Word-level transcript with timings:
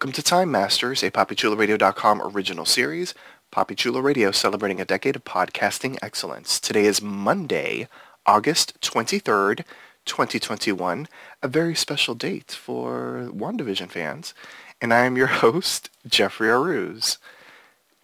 Welcome 0.00 0.12
to 0.14 0.22
Time 0.22 0.50
Masters, 0.50 1.02
a 1.02 1.10
PoppyChuloRadio.com 1.10 2.22
original 2.22 2.64
series. 2.64 3.12
Poppy 3.50 3.74
Chulo 3.74 4.00
Radio 4.00 4.30
celebrating 4.30 4.80
a 4.80 4.86
decade 4.86 5.14
of 5.14 5.24
podcasting 5.24 5.98
excellence. 6.00 6.58
Today 6.58 6.86
is 6.86 7.02
Monday, 7.02 7.86
August 8.24 8.80
23rd, 8.80 9.62
2021, 10.06 11.06
a 11.42 11.48
very 11.48 11.74
special 11.74 12.14
date 12.14 12.52
for 12.52 13.28
WandaVision 13.30 13.90
fans. 13.90 14.32
And 14.80 14.94
I 14.94 15.04
am 15.04 15.18
your 15.18 15.26
host, 15.26 15.90
Jeffrey 16.08 16.48
Aruz. 16.48 17.18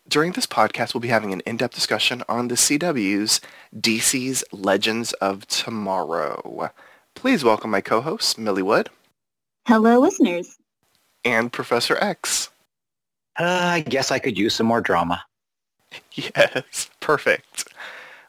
During 0.07 0.33
this 0.33 0.47
podcast, 0.47 0.93
we'll 0.93 1.01
be 1.01 1.09
having 1.09 1.33
an 1.33 1.41
in-depth 1.47 1.75
discussion 1.75 2.23
on 2.29 2.49
the 2.49 2.57
CW's 2.57 3.41
DC's 3.75 4.45
Legends 4.53 5.15
of 5.15 5.47
Tomorrow. 5.47 6.73
Please 7.15 7.43
welcome 7.43 7.71
my 7.71 7.81
co-host, 7.81 8.37
Millie 8.37 8.61
Wood. 8.61 8.91
Hello, 9.67 9.99
listeners 9.99 10.59
and 11.27 11.53
Professor 11.53 11.99
X. 12.01 12.51
Uh, 13.39 13.45
I 13.45 13.81
guess 13.81 14.13
I 14.13 14.21
could 14.21 14.39
use 14.39 14.55
some 14.55 14.67
more 14.67 14.81
drama. 14.81 15.25
Yes, 16.13 16.91
perfect. 17.01 17.69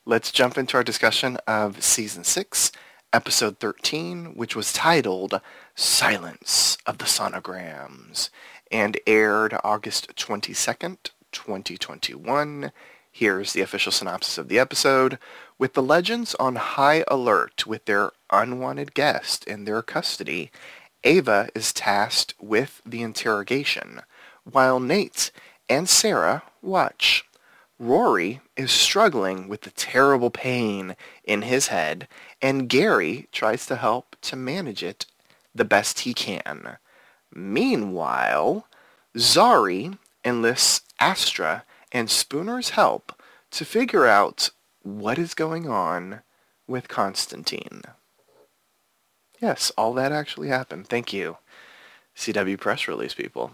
Let's 0.06 0.32
jump 0.32 0.58
into 0.58 0.78
our 0.78 0.84
discussion 0.84 1.38
of 1.48 1.84
Season 1.84 2.24
6, 2.24 2.72
Episode 3.12 3.60
13, 3.60 4.36
which 4.36 4.56
was 4.56 4.72
titled 4.72 5.42
Silence 5.76 6.78
of 6.86 6.98
the 6.98 7.06
Sonograms 7.06 8.30
and 8.72 8.98
aired 9.06 9.58
August 9.64 10.16
22nd, 10.16 10.98
2021. 11.32 12.72
Here's 13.12 13.54
the 13.54 13.62
official 13.62 13.92
synopsis 13.92 14.38
of 14.38 14.48
the 14.48 14.60
episode. 14.60 15.18
With 15.58 15.74
the 15.74 15.84
legends 15.84 16.36
on 16.36 16.56
high 16.56 17.04
alert 17.08 17.68
with 17.68 17.86
their 17.86 18.12
unwanted 18.32 18.94
guest 18.94 19.44
in 19.46 19.66
their 19.66 19.82
custody, 19.82 20.52
Ava 21.08 21.48
is 21.56 21.72
tasked 21.72 22.34
with 22.38 22.82
the 22.86 23.02
interrogation, 23.02 24.02
while 24.44 24.82
Nate 24.82 25.32
and 25.70 25.88
Sarah 25.88 26.44
watch. 26.62 27.24
Rory 27.80 28.42
is 28.58 28.72
struggling 28.72 29.48
with 29.48 29.62
the 29.62 29.72
terrible 29.72 30.30
pain 30.30 30.98
in 31.24 31.44
his 31.44 31.68
head, 31.68 32.10
and 32.42 32.68
Gary 32.68 33.30
tries 33.32 33.66
to 33.68 33.78
help 33.78 34.18
to 34.24 34.36
manage 34.36 34.84
it 34.84 35.06
the 35.56 35.64
best 35.64 36.00
he 36.00 36.14
can. 36.14 36.78
Meanwhile, 37.34 38.68
Zari 39.16 39.98
enlists 40.26 40.82
Astra 41.00 41.64
and 41.90 42.10
Spooner's 42.10 42.72
help 42.72 43.24
to 43.52 43.64
figure 43.64 44.06
out 44.06 44.50
what 44.84 45.18
is 45.18 45.34
going 45.34 45.70
on 45.70 46.20
with 46.68 46.90
Constantine. 46.90 47.84
Yes, 49.40 49.72
all 49.78 49.94
that 49.94 50.12
actually 50.12 50.50
happened. 50.50 50.88
Thank 50.88 51.14
you. 51.14 51.38
CW 52.16 52.60
press 52.60 52.88
release 52.88 53.14
people. 53.14 53.52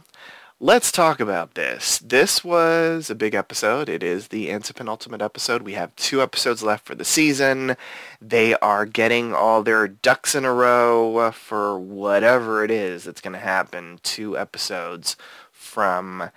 Let's 0.59 0.93
talk 0.93 1.19
about 1.19 1.55
this. 1.55 1.99
This 1.99 2.41
was 2.41 3.09
a 3.09 3.15
big 3.15 3.35
episode. 3.35 3.89
It 3.89 4.01
is 4.01 4.29
the 4.29 4.47
antepenultimate 4.47 5.21
episode. 5.21 5.63
We 5.63 5.73
have 5.73 5.93
two 5.97 6.21
episodes 6.21 6.63
left 6.63 6.85
for 6.85 6.95
the 6.95 7.03
season. 7.03 7.75
They 8.21 8.53
are 8.55 8.85
getting 8.85 9.33
all 9.33 9.61
their 9.61 9.89
ducks 9.89 10.35
in 10.35 10.45
a 10.45 10.53
row 10.53 11.31
for 11.31 11.77
whatever 11.77 12.63
it 12.63 12.71
is 12.71 13.03
that's 13.03 13.19
going 13.19 13.33
to 13.33 13.39
happen 13.39 13.99
two 14.03 14.37
episodes 14.37 15.17
from 15.51 16.29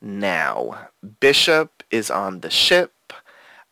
now. 0.00 0.90
Bishop 1.18 1.82
is 1.90 2.12
on 2.12 2.40
the 2.40 2.50
ship. 2.50 3.12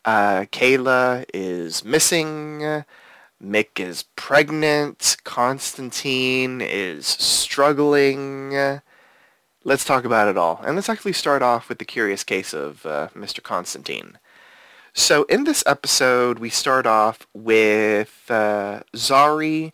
Uh, 0.04 0.46
Kayla 0.50 1.26
is 1.32 1.84
missing. 1.84 2.84
Mick 3.42 3.80
is 3.80 4.04
pregnant. 4.16 5.16
Constantine 5.24 6.60
is 6.60 7.06
struggling. 7.06 8.80
Let's 9.64 9.84
talk 9.84 10.04
about 10.04 10.28
it 10.28 10.36
all. 10.36 10.60
And 10.64 10.76
let's 10.76 10.88
actually 10.88 11.12
start 11.12 11.42
off 11.42 11.68
with 11.68 11.78
the 11.78 11.84
curious 11.84 12.24
case 12.24 12.52
of 12.52 12.86
uh, 12.86 13.08
Mr. 13.14 13.42
Constantine. 13.42 14.18
So 14.94 15.24
in 15.24 15.44
this 15.44 15.64
episode, 15.66 16.38
we 16.38 16.50
start 16.50 16.86
off 16.86 17.26
with 17.32 18.24
uh, 18.28 18.80
Zari 18.94 19.72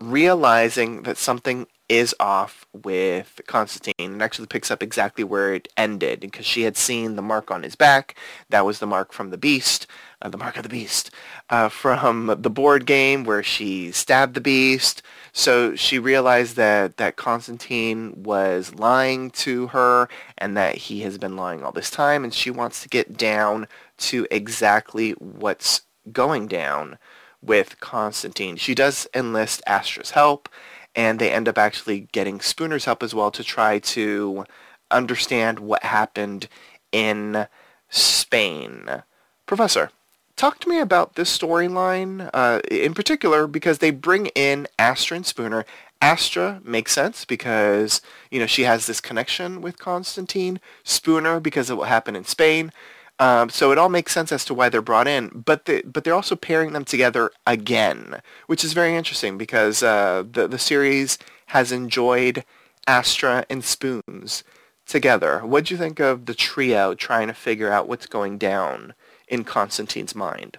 realizing 0.00 1.02
that 1.04 1.16
something 1.16 1.66
is 1.92 2.14
off 2.18 2.66
with 2.72 3.38
Constantine 3.46 3.92
and 4.14 4.22
actually 4.22 4.46
picks 4.46 4.70
up 4.70 4.82
exactly 4.82 5.22
where 5.22 5.52
it 5.52 5.68
ended 5.76 6.20
because 6.20 6.46
she 6.46 6.62
had 6.62 6.74
seen 6.74 7.16
the 7.16 7.22
mark 7.22 7.50
on 7.50 7.62
his 7.62 7.76
back. 7.76 8.16
That 8.48 8.64
was 8.64 8.78
the 8.78 8.86
mark 8.86 9.12
from 9.12 9.28
the 9.28 9.36
beast, 9.36 9.86
uh, 10.22 10.30
the 10.30 10.38
mark 10.38 10.56
of 10.56 10.62
the 10.62 10.70
beast, 10.70 11.10
uh, 11.50 11.68
from 11.68 12.34
the 12.38 12.48
board 12.48 12.86
game 12.86 13.24
where 13.24 13.42
she 13.42 13.92
stabbed 13.92 14.32
the 14.32 14.40
beast. 14.40 15.02
So 15.32 15.76
she 15.76 15.98
realized 15.98 16.56
that, 16.56 16.96
that 16.96 17.16
Constantine 17.16 18.22
was 18.22 18.74
lying 18.74 19.30
to 19.32 19.66
her 19.68 20.08
and 20.38 20.56
that 20.56 20.76
he 20.76 21.00
has 21.00 21.18
been 21.18 21.36
lying 21.36 21.62
all 21.62 21.72
this 21.72 21.90
time 21.90 22.24
and 22.24 22.32
she 22.32 22.50
wants 22.50 22.82
to 22.82 22.88
get 22.88 23.18
down 23.18 23.68
to 23.98 24.26
exactly 24.30 25.10
what's 25.12 25.82
going 26.10 26.46
down 26.46 26.96
with 27.42 27.80
Constantine. 27.80 28.56
She 28.56 28.74
does 28.74 29.06
enlist 29.14 29.62
Astra's 29.66 30.12
help 30.12 30.48
and 30.94 31.18
they 31.18 31.30
end 31.30 31.48
up 31.48 31.58
actually 31.58 32.08
getting 32.12 32.40
Spooner's 32.40 32.84
help 32.84 33.02
as 33.02 33.14
well 33.14 33.30
to 33.30 33.44
try 33.44 33.78
to 33.78 34.44
understand 34.90 35.58
what 35.58 35.82
happened 35.84 36.48
in 36.92 37.46
Spain. 37.88 39.02
Professor, 39.46 39.90
talk 40.36 40.60
to 40.60 40.68
me 40.68 40.78
about 40.78 41.14
this 41.14 41.36
storyline 41.36 42.28
uh, 42.32 42.60
in 42.70 42.94
particular 42.94 43.46
because 43.46 43.78
they 43.78 43.90
bring 43.90 44.26
in 44.28 44.66
Astra 44.78 45.16
and 45.16 45.26
Spooner. 45.26 45.64
Astra 46.00 46.60
makes 46.64 46.92
sense 46.92 47.24
because 47.24 48.00
you 48.30 48.40
know 48.40 48.46
she 48.46 48.62
has 48.62 48.86
this 48.86 49.00
connection 49.00 49.60
with 49.60 49.78
Constantine. 49.78 50.60
Spooner 50.84 51.40
because 51.40 51.70
of 51.70 51.78
what 51.78 51.88
happened 51.88 52.16
in 52.16 52.24
Spain. 52.24 52.72
Um, 53.22 53.50
so 53.50 53.70
it 53.70 53.78
all 53.78 53.88
makes 53.88 54.10
sense 54.10 54.32
as 54.32 54.44
to 54.46 54.52
why 54.52 54.68
they're 54.68 54.82
brought 54.82 55.06
in, 55.06 55.28
but 55.46 55.66
the, 55.66 55.82
but 55.84 56.02
they're 56.02 56.12
also 56.12 56.34
pairing 56.34 56.72
them 56.72 56.84
together 56.84 57.30
again, 57.46 58.20
which 58.48 58.64
is 58.64 58.72
very 58.72 58.96
interesting 58.96 59.38
because 59.38 59.80
uh, 59.80 60.24
the 60.28 60.48
the 60.48 60.58
series 60.58 61.18
has 61.46 61.70
enjoyed 61.70 62.44
Astra 62.88 63.46
and 63.48 63.62
Spoons 63.62 64.42
together. 64.86 65.38
What 65.46 65.66
do 65.66 65.74
you 65.74 65.78
think 65.78 66.00
of 66.00 66.26
the 66.26 66.34
trio 66.34 66.94
trying 66.94 67.28
to 67.28 67.34
figure 67.34 67.70
out 67.70 67.86
what's 67.86 68.06
going 68.06 68.38
down 68.38 68.92
in 69.28 69.44
Constantine's 69.44 70.16
mind? 70.16 70.58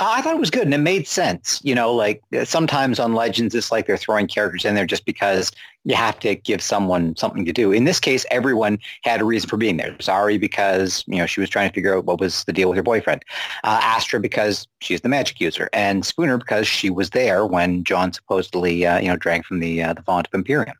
Uh, 0.00 0.12
I 0.14 0.22
thought 0.22 0.34
it 0.34 0.40
was 0.40 0.50
good 0.50 0.64
and 0.64 0.74
it 0.74 0.78
made 0.78 1.06
sense. 1.06 1.60
You 1.62 1.74
know, 1.74 1.92
like 1.92 2.22
sometimes 2.44 2.98
on 2.98 3.14
Legends, 3.14 3.54
it's 3.54 3.72
like 3.72 3.86
they're 3.86 3.96
throwing 3.96 4.26
characters 4.26 4.64
in 4.64 4.74
there 4.74 4.86
just 4.86 5.04
because 5.04 5.52
you 5.84 5.96
have 5.96 6.18
to 6.20 6.36
give 6.36 6.62
someone 6.62 7.16
something 7.16 7.44
to 7.44 7.52
do. 7.52 7.72
In 7.72 7.84
this 7.84 7.98
case, 7.98 8.24
everyone 8.30 8.78
had 9.02 9.20
a 9.20 9.24
reason 9.24 9.48
for 9.48 9.56
being 9.56 9.78
there. 9.78 9.92
Zari 9.94 10.38
because, 10.38 11.02
you 11.08 11.16
know, 11.16 11.26
she 11.26 11.40
was 11.40 11.50
trying 11.50 11.68
to 11.68 11.74
figure 11.74 11.96
out 11.96 12.04
what 12.04 12.20
was 12.20 12.44
the 12.44 12.52
deal 12.52 12.68
with 12.68 12.76
her 12.76 12.82
boyfriend. 12.84 13.24
Uh, 13.64 13.80
Astra 13.82 14.20
because 14.20 14.68
she's 14.80 15.00
the 15.00 15.08
magic 15.08 15.40
user. 15.40 15.68
And 15.72 16.06
Spooner 16.06 16.38
because 16.38 16.68
she 16.68 16.88
was 16.88 17.10
there 17.10 17.44
when 17.44 17.82
John 17.82 18.12
supposedly, 18.12 18.86
uh, 18.86 19.00
you 19.00 19.08
know, 19.08 19.16
drank 19.16 19.44
from 19.44 19.58
the 19.58 19.82
uh, 19.82 19.92
the 19.94 20.02
font 20.02 20.28
of 20.28 20.34
Imperium. 20.34 20.76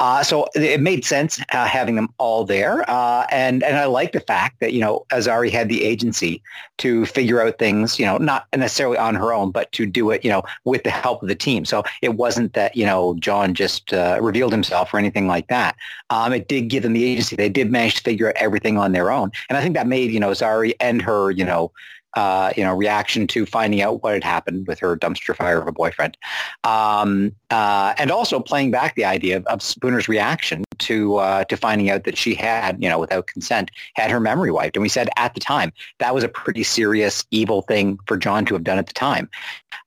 Uh, 0.00 0.24
so 0.24 0.48
it 0.54 0.80
made 0.80 1.04
sense 1.04 1.40
uh, 1.52 1.66
having 1.66 1.94
them 1.94 2.08
all 2.18 2.44
there. 2.44 2.88
Uh, 2.90 3.26
and, 3.30 3.62
and 3.62 3.76
I 3.76 3.84
like 3.84 4.12
the 4.12 4.20
fact 4.20 4.58
that, 4.60 4.72
you 4.72 4.80
know, 4.80 5.06
Azari 5.12 5.50
had 5.50 5.68
the 5.68 5.84
agency 5.84 6.42
to 6.78 7.06
figure 7.06 7.40
out 7.40 7.58
things, 7.58 8.00
you 8.00 8.06
know, 8.06 8.18
not 8.18 8.46
necessarily 8.56 8.98
on 8.98 9.14
her 9.14 9.32
own, 9.32 9.50
but 9.50 9.70
to 9.72 9.86
do 9.86 10.10
it, 10.10 10.24
you 10.24 10.30
know, 10.30 10.42
with 10.64 10.82
the 10.82 10.90
help 10.90 11.22
of 11.22 11.28
the 11.28 11.34
team. 11.34 11.64
So 11.64 11.84
it 12.02 12.14
wasn't 12.14 12.54
that, 12.54 12.74
you 12.74 12.86
know, 12.86 13.14
John 13.20 13.54
just 13.54 13.92
revealed 13.92 14.40
revealed 14.40 14.52
himself 14.52 14.94
or 14.94 14.98
anything 14.98 15.26
like 15.26 15.48
that. 15.48 15.76
Um, 16.08 16.32
it 16.32 16.48
did 16.48 16.68
give 16.68 16.82
them 16.82 16.94
the 16.94 17.04
agency. 17.04 17.36
They 17.36 17.50
did 17.50 17.70
manage 17.70 17.96
to 17.96 18.02
figure 18.02 18.28
out 18.28 18.36
everything 18.36 18.78
on 18.78 18.92
their 18.92 19.10
own. 19.10 19.30
And 19.50 19.58
I 19.58 19.60
think 19.60 19.74
that 19.74 19.86
made, 19.86 20.10
you 20.10 20.20
know, 20.20 20.30
Zari 20.30 20.72
and 20.80 21.02
her, 21.02 21.30
you 21.30 21.44
know, 21.44 21.70
uh, 22.14 22.52
you 22.56 22.64
know, 22.64 22.74
reaction 22.74 23.26
to 23.28 23.46
finding 23.46 23.82
out 23.82 24.02
what 24.02 24.14
had 24.14 24.24
happened 24.24 24.66
with 24.66 24.78
her 24.78 24.96
dumpster 24.96 25.34
fire 25.34 25.60
of 25.60 25.68
a 25.68 25.72
boyfriend, 25.72 26.16
um, 26.64 27.32
uh, 27.50 27.94
and 27.98 28.10
also 28.10 28.40
playing 28.40 28.70
back 28.70 28.94
the 28.94 29.04
idea 29.04 29.36
of, 29.36 29.46
of 29.46 29.60
Spooner's 29.60 30.08
reaction 30.08 30.64
to 30.78 31.16
uh, 31.16 31.44
to 31.44 31.56
finding 31.56 31.90
out 31.90 32.04
that 32.04 32.16
she 32.16 32.34
had, 32.34 32.82
you 32.82 32.88
know, 32.88 32.98
without 32.98 33.26
consent, 33.26 33.70
had 33.94 34.10
her 34.10 34.20
memory 34.20 34.50
wiped. 34.50 34.76
And 34.76 34.82
we 34.82 34.88
said 34.88 35.08
at 35.16 35.34
the 35.34 35.40
time 35.40 35.72
that 35.98 36.14
was 36.14 36.24
a 36.24 36.28
pretty 36.28 36.62
serious, 36.62 37.24
evil 37.30 37.62
thing 37.62 37.98
for 38.06 38.16
John 38.16 38.44
to 38.46 38.54
have 38.54 38.64
done 38.64 38.78
at 38.78 38.86
the 38.86 38.94
time. 38.94 39.28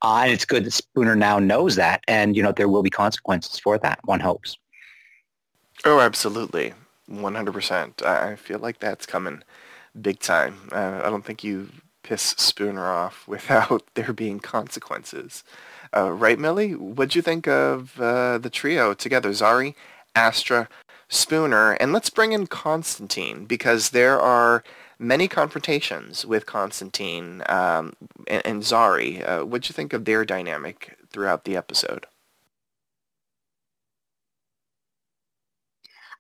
Uh, 0.02 0.22
and 0.24 0.32
it's 0.32 0.46
good 0.46 0.64
that 0.66 0.72
Spooner 0.72 1.16
now 1.16 1.40
knows 1.40 1.76
that, 1.76 2.04
and 2.08 2.36
you 2.36 2.44
know, 2.44 2.52
there 2.52 2.70
will 2.70 2.84
be 2.84 2.90
consequences 2.90 3.60
for 3.60 3.78
that. 3.80 4.00
One 4.06 4.20
hopes. 4.20 4.58
Oh, 5.86 6.00
absolutely, 6.00 6.74
one 7.08 7.36
hundred 7.36 7.54
percent. 7.54 8.02
I 8.06 8.36
feel 8.36 8.60
like 8.60 8.80
that's 8.80 9.06
coming 9.06 9.44
big 10.02 10.20
time. 10.20 10.70
Uh, 10.72 11.02
I 11.04 11.10
don't 11.10 11.26
think 11.26 11.44
you 11.44 11.70
piss 12.04 12.36
Spooner 12.38 12.88
off 12.88 13.28
without 13.28 13.84
there 13.96 14.14
being 14.14 14.40
consequences. 14.40 15.44
Uh, 15.96 16.12
right, 16.12 16.40
Millie? 16.40 16.74
What'd 16.74 17.16
you 17.16 17.22
think 17.22 17.48
of 17.48 18.00
uh, 18.00 18.38
the 18.38 18.50
trio 18.50 18.94
together? 18.94 19.30
Zari, 19.30 19.76
Astra, 20.16 20.68
Spooner, 21.10 21.74
and 21.74 21.94
let's 21.94 22.10
bring 22.10 22.32
in 22.32 22.48
Constantine 22.48 23.46
because 23.46 23.92
there 23.92 24.20
are 24.20 24.64
many 24.98 25.28
confrontations 25.28 26.26
with 26.26 26.46
Constantine 26.46 27.44
um, 27.48 27.94
and, 28.28 28.46
and, 28.46 28.62
Zari. 28.64 29.28
Uh, 29.28 29.46
what'd 29.46 29.70
you 29.70 29.74
think 29.74 29.94
of 29.94 30.06
their 30.06 30.26
dynamic 30.26 30.98
throughout 31.12 31.46
the 31.46 31.56
episode? 31.56 32.08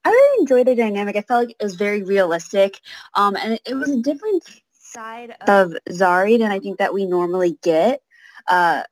I 0.06 0.10
really 0.10 0.42
enjoyed 0.42 0.68
the 0.68 0.76
dynamic. 0.76 1.16
I 1.16 1.22
felt 1.22 1.48
like 1.48 1.56
it 1.58 1.64
was 1.64 1.76
very 1.76 2.04
realistic, 2.04 2.82
um, 3.16 3.38
and 3.38 3.58
it 3.66 3.74
was 3.74 3.90
a 3.90 4.02
different 4.02 4.44
side 4.94 5.36
of 5.48 5.74
Zari 5.90 6.38
than 6.38 6.52
I 6.52 6.60
think 6.60 6.78
that 6.78 6.94
we 6.94 7.06
normally 7.06 7.58
get. 7.64 8.02
Because 8.48 8.86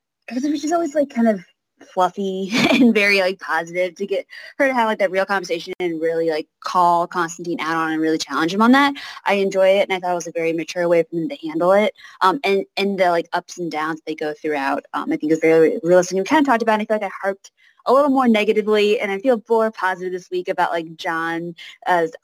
uh, 0.43 0.47
it 0.47 0.51
was 0.51 0.61
just 0.61 0.73
always 0.73 0.95
like 0.95 1.09
kind 1.09 1.27
of 1.27 1.43
fluffy 1.81 2.51
and 2.71 2.93
very 2.93 3.19
like 3.21 3.39
positive 3.39 3.95
to 3.95 4.05
get 4.05 4.25
her 4.57 4.67
to 4.67 4.73
have 4.73 4.87
like 4.87 4.99
that 4.99 5.11
real 5.11 5.25
conversation 5.25 5.73
and 5.79 6.01
really 6.01 6.29
like 6.29 6.47
call 6.61 7.07
Constantine 7.07 7.59
out 7.59 7.75
on 7.75 7.91
and 7.91 8.01
really 8.01 8.17
challenge 8.17 8.53
him 8.53 8.61
on 8.61 8.71
that. 8.71 8.93
I 9.25 9.35
enjoy 9.35 9.67
it 9.67 9.89
and 9.89 9.93
I 9.93 9.99
thought 9.99 10.11
it 10.11 10.15
was 10.15 10.27
a 10.27 10.31
very 10.31 10.53
mature 10.53 10.87
way 10.87 11.03
for 11.03 11.15
them 11.15 11.29
to 11.29 11.47
handle 11.47 11.71
it. 11.71 11.93
Um, 12.21 12.39
and, 12.43 12.65
and 12.77 12.99
the 12.99 13.09
like 13.09 13.27
ups 13.33 13.57
and 13.57 13.71
downs 13.71 14.01
they 14.05 14.15
go 14.15 14.33
throughout, 14.33 14.85
um, 14.93 15.11
I 15.11 15.17
think 15.17 15.31
is 15.31 15.39
very 15.39 15.79
realistic. 15.83 16.17
And 16.17 16.21
we 16.21 16.25
kind 16.25 16.45
of 16.45 16.45
talked 16.45 16.63
about 16.63 16.79
it. 16.79 16.83
I 16.83 16.85
feel 16.85 16.95
like 16.97 17.11
I 17.11 17.15
harped 17.21 17.51
a 17.85 17.93
little 17.93 18.09
more 18.09 18.27
negatively 18.27 18.99
and 18.99 19.11
I 19.11 19.19
feel 19.19 19.41
more 19.49 19.71
positive 19.71 20.13
this 20.13 20.29
week 20.29 20.47
about 20.47 20.71
like 20.71 20.95
John's 20.95 21.55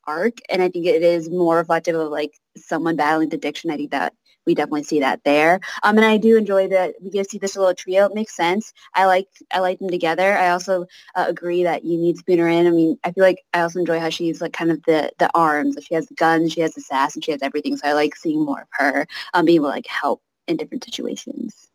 arc 0.06 0.38
and 0.50 0.62
I 0.62 0.70
think 0.70 0.86
it 0.86 1.04
is 1.04 1.30
more 1.30 1.58
reflective 1.58 1.96
of 1.96 2.10
like 2.10 2.34
someone 2.56 2.96
battling 2.96 3.34
addiction. 3.34 3.72
I 3.72 3.78
think 3.78 3.92
that 3.92 4.14
we 4.48 4.56
definitely 4.56 4.84
see 4.84 5.02
that 5.02 5.24
there. 5.26 5.60
Um, 5.84 5.98
and 5.98 6.06
I 6.06 6.18
do 6.18 6.38
enjoy 6.38 6.70
that 6.70 6.96
we 7.04 7.12
get 7.12 7.26
to 7.26 7.30
see 7.30 7.38
this 7.38 7.56
little 7.56 7.76
trio. 7.76 8.06
It 8.06 8.16
makes 8.16 8.36
sense. 8.36 8.74
I 8.96 9.06
like 9.06 9.28
I 9.52 9.60
like 9.60 9.78
them 9.78 9.90
together. 9.90 10.36
I 10.38 10.50
also 10.50 10.88
uh, 11.16 11.26
agree 11.28 11.64
that 11.64 11.84
you 11.84 11.98
need 12.00 12.18
Spooner 12.18 12.48
in. 12.48 12.66
I 12.66 12.72
mean, 12.72 12.98
I 13.04 13.12
feel 13.12 13.26
like 13.26 13.44
I 13.54 13.62
also 13.62 13.80
enjoy 13.80 14.00
how 14.00 14.10
she's 14.10 14.42
like 14.42 14.54
kind 14.54 14.72
of 14.72 14.82
the 14.84 15.12
the 15.20 15.30
arms. 15.36 15.78
She 15.82 15.94
has 15.94 16.08
the 16.08 16.16
guns, 16.16 16.54
she 16.54 16.62
has 16.62 16.74
the 16.74 16.82
sass, 16.82 17.14
and 17.14 17.24
she 17.24 17.32
has 17.32 17.42
everything. 17.44 17.78
So 17.78 17.88
I 17.88 17.94
like 17.94 18.16
seeing 18.16 18.44
more 18.44 18.62
of 18.62 18.68
her 18.72 19.06
um, 19.34 19.46
being 19.46 19.58
able 19.58 19.68
to 19.68 19.72
like 19.72 19.88
help 19.88 20.22
in 20.48 20.58
different 20.58 20.86
situations. 20.86 21.70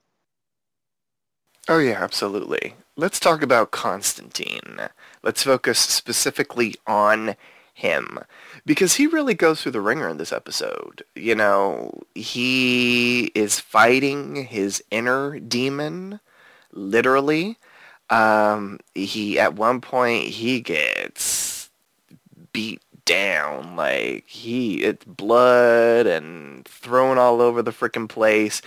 Oh 1.69 1.79
yeah, 1.79 2.03
absolutely. 2.03 2.75
Let's 2.97 3.21
talk 3.21 3.43
about 3.43 3.71
Constantine. 3.71 4.81
Let's 5.23 5.45
focus 5.45 5.79
specifically 5.79 6.75
on 6.87 7.37
him 7.73 8.19
because 8.67 8.97
he 8.97 9.07
really 9.07 9.35
goes 9.35 9.63
through 9.63 9.73
the 9.73 9.81
ringer 9.81 10.09
in 10.09 10.19
this 10.19 10.33
episode. 10.33 11.05
You 11.15 11.35
know, 11.35 12.03
he 12.15 13.27
is 13.35 13.61
fighting 13.61 14.45
his 14.47 14.83
inner 14.91 15.39
demon, 15.39 16.21
literally. 16.73 17.59
Um, 18.11 18.79
he 18.95 19.39
at 19.39 19.55
one 19.55 19.81
point 19.81 20.25
he 20.29 20.61
gets 20.61 21.71
beat 22.53 22.83
down 23.05 23.75
like 23.75 24.25
he 24.29 24.83
it's 24.83 25.05
blood 25.05 26.07
and 26.07 26.65
thrown 26.67 27.19
all 27.19 27.41
over 27.41 27.63
the 27.63 27.71
freaking 27.73 28.09
place. 28.09 28.61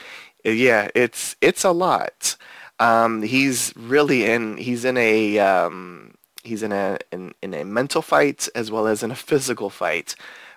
Yeah, 0.43 0.89
it's 0.95 1.35
it's 1.41 1.63
a 1.63 1.71
lot. 1.71 2.37
Um, 2.79 3.21
he's 3.21 3.73
really 3.75 4.25
in. 4.25 4.57
He's 4.57 4.85
in 4.85 4.97
a. 4.97 5.39
Um, 5.39 6.15
he's 6.43 6.63
in 6.63 6.71
a 6.71 6.97
in, 7.11 7.33
in 7.41 7.53
a 7.53 7.63
mental 7.63 8.01
fight 8.01 8.47
as 8.55 8.71
well 8.71 8.87
as 8.87 9.03
in 9.03 9.11
a 9.11 9.15
physical 9.15 9.69
fight 9.69 10.15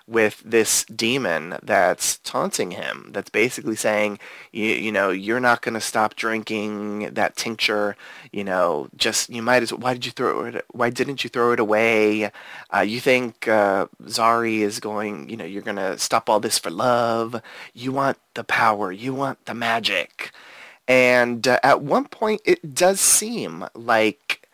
with 0.09 0.41
this 0.43 0.85
demon 0.85 1.55
that's 1.61 2.17
taunting 2.19 2.71
him. 2.71 3.11
That's 3.11 3.29
basically 3.29 3.75
saying, 3.75 4.17
you, 4.51 4.65
you 4.65 4.91
know, 4.91 5.11
you're 5.11 5.39
not 5.39 5.61
going 5.61 5.75
to 5.75 5.81
stop 5.81 6.15
drinking 6.15 7.13
that 7.13 7.35
tincture. 7.35 7.95
You 8.31 8.43
know, 8.43 8.89
just 8.97 9.29
you 9.29 9.43
might 9.43 9.61
as 9.61 9.71
why 9.71 9.93
did 9.93 10.07
you 10.07 10.11
throw 10.11 10.45
it? 10.45 10.65
Why 10.71 10.89
didn't 10.89 11.23
you 11.23 11.29
throw 11.29 11.51
it 11.51 11.59
away? 11.59 12.31
Uh, 12.73 12.79
you 12.79 12.99
think 12.99 13.47
uh, 13.47 13.85
Zari 14.05 14.59
is 14.59 14.79
going? 14.79 15.29
You 15.29 15.37
know, 15.37 15.45
you're 15.45 15.61
going 15.61 15.77
to 15.77 15.97
stop 15.99 16.27
all 16.27 16.39
this 16.39 16.57
for 16.57 16.71
love. 16.71 17.39
You 17.73 17.91
want 17.91 18.17
the 18.33 18.43
power. 18.43 18.91
You 18.91 19.13
want 19.13 19.45
the 19.45 19.53
magic. 19.53 20.31
And 20.89 21.47
uh, 21.47 21.59
at 21.63 21.81
one 21.81 22.05
point, 22.05 22.41
it 22.45 22.73
does 22.73 22.99
seem 22.99 23.65
like 23.75 24.49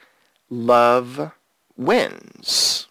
love 0.50 1.32
wins. 1.78 2.88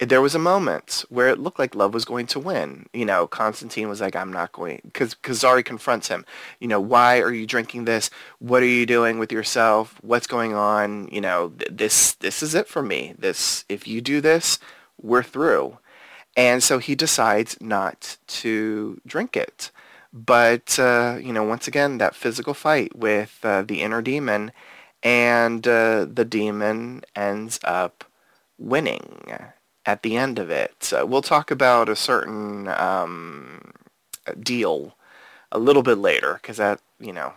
There 0.00 0.20
was 0.20 0.34
a 0.34 0.40
moment 0.40 1.04
where 1.10 1.28
it 1.28 1.38
looked 1.38 1.60
like 1.60 1.76
love 1.76 1.94
was 1.94 2.04
going 2.04 2.26
to 2.26 2.40
win. 2.40 2.86
You 2.92 3.04
know, 3.04 3.28
Constantine 3.28 3.88
was 3.88 4.00
like, 4.00 4.16
I'm 4.16 4.32
not 4.32 4.50
going, 4.50 4.80
because 4.82 5.14
Zari 5.14 5.64
confronts 5.64 6.08
him. 6.08 6.26
You 6.58 6.66
know, 6.66 6.80
why 6.80 7.20
are 7.20 7.32
you 7.32 7.46
drinking 7.46 7.84
this? 7.84 8.10
What 8.40 8.64
are 8.64 8.66
you 8.66 8.86
doing 8.86 9.20
with 9.20 9.30
yourself? 9.30 10.00
What's 10.02 10.26
going 10.26 10.54
on? 10.54 11.06
You 11.12 11.20
know, 11.20 11.50
th- 11.50 11.70
this, 11.70 12.14
this 12.14 12.42
is 12.42 12.56
it 12.56 12.66
for 12.66 12.82
me. 12.82 13.14
This, 13.16 13.64
if 13.68 13.86
you 13.86 14.00
do 14.00 14.20
this, 14.20 14.58
we're 15.00 15.22
through. 15.22 15.78
And 16.36 16.64
so 16.64 16.78
he 16.78 16.96
decides 16.96 17.56
not 17.60 18.16
to 18.26 19.00
drink 19.06 19.36
it. 19.36 19.70
But, 20.12 20.78
uh, 20.78 21.18
you 21.20 21.32
know, 21.32 21.42
once 21.42 21.66
again, 21.66 21.98
that 21.98 22.14
physical 22.14 22.54
fight 22.54 22.94
with 22.94 23.38
uh, 23.42 23.62
the 23.62 23.80
inner 23.80 24.02
demon, 24.02 24.52
and 25.02 25.66
uh, 25.66 26.04
the 26.04 26.24
demon 26.24 27.02
ends 27.16 27.58
up 27.64 28.04
winning 28.58 29.22
at 29.86 30.02
the 30.02 30.16
end 30.16 30.38
of 30.38 30.50
it. 30.50 30.92
we'll 31.04 31.22
talk 31.22 31.50
about 31.50 31.88
a 31.88 31.96
certain 31.96 32.68
um, 32.68 33.72
deal 34.38 34.96
a 35.50 35.58
little 35.58 35.82
bit 35.82 35.98
later, 35.98 36.34
because 36.34 36.58
that, 36.58 36.80
you 37.00 37.12
know, 37.12 37.32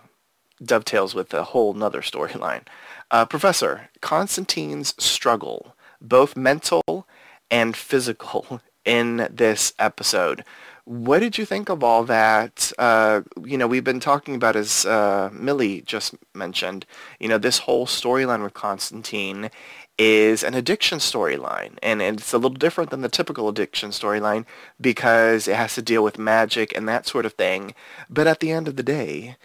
dovetails 0.64 1.16
with 1.16 1.34
a 1.34 1.44
whole 1.44 1.74
nother 1.74 2.02
storyline. 2.02 2.62
Uh, 3.10 3.26
Professor, 3.26 3.90
Constantine's 4.02 4.94
struggle, 5.04 5.76
both 6.02 6.36
mental 6.36 7.08
and 7.50 7.76
physical, 7.76 8.62
in 8.86 9.28
this 9.32 9.74
episode. 9.80 10.46
What 10.86 11.20
did 11.20 11.40
you 11.40 11.46
think 11.46 11.70
of 11.70 11.84
all 11.84 12.04
that? 12.04 12.72
Uh, 12.78 13.22
you 13.44 13.58
know, 13.58 13.66
we've 13.66 13.84
been 13.84 14.00
talking 14.00 14.36
about, 14.36 14.56
as 14.56 14.86
uh, 14.86 15.32
Millie 15.34 15.82
just 15.82 16.14
mentioned, 16.36 16.86
you 17.20 17.28
know, 17.28 17.40
this 17.40 17.60
whole 17.60 17.88
storyline 17.88 18.44
with 18.44 18.54
Constantine 18.54 19.50
is 19.98 20.44
an 20.44 20.54
addiction 20.54 21.00
storyline. 21.00 21.80
And 21.82 22.04
it's 22.04 22.34
a 22.34 22.38
little 22.38 22.56
different 22.56 22.92
than 22.92 23.02
the 23.02 23.10
typical 23.10 23.50
addiction 23.50 23.90
storyline 23.90 24.46
because 24.80 25.48
it 25.48 25.56
has 25.56 25.74
to 25.74 25.82
deal 25.82 26.04
with 26.04 26.20
magic 26.20 26.76
and 26.78 26.88
that 26.88 27.08
sort 27.08 27.26
of 27.26 27.34
thing. 27.34 27.74
But 28.08 28.28
at 28.28 28.40
the 28.40 28.52
end 28.52 28.68
of 28.68 28.76
the 28.76 28.84
day, 28.84 29.38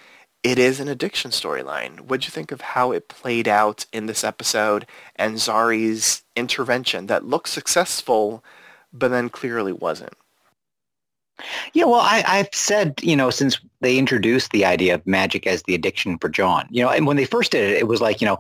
it 0.43 0.59
is 0.59 0.79
an 0.79 0.89
addiction 0.89 1.31
storyline. 1.31 2.01
What'd 2.01 2.27
you 2.27 2.33
think 2.33 2.53
of 2.53 2.61
how 2.61 2.93
it 2.93 3.09
played 3.09 3.49
out 3.49 3.87
in 3.95 4.05
this 4.05 4.25
episode 4.25 4.87
and 5.17 5.39
Zari's 5.39 6.23
intervention 6.37 7.07
that 7.07 7.25
looked 7.25 7.49
successful, 7.49 8.45
but 8.93 9.09
then 9.09 9.31
clearly 9.31 9.73
wasn't? 9.73 10.15
Yeah, 11.73 11.85
well, 11.85 12.01
I, 12.01 12.25
I've 12.27 12.49
said, 12.53 12.95
you 13.03 13.17
know, 13.17 13.31
since 13.31 13.61
they 13.81 13.99
introduced 13.99 14.53
the 14.53 14.65
idea 14.65 14.95
of 14.95 15.07
magic 15.07 15.47
as 15.47 15.63
the 15.65 15.75
addiction 15.75 16.19
for 16.19 16.29
John, 16.29 16.67
you 16.71 16.83
know, 16.83 16.91
and 16.91 17.07
when 17.07 17.17
they 17.17 17.25
first 17.25 17.53
did 17.53 17.71
it, 17.71 17.79
it 17.79 17.89
was 17.89 18.01
like, 18.01 18.21
you 18.21 18.27
know, 18.27 18.39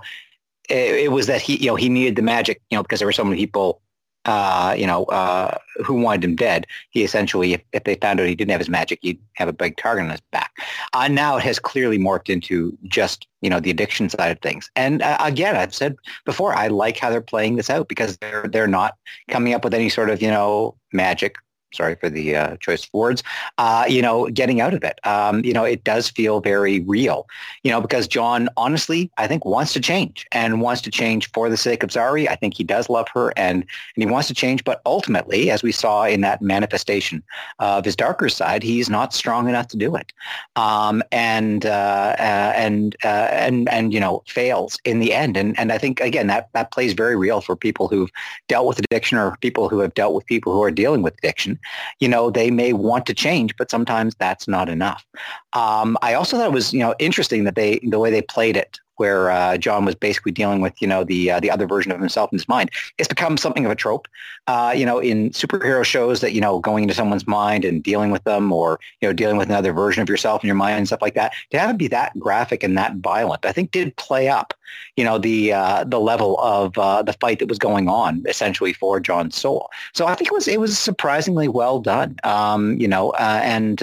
it, 0.68 1.04
it 1.04 1.12
was 1.12 1.26
that 1.26 1.40
he, 1.40 1.56
you 1.56 1.66
know, 1.66 1.76
he 1.76 1.88
needed 1.88 2.16
the 2.16 2.22
magic, 2.22 2.60
you 2.70 2.76
know, 2.76 2.82
because 2.82 3.00
there 3.00 3.06
were 3.06 3.12
so 3.12 3.24
many 3.24 3.36
people, 3.36 3.80
uh, 4.26 4.74
you 4.76 4.86
know, 4.86 5.04
uh, 5.06 5.56
who 5.84 5.94
wanted 5.94 6.22
him 6.24 6.36
dead. 6.36 6.66
He 6.90 7.02
essentially, 7.02 7.54
if, 7.54 7.62
if 7.72 7.84
they 7.84 7.94
found 7.94 8.20
out 8.20 8.26
he 8.26 8.34
didn't 8.34 8.50
have 8.50 8.60
his 8.60 8.68
magic, 8.68 8.98
he'd 9.00 9.18
have 9.34 9.48
a 9.48 9.52
big 9.52 9.78
target 9.78 10.04
on 10.04 10.10
his 10.10 10.20
back. 10.30 10.52
Uh, 10.92 11.08
now 11.08 11.38
it 11.38 11.42
has 11.42 11.58
clearly 11.58 11.98
morphed 11.98 12.28
into 12.28 12.76
just, 12.84 13.26
you 13.40 13.48
know, 13.48 13.60
the 13.60 13.70
addiction 13.70 14.10
side 14.10 14.30
of 14.30 14.38
things. 14.40 14.70
And 14.76 15.00
uh, 15.00 15.16
again, 15.20 15.56
I've 15.56 15.74
said 15.74 15.96
before, 16.26 16.54
I 16.54 16.68
like 16.68 16.98
how 16.98 17.08
they're 17.08 17.22
playing 17.22 17.56
this 17.56 17.70
out 17.70 17.88
because 17.88 18.18
they're 18.18 18.46
they're 18.46 18.66
not 18.66 18.98
coming 19.28 19.54
up 19.54 19.64
with 19.64 19.72
any 19.72 19.88
sort 19.88 20.10
of, 20.10 20.20
you 20.20 20.28
know, 20.28 20.76
magic 20.92 21.36
sorry 21.72 21.94
for 21.94 22.10
the 22.10 22.36
uh, 22.36 22.56
choice 22.56 22.84
of 22.84 22.90
words, 22.92 23.22
uh, 23.58 23.84
you 23.88 24.02
know, 24.02 24.28
getting 24.28 24.60
out 24.60 24.74
of 24.74 24.82
it. 24.82 24.98
Um, 25.06 25.44
you 25.44 25.52
know, 25.52 25.64
it 25.64 25.84
does 25.84 26.10
feel 26.10 26.40
very 26.40 26.80
real, 26.80 27.28
you 27.62 27.70
know, 27.70 27.80
because 27.80 28.08
John, 28.08 28.48
honestly, 28.56 29.10
I 29.18 29.26
think 29.26 29.44
wants 29.44 29.72
to 29.74 29.80
change 29.80 30.26
and 30.32 30.60
wants 30.60 30.80
to 30.82 30.90
change 30.90 31.30
for 31.32 31.48
the 31.48 31.56
sake 31.56 31.82
of 31.82 31.90
Zari. 31.90 32.28
I 32.28 32.34
think 32.34 32.54
he 32.54 32.64
does 32.64 32.88
love 32.88 33.08
her 33.14 33.32
and, 33.36 33.62
and 33.62 34.04
he 34.04 34.06
wants 34.06 34.28
to 34.28 34.34
change. 34.34 34.64
But 34.64 34.80
ultimately, 34.84 35.50
as 35.50 35.62
we 35.62 35.72
saw 35.72 36.04
in 36.04 36.20
that 36.22 36.42
manifestation 36.42 37.22
of 37.58 37.84
his 37.84 37.96
darker 37.96 38.28
side, 38.28 38.62
he's 38.62 38.90
not 38.90 39.14
strong 39.14 39.48
enough 39.48 39.68
to 39.68 39.76
do 39.76 39.94
it. 39.94 40.12
Um, 40.56 41.02
and, 41.12 41.66
uh, 41.66 42.16
uh 42.18 42.52
and, 42.56 42.96
uh, 43.04 43.28
and, 43.30 43.68
and, 43.68 43.92
you 43.92 44.00
know, 44.00 44.22
fails 44.26 44.78
in 44.84 44.98
the 44.98 45.14
end. 45.14 45.36
And, 45.36 45.58
and 45.58 45.72
I 45.72 45.78
think, 45.78 46.00
again, 46.00 46.26
that, 46.26 46.48
that 46.52 46.72
plays 46.72 46.92
very 46.92 47.16
real 47.16 47.40
for 47.40 47.54
people 47.54 47.88
who've 47.88 48.10
dealt 48.48 48.66
with 48.66 48.78
addiction 48.78 49.18
or 49.18 49.36
people 49.40 49.68
who 49.68 49.78
have 49.78 49.94
dealt 49.94 50.14
with 50.14 50.26
people 50.26 50.52
who 50.52 50.62
are 50.62 50.70
dealing 50.70 51.02
with 51.02 51.16
addiction 51.18 51.59
you 51.98 52.08
know, 52.08 52.30
they 52.30 52.50
may 52.50 52.72
want 52.72 53.06
to 53.06 53.14
change, 53.14 53.56
but 53.56 53.70
sometimes 53.70 54.14
that's 54.18 54.48
not 54.48 54.68
enough. 54.68 55.04
Um, 55.52 55.96
I 56.02 56.14
also 56.14 56.36
thought 56.36 56.46
it 56.46 56.52
was, 56.52 56.72
you 56.72 56.80
know, 56.80 56.94
interesting 56.98 57.44
that 57.44 57.54
they, 57.54 57.80
the 57.82 57.98
way 57.98 58.10
they 58.10 58.22
played 58.22 58.56
it 58.56 58.78
where 59.00 59.30
uh, 59.30 59.56
John 59.56 59.86
was 59.86 59.94
basically 59.94 60.30
dealing 60.30 60.60
with, 60.60 60.74
you 60.82 60.86
know, 60.86 61.04
the 61.04 61.30
uh, 61.30 61.40
the 61.40 61.50
other 61.50 61.66
version 61.66 61.90
of 61.90 61.98
himself 61.98 62.30
in 62.30 62.38
his 62.38 62.46
mind. 62.46 62.70
It's 62.98 63.08
become 63.08 63.38
something 63.38 63.64
of 63.64 63.72
a 63.72 63.74
trope, 63.74 64.06
uh, 64.46 64.74
you 64.76 64.84
know, 64.84 64.98
in 64.98 65.30
superhero 65.30 65.82
shows 65.82 66.20
that, 66.20 66.34
you 66.34 66.40
know, 66.42 66.60
going 66.60 66.84
into 66.84 66.94
someone's 66.94 67.26
mind 67.26 67.64
and 67.64 67.82
dealing 67.82 68.10
with 68.10 68.24
them 68.24 68.52
or, 68.52 68.78
you 69.00 69.08
know, 69.08 69.14
dealing 69.14 69.38
with 69.38 69.48
another 69.48 69.72
version 69.72 70.02
of 70.02 70.08
yourself 70.10 70.44
in 70.44 70.48
your 70.48 70.54
mind 70.54 70.76
and 70.76 70.86
stuff 70.86 71.00
like 71.00 71.14
that. 71.14 71.32
To 71.50 71.58
have 71.58 71.70
it 71.70 71.78
be 71.78 71.88
that 71.88 72.12
graphic 72.18 72.62
and 72.62 72.76
that 72.76 72.96
violent, 72.96 73.46
I 73.46 73.52
think 73.52 73.70
did 73.70 73.96
play 73.96 74.28
up, 74.28 74.52
you 74.96 75.04
know, 75.04 75.16
the 75.16 75.54
uh, 75.54 75.84
the 75.84 75.98
level 75.98 76.38
of 76.40 76.76
uh, 76.76 77.02
the 77.02 77.14
fight 77.14 77.38
that 77.38 77.48
was 77.48 77.58
going 77.58 77.88
on 77.88 78.22
essentially 78.28 78.74
for 78.74 79.00
John's 79.00 79.34
soul. 79.34 79.70
So 79.94 80.06
I 80.06 80.14
think 80.14 80.28
it 80.30 80.34
was 80.34 80.46
it 80.46 80.60
was 80.60 80.78
surprisingly 80.78 81.48
well 81.48 81.80
done, 81.80 82.16
um, 82.22 82.78
you 82.78 82.88
know, 82.88 83.10
uh, 83.12 83.40
and 83.42 83.82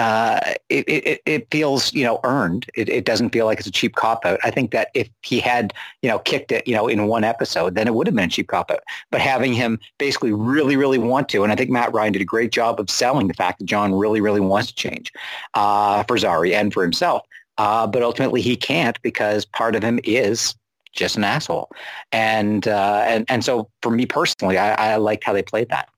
uh, 0.00 0.40
it, 0.70 0.88
it, 0.88 1.20
it, 1.26 1.46
feels, 1.50 1.92
you 1.92 2.02
know, 2.02 2.20
earned. 2.24 2.64
It, 2.74 2.88
it 2.88 3.04
doesn't 3.04 3.30
feel 3.30 3.44
like 3.44 3.58
it's 3.58 3.68
a 3.68 3.70
cheap 3.70 3.96
cop 3.96 4.24
out. 4.24 4.40
I 4.42 4.50
think 4.50 4.70
that 4.70 4.88
if 4.94 5.10
he 5.22 5.40
had, 5.40 5.74
you 6.00 6.08
know, 6.08 6.18
kicked 6.20 6.52
it, 6.52 6.66
you 6.66 6.74
know, 6.74 6.88
in 6.88 7.06
one 7.06 7.22
episode, 7.22 7.74
then 7.74 7.86
it 7.86 7.94
would 7.94 8.06
have 8.06 8.16
been 8.16 8.24
a 8.24 8.28
cheap 8.28 8.48
cop 8.48 8.70
out. 8.70 8.80
But 9.10 9.20
having 9.20 9.52
him 9.52 9.78
basically 9.98 10.32
really, 10.32 10.74
really 10.74 10.96
want 10.96 11.28
to, 11.30 11.42
and 11.42 11.52
I 11.52 11.56
think 11.56 11.68
Matt 11.68 11.92
Ryan 11.92 12.14
did 12.14 12.22
a 12.22 12.24
great 12.24 12.50
job 12.50 12.80
of 12.80 12.88
selling 12.88 13.28
the 13.28 13.34
fact 13.34 13.58
that 13.58 13.66
John 13.66 13.94
really, 13.94 14.22
really 14.22 14.40
wants 14.40 14.68
to 14.68 14.74
change 14.74 15.12
uh, 15.52 16.02
for 16.04 16.16
Zari 16.16 16.54
and 16.54 16.72
for 16.72 16.82
himself. 16.82 17.26
Uh, 17.58 17.86
but 17.86 18.02
ultimately 18.02 18.40
he 18.40 18.56
can't 18.56 19.00
because 19.02 19.44
part 19.44 19.76
of 19.76 19.82
him 19.82 20.00
is 20.02 20.54
just 20.94 21.18
an 21.18 21.24
asshole. 21.24 21.70
And, 22.10 22.66
uh, 22.66 23.04
and, 23.06 23.26
and 23.28 23.44
so 23.44 23.68
for 23.82 23.90
me 23.90 24.06
personally, 24.06 24.56
I, 24.56 24.94
I 24.94 24.96
liked 24.96 25.24
how 25.24 25.34
they 25.34 25.42
played 25.42 25.68
that 25.68 25.90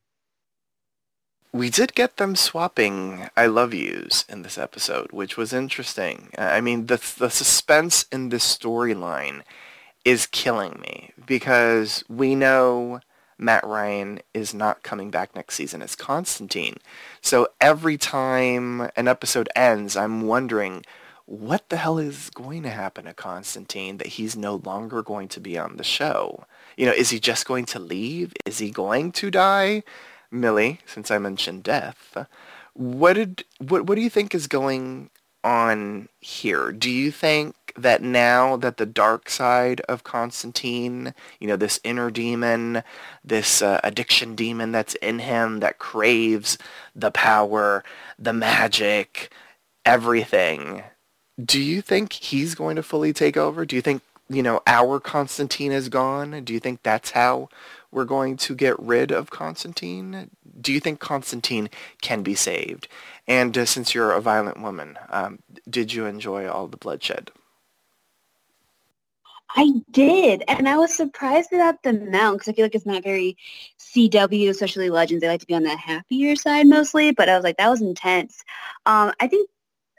we 1.53 1.69
did 1.69 1.95
get 1.95 2.17
them 2.17 2.35
swapping 2.35 3.29
I 3.37 3.47
love 3.47 3.75
yous 3.75 4.25
in 4.29 4.43
this 4.43 4.57
episode, 4.57 5.13
which 5.13 5.37
was 5.37 5.53
interesting. 5.53 6.31
I 6.39 6.61
mean, 6.61 6.87
the 6.87 6.97
the 7.19 7.31
suspense 7.31 8.07
in 8.11 8.31
this 8.31 8.57
storyline 8.57 9.43
is 10.05 10.27
killing 10.27 10.81
me 10.81 11.13
because 11.27 12.03
we 12.09 12.35
know 12.35 13.01
Matt 13.39 13.65
Ryan 13.65 14.21
is 14.33 14.55
not 14.55 14.83
coming 14.83 15.11
back 15.11 15.35
next 15.35 15.55
season 15.57 15.83
as 15.83 15.95
Constantine. 15.95 16.77
So 17.21 17.49
every 17.61 17.99
time 17.99 18.89
an 18.97 19.07
episode 19.07 19.49
ends, 19.55 19.97
I'm 19.97 20.23
wondering 20.23 20.85
what 21.27 21.69
the 21.69 21.77
hell 21.77 21.99
is 21.99 22.31
going 22.31 22.63
to 22.63 22.71
happen 22.71 23.05
to 23.05 23.15
Constantine 23.15 23.99
that 23.99 24.09
he's 24.09 24.37
no 24.37 24.57
longer 24.57 25.03
going 25.03 25.29
to 25.29 25.41
be 25.41 25.57
on 25.57 25.77
the 25.77 25.85
show? 25.85 26.45
You 26.77 26.87
know, 26.87 26.93
is 26.93 27.11
he 27.11 27.21
just 27.21 27.47
going 27.47 27.65
to 27.67 27.79
leave? 27.79 28.33
Is 28.45 28.59
he 28.59 28.71
going 28.71 29.13
to 29.13 29.31
die? 29.31 29.83
Millie, 30.33 30.81
since 30.87 31.11
I 31.11 31.19
mentioned 31.19 31.63
death, 31.63 32.17
what 32.75 33.13
did 33.15 33.45
what 33.59 33.87
what 33.87 33.95
do 33.97 34.01
you 34.01 34.11
think 34.11 34.35
is 34.35 34.47
going 34.47 35.11
on 35.45 36.09
here? 36.21 36.73
Do 36.73 36.91
you 36.91 37.11
think 37.11 37.55
that 37.77 38.03
now 38.03 38.57
that 38.57 38.77
the 38.77 38.87
dark 38.87 39.29
side 39.29 39.81
of 39.83 40.05
Constantine, 40.05 41.15
you 41.41 41.49
know, 41.49 41.57
this 41.57 41.81
inner 41.85 42.11
demon, 42.11 42.83
this 43.25 43.63
uh, 43.63 43.81
addiction 43.83 44.35
demon 44.35 44.73
that's 44.73 44.95
in 44.97 45.21
him 45.21 45.61
that 45.61 45.79
craves 45.79 46.59
the 46.95 47.11
power, 47.11 47.83
the 48.19 48.33
magic, 48.33 49.33
everything, 49.85 50.83
do 51.43 51.61
you 51.61 51.83
think 51.83 52.13
he's 52.13 52.55
going 52.55 52.77
to 52.77 52.83
fully 52.83 53.13
take 53.13 53.37
over? 53.37 53.65
Do 53.65 53.75
you 53.77 53.83
think, 53.83 54.03
you 54.29 54.43
know, 54.43 54.63
our 54.67 55.01
Constantine 55.01 55.73
is 55.73 55.89
gone? 55.89 56.45
Do 56.45 56.53
you 56.53 56.61
think 56.61 56.83
that's 56.83 57.13
how 57.13 57.49
we're 57.93 58.05
going 58.05 58.37
to 58.39 58.55
get 58.55 58.79
rid 58.81 59.13
of 59.13 59.31
Constantine? 59.31 60.31
Do 60.61 60.73
you 60.73 60.81
think 60.81 60.99
Constantine 60.99 61.69
can 62.01 62.23
be 62.23 62.35
saved? 62.35 62.89
And 63.29 63.57
uh, 63.57 63.65
since 63.67 63.95
you're 63.95 64.13
a 64.13 64.21
violent 64.21 64.61
woman, 64.61 64.99
um, 65.11 65.39
did 65.69 65.93
you 65.93 66.07
enjoy 66.07 66.49
all 66.49 66.67
the 66.67 66.77
bloodshed? 66.77 67.31
I 69.55 69.71
did, 69.91 70.43
and 70.49 70.67
I 70.67 70.79
was 70.79 70.97
surprised 70.97 71.53
about 71.53 71.83
the 71.83 71.91
amount 71.91 72.39
because 72.39 72.49
I 72.49 72.55
feel 72.55 72.65
like 72.65 72.75
it's 72.75 72.87
not 72.87 73.03
very 73.03 73.37
CW, 73.79 74.49
especially 74.49 74.89
Legends. 74.89 75.21
They 75.21 75.29
like 75.29 75.41
to 75.41 75.47
be 75.47 75.55
on 75.55 75.63
the 75.63 75.77
happier 75.77 76.37
side 76.37 76.67
mostly, 76.67 77.13
but 77.13 77.29
I 77.29 77.37
was 77.37 77.45
like, 77.45 77.59
that 77.59 77.69
was 77.69 77.83
intense. 77.83 78.43
Um, 78.87 79.13
I 79.21 79.29
think 79.29 79.51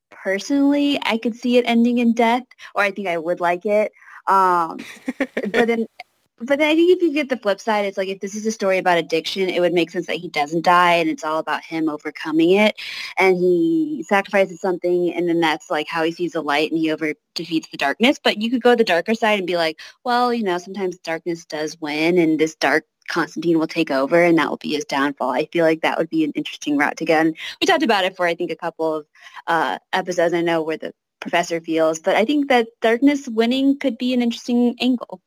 personally, 0.09 0.99
I 1.03 1.17
could 1.17 1.35
see 1.35 1.57
it 1.57 1.65
ending 1.67 1.99
in 1.99 2.13
death, 2.13 2.43
or 2.73 2.81
I 2.81 2.89
think 2.89 3.07
I 3.07 3.17
would 3.17 3.39
like 3.39 3.65
it. 3.65 3.91
Um, 4.27 4.79
but 5.17 5.67
then 5.67 5.85
but 6.45 6.59
then 6.59 6.69
I 6.69 6.75
think 6.75 6.97
if 6.97 7.01
you 7.01 7.13
get 7.13 7.29
the 7.29 7.37
flip 7.37 7.59
side, 7.59 7.85
it's 7.85 7.97
like 7.97 8.07
if 8.07 8.19
this 8.19 8.35
is 8.35 8.45
a 8.45 8.51
story 8.51 8.77
about 8.77 8.97
addiction, 8.97 9.49
it 9.49 9.59
would 9.59 9.73
make 9.73 9.91
sense 9.91 10.07
that 10.07 10.17
he 10.17 10.27
doesn't 10.27 10.63
die 10.63 10.95
and 10.95 11.09
it's 11.09 11.23
all 11.23 11.39
about 11.39 11.63
him 11.63 11.89
overcoming 11.89 12.51
it. 12.51 12.79
And 13.17 13.37
he 13.37 14.05
sacrifices 14.07 14.61
something 14.61 15.13
and 15.13 15.27
then 15.27 15.39
that's 15.39 15.69
like 15.69 15.87
how 15.87 16.03
he 16.03 16.11
sees 16.11 16.33
the 16.33 16.41
light 16.41 16.71
and 16.71 16.79
he 16.79 16.91
over 16.91 17.13
defeats 17.35 17.69
the 17.69 17.77
darkness. 17.77 18.19
But 18.23 18.41
you 18.41 18.49
could 18.49 18.61
go 18.61 18.75
the 18.75 18.83
darker 18.83 19.15
side 19.15 19.39
and 19.39 19.47
be 19.47 19.57
like, 19.57 19.79
well, 20.03 20.33
you 20.33 20.43
know, 20.43 20.57
sometimes 20.57 20.97
darkness 20.99 21.45
does 21.45 21.79
win 21.79 22.17
and 22.17 22.39
this 22.39 22.55
dark 22.55 22.85
Constantine 23.09 23.59
will 23.59 23.67
take 23.67 23.91
over 23.91 24.21
and 24.21 24.37
that 24.37 24.49
will 24.49 24.57
be 24.57 24.73
his 24.73 24.85
downfall. 24.85 25.31
I 25.31 25.45
feel 25.47 25.65
like 25.65 25.81
that 25.81 25.97
would 25.97 26.09
be 26.09 26.23
an 26.23 26.31
interesting 26.35 26.77
route 26.77 26.97
to 26.97 27.05
go. 27.05 27.15
And 27.15 27.35
we 27.59 27.67
talked 27.67 27.83
about 27.83 28.05
it 28.05 28.15
for, 28.15 28.25
I 28.25 28.35
think, 28.35 28.51
a 28.51 28.55
couple 28.55 28.95
of 28.95 29.05
uh, 29.47 29.77
episodes. 29.91 30.33
I 30.33 30.41
know 30.41 30.61
where 30.61 30.77
the 30.77 30.93
professor 31.19 31.59
feels, 31.61 31.99
but 31.99 32.15
I 32.15 32.25
think 32.25 32.49
that 32.49 32.67
darkness 32.81 33.27
winning 33.27 33.77
could 33.77 33.97
be 33.97 34.13
an 34.13 34.21
interesting 34.21 34.75
angle. 34.79 35.21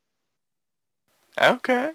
Okay. 1.41 1.91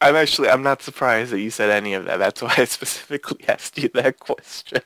I'm 0.00 0.16
actually 0.16 0.48
I'm 0.48 0.62
not 0.62 0.82
surprised 0.82 1.32
that 1.32 1.40
you 1.40 1.50
said 1.50 1.70
any 1.70 1.94
of 1.94 2.04
that. 2.06 2.18
That's 2.18 2.42
why 2.42 2.54
I 2.56 2.64
specifically 2.66 3.46
asked 3.48 3.78
you 3.78 3.90
that 3.94 4.18
question. 4.18 4.80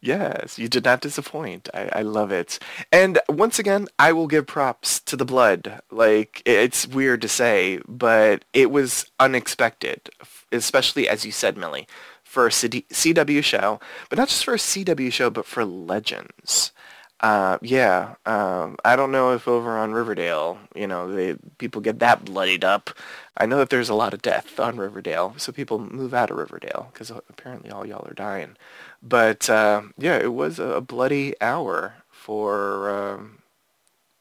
yes, 0.00 0.58
you 0.58 0.68
did 0.68 0.84
not 0.84 1.00
disappoint. 1.00 1.68
I, 1.72 1.88
I 1.96 2.02
love 2.02 2.32
it. 2.32 2.58
And 2.92 3.20
once 3.28 3.58
again, 3.58 3.86
I 3.98 4.12
will 4.12 4.26
give 4.26 4.46
props 4.46 5.00
to 5.02 5.16
the 5.16 5.24
blood. 5.24 5.80
Like 5.90 6.42
it's 6.44 6.86
weird 6.86 7.22
to 7.22 7.28
say, 7.28 7.80
but 7.88 8.44
it 8.52 8.70
was 8.70 9.06
unexpected, 9.20 10.10
especially 10.52 11.08
as 11.08 11.24
you 11.24 11.32
said, 11.32 11.56
Millie, 11.56 11.86
for 12.24 12.46
a 12.46 12.50
CW 12.50 13.44
show, 13.44 13.80
but 14.08 14.18
not 14.18 14.28
just 14.28 14.44
for 14.44 14.54
a 14.54 14.58
CW 14.58 15.12
show, 15.12 15.30
but 15.30 15.46
for 15.46 15.64
Legends. 15.64 16.72
Uh, 17.20 17.58
yeah, 17.60 18.14
um, 18.24 18.76
I 18.82 18.96
don't 18.96 19.12
know 19.12 19.32
if 19.34 19.46
over 19.46 19.76
on 19.76 19.92
Riverdale, 19.92 20.58
you 20.74 20.86
know, 20.86 21.12
they, 21.12 21.36
people 21.58 21.82
get 21.82 21.98
that 21.98 22.24
bloodied 22.24 22.64
up. 22.64 22.90
I 23.36 23.44
know 23.44 23.58
that 23.58 23.68
there's 23.68 23.90
a 23.90 23.94
lot 23.94 24.14
of 24.14 24.22
death 24.22 24.58
on 24.58 24.78
Riverdale, 24.78 25.34
so 25.36 25.52
people 25.52 25.78
move 25.78 26.14
out 26.14 26.30
of 26.30 26.38
Riverdale 26.38 26.88
because 26.92 27.10
apparently 27.10 27.70
all 27.70 27.86
y'all 27.86 28.08
are 28.08 28.14
dying. 28.14 28.56
But 29.02 29.50
uh, 29.50 29.82
yeah, 29.98 30.16
it 30.16 30.32
was 30.32 30.58
a 30.58 30.80
bloody 30.80 31.34
hour 31.42 31.94
for 32.10 32.90
um, 32.90 33.38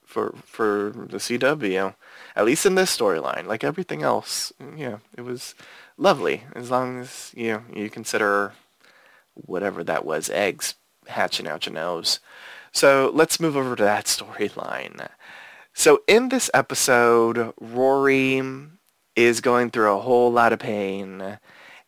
for 0.05 0.35
for 0.43 0.91
the 0.95 1.17
CW, 1.17 1.95
at 2.35 2.45
least 2.45 2.65
in 2.65 2.75
this 2.75 2.95
storyline. 2.97 3.45
Like 3.45 3.63
everything 3.63 4.03
else, 4.03 4.51
yeah, 4.75 4.97
it 5.15 5.21
was 5.21 5.55
lovely 5.97 6.43
as 6.53 6.69
long 6.69 6.99
as 6.99 7.31
you 7.35 7.53
know, 7.53 7.61
you 7.73 7.89
consider 7.89 8.53
whatever 9.35 9.83
that 9.85 10.05
was, 10.05 10.29
eggs 10.29 10.75
hatching 11.07 11.47
out 11.47 11.65
your 11.65 11.73
nose. 11.75 12.19
So 12.71 13.11
let's 13.13 13.39
move 13.39 13.57
over 13.57 13.75
to 13.75 13.83
that 13.83 14.05
storyline. 14.05 15.09
So 15.73 16.01
in 16.07 16.29
this 16.29 16.49
episode, 16.53 17.53
Rory 17.59 18.41
is 19.15 19.41
going 19.41 19.71
through 19.71 19.93
a 19.93 19.99
whole 19.99 20.31
lot 20.31 20.53
of 20.53 20.59
pain. 20.59 21.39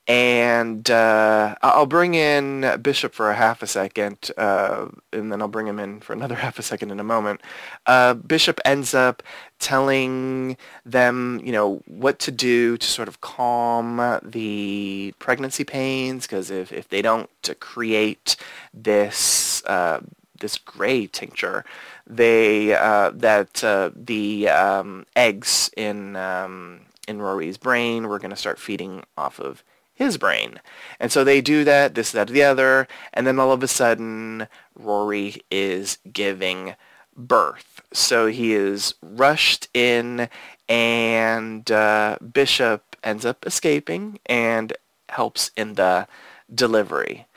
And 0.08 0.90
uh, 0.90 1.56
I'll 1.62 1.86
bring 1.86 2.16
in 2.16 2.80
Bishop 2.82 3.14
for 3.14 3.30
a 3.30 3.36
half 3.36 3.62
a 3.62 3.68
second, 3.68 4.32
uh, 4.36 4.88
and 5.14 5.32
then 5.32 5.42
I'll 5.42 5.48
bring 5.48 5.68
him 5.68 5.80
in 5.80 6.02
for 6.02 6.12
another 6.14 6.36
half 6.44 6.58
a 6.60 6.64
second 6.64 6.92
in 6.92 7.00
a 7.00 7.04
moment. 7.04 7.42
Uh, 7.86 8.16
Bishop 8.16 8.60
ends 8.66 8.94
up 8.94 9.22
telling 9.60 10.58
them, 10.86 11.40
you 11.46 11.52
know, 11.52 11.82
what 11.86 12.18
to 12.20 12.32
do 12.32 12.78
to 12.78 12.88
sort 12.88 13.08
of 13.08 13.22
calm 13.22 14.20
the 14.24 15.14
pregnancy 15.20 15.64
pains, 15.64 16.26
because 16.26 16.50
if, 16.50 16.74
if 16.74 16.90
they 16.90 17.02
don't 17.02 17.30
create 17.60 18.36
this 18.74 19.64
uh, 19.66 20.02
this 20.42 20.58
gray 20.58 21.08
tincture, 21.08 21.64
they 22.06 22.76
uh, 22.76 23.12
that 23.14 23.64
uh, 23.64 23.92
the 23.96 24.50
um, 24.50 25.06
eggs 25.16 25.72
in 25.78 26.16
um, 26.16 26.82
in 27.08 27.22
Rory's 27.22 27.58
brain 27.58 28.08
were 28.08 28.20
going 28.20 28.32
to 28.32 28.36
start 28.36 28.60
feeding 28.60 29.04
off 29.18 29.40
of 29.40 29.64
his 29.94 30.18
brain. 30.18 30.60
And 31.00 31.12
so 31.12 31.24
they 31.24 31.42
do 31.42 31.64
that, 31.64 31.94
this, 31.94 32.12
that, 32.12 32.28
the 32.28 32.44
other, 32.44 32.88
and 33.14 33.28
then 33.28 33.40
all 33.40 33.52
of 33.52 33.62
a 33.62 33.68
sudden, 33.68 34.48
Rory 34.76 35.42
is 35.52 36.00
giving 36.12 36.76
birth. 37.16 37.82
So 37.94 38.28
he 38.28 38.54
is 38.54 38.96
rushed 39.02 39.68
in, 39.74 40.28
and 40.68 41.70
uh, 41.70 42.18
Bishop 42.34 42.96
ends 43.04 43.26
up 43.26 43.46
escaping 43.46 44.20
and 44.26 44.74
helps 45.10 45.52
in 45.56 45.76
the 45.76 46.08
delivery. 46.54 47.28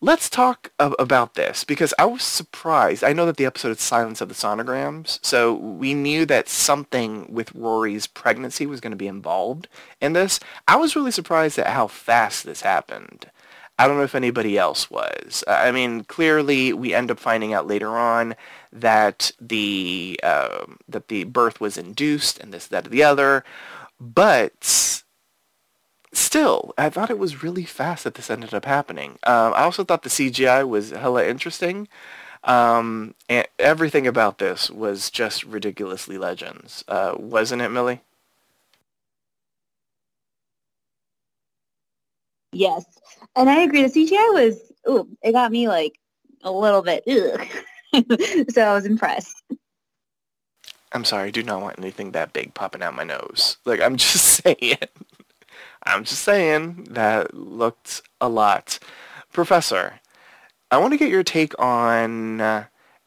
Let's 0.00 0.30
talk 0.30 0.70
about 0.78 1.34
this 1.34 1.64
because 1.64 1.92
I 1.98 2.04
was 2.04 2.22
surprised. 2.22 3.02
I 3.02 3.12
know 3.12 3.26
that 3.26 3.36
the 3.36 3.46
episode 3.46 3.72
is 3.72 3.80
Silence 3.80 4.20
of 4.20 4.28
the 4.28 4.34
Sonograms, 4.34 5.18
so 5.22 5.52
we 5.54 5.92
knew 5.92 6.24
that 6.26 6.48
something 6.48 7.26
with 7.32 7.52
Rory's 7.52 8.06
pregnancy 8.06 8.64
was 8.64 8.80
going 8.80 8.92
to 8.92 8.96
be 8.96 9.08
involved 9.08 9.66
in 10.00 10.12
this. 10.12 10.38
I 10.68 10.76
was 10.76 10.94
really 10.94 11.10
surprised 11.10 11.58
at 11.58 11.66
how 11.66 11.88
fast 11.88 12.44
this 12.44 12.60
happened. 12.60 13.28
I 13.76 13.88
don't 13.88 13.96
know 13.96 14.04
if 14.04 14.14
anybody 14.14 14.56
else 14.56 14.88
was. 14.88 15.42
I 15.48 15.72
mean, 15.72 16.04
clearly 16.04 16.72
we 16.72 16.94
end 16.94 17.10
up 17.10 17.18
finding 17.18 17.52
out 17.52 17.66
later 17.66 17.98
on 17.98 18.36
that 18.72 19.32
the 19.40 20.20
uh, 20.22 20.66
that 20.88 21.08
the 21.08 21.24
birth 21.24 21.60
was 21.60 21.76
induced 21.76 22.38
and 22.38 22.54
this, 22.54 22.68
that, 22.68 22.86
or 22.86 22.90
the 22.90 23.02
other, 23.02 23.44
but 23.98 25.02
still, 26.18 26.74
I 26.78 26.90
thought 26.90 27.10
it 27.10 27.18
was 27.18 27.42
really 27.42 27.64
fast 27.64 28.04
that 28.04 28.14
this 28.14 28.30
ended 28.30 28.54
up 28.54 28.64
happening. 28.66 29.12
Um, 29.24 29.54
I 29.54 29.62
also 29.62 29.84
thought 29.84 30.02
the 30.04 30.10
CGI 30.10 30.68
was 30.68 30.90
hella 30.90 31.26
interesting. 31.26 31.88
Um, 32.44 33.14
and 33.28 33.46
everything 33.58 34.06
about 34.06 34.38
this 34.38 34.70
was 34.70 35.10
just 35.10 35.44
ridiculously 35.44 36.18
legends, 36.18 36.84
uh, 36.88 37.14
wasn't 37.18 37.62
it, 37.62 37.70
Millie? 37.70 38.02
Yes, 42.52 42.84
and 43.36 43.50
I 43.50 43.62
agree. 43.62 43.82
The 43.82 43.88
CGI 43.88 44.34
was, 44.34 44.72
ooh, 44.88 45.08
it 45.22 45.32
got 45.32 45.52
me 45.52 45.68
like 45.68 45.98
a 46.42 46.50
little 46.52 46.82
bit, 46.82 47.04
so 48.50 48.62
I 48.62 48.74
was 48.74 48.86
impressed. 48.86 49.42
I'm 50.92 51.04
sorry, 51.04 51.28
I 51.28 51.30
do 51.30 51.42
not 51.42 51.60
want 51.60 51.78
anything 51.78 52.12
that 52.12 52.32
big 52.32 52.54
popping 52.54 52.82
out 52.82 52.94
my 52.94 53.04
nose. 53.04 53.58
Like, 53.64 53.80
I'm 53.80 53.96
just 53.96 54.24
saying. 54.44 54.78
I'm 55.88 56.04
just 56.04 56.22
saying 56.22 56.88
that 56.90 57.34
looked 57.34 58.02
a 58.20 58.28
lot. 58.28 58.78
Professor, 59.32 60.00
I 60.70 60.76
want 60.76 60.92
to 60.92 60.98
get 60.98 61.08
your 61.08 61.22
take 61.22 61.58
on 61.58 62.42
uh, 62.42 62.64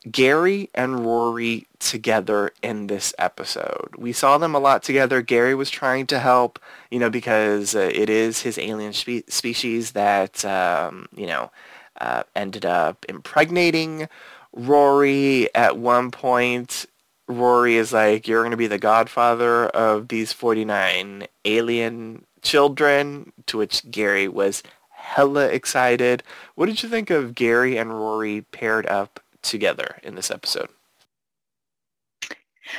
Gary 0.10 0.70
and 0.74 1.06
Rory 1.06 1.68
together 1.78 2.52
in 2.64 2.88
this 2.88 3.14
episode. 3.20 3.92
We 3.98 4.14
saw 4.14 4.40
them 4.40 4.56
a 4.56 4.60
lot 4.60 4.82
together. 4.82 5.22
Gary 5.22 5.54
was 5.54 5.70
trying 5.70 6.08
to 6.08 6.20
help, 6.20 6.58
you 6.90 6.98
know, 6.98 7.12
because 7.12 7.76
uh, 7.76 7.92
it 7.94 8.10
is 8.10 8.42
his 8.42 8.58
alien 8.58 8.94
spe- 8.94 9.30
species 9.30 9.92
that, 9.92 10.44
um, 10.44 11.08
you 11.16 11.28
know, 11.28 11.52
uh, 12.00 12.24
ended 12.36 12.66
up 12.66 13.06
impregnating 13.08 14.10
Rory 14.54 15.54
at 15.54 15.78
one 15.78 16.10
point. 16.10 16.88
Rory 17.28 17.78
is 17.78 17.94
like, 17.94 18.28
you're 18.28 18.42
going 18.42 18.52
to 18.52 18.58
be 18.58 18.68
the 18.68 18.80
godfather 18.80 19.68
of 19.68 20.08
these 20.08 20.34
49 20.34 21.28
alien 21.46 22.26
children, 22.42 23.34
to 23.48 23.58
which 23.58 23.90
Gary 23.92 24.28
was 24.28 24.64
hella 24.90 25.48
excited. 25.48 26.24
What 26.56 26.68
did 26.68 26.84
you 26.84 26.90
think 26.90 27.10
of 27.10 27.36
Gary 27.36 27.78
and 27.78 27.92
Rory 27.92 28.42
paired 28.52 28.86
up 28.88 29.20
together 29.42 29.98
in 30.04 30.16
this 30.16 30.32
episode? 30.32 30.70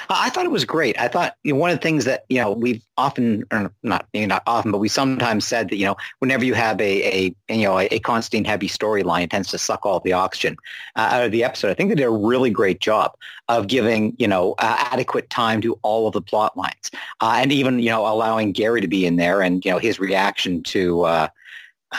I 0.08 0.30
thought 0.30 0.44
it 0.44 0.50
was 0.50 0.64
great. 0.64 0.99
I 1.00 1.08
thought 1.08 1.37
you 1.42 1.52
know, 1.52 1.58
one 1.58 1.70
of 1.70 1.76
the 1.76 1.82
things 1.82 2.04
that 2.04 2.25
you 2.28 2.40
know 2.40 2.52
we've 2.52 2.82
often, 2.96 3.44
or 3.50 3.72
not 3.82 4.06
not 4.14 4.42
often, 4.46 4.70
but 4.70 4.78
we 4.78 4.88
sometimes 4.88 5.46
said 5.46 5.70
that 5.70 5.76
you 5.76 5.87
know 5.87 5.96
whenever 6.18 6.44
you 6.44 6.54
have 6.54 6.80
a, 6.80 7.34
a 7.49 7.54
you 7.54 7.64
know 7.64 7.78
a, 7.78 7.87
a 7.87 7.99
constant 8.00 8.46
heavy 8.46 8.68
storyline, 8.68 9.25
it 9.25 9.30
tends 9.30 9.50
to 9.50 9.58
suck 9.58 9.84
all 9.84 10.00
the 10.00 10.12
oxygen 10.12 10.56
uh, 10.96 11.08
out 11.12 11.25
of 11.25 11.32
the 11.32 11.44
episode. 11.44 11.70
I 11.70 11.75
think 11.75 11.90
they 11.90 11.96
did 11.96 12.04
a 12.04 12.11
really 12.11 12.50
great 12.50 12.80
job 12.80 13.12
of 13.49 13.66
giving 13.66 14.14
you 14.18 14.28
know 14.28 14.54
uh, 14.58 14.76
adequate 14.92 15.30
time 15.30 15.61
to 15.62 15.78
all 15.82 16.06
of 16.06 16.12
the 16.12 16.22
plot 16.22 16.56
lines, 16.56 16.90
uh, 17.20 17.38
and 17.38 17.52
even 17.52 17.78
you 17.78 17.90
know 17.90 18.06
allowing 18.06 18.52
Gary 18.52 18.80
to 18.80 18.88
be 18.88 19.06
in 19.06 19.16
there 19.16 19.40
and 19.42 19.64
you 19.64 19.70
know 19.70 19.78
his 19.78 19.99
reaction 19.99 20.62
to 20.64 21.06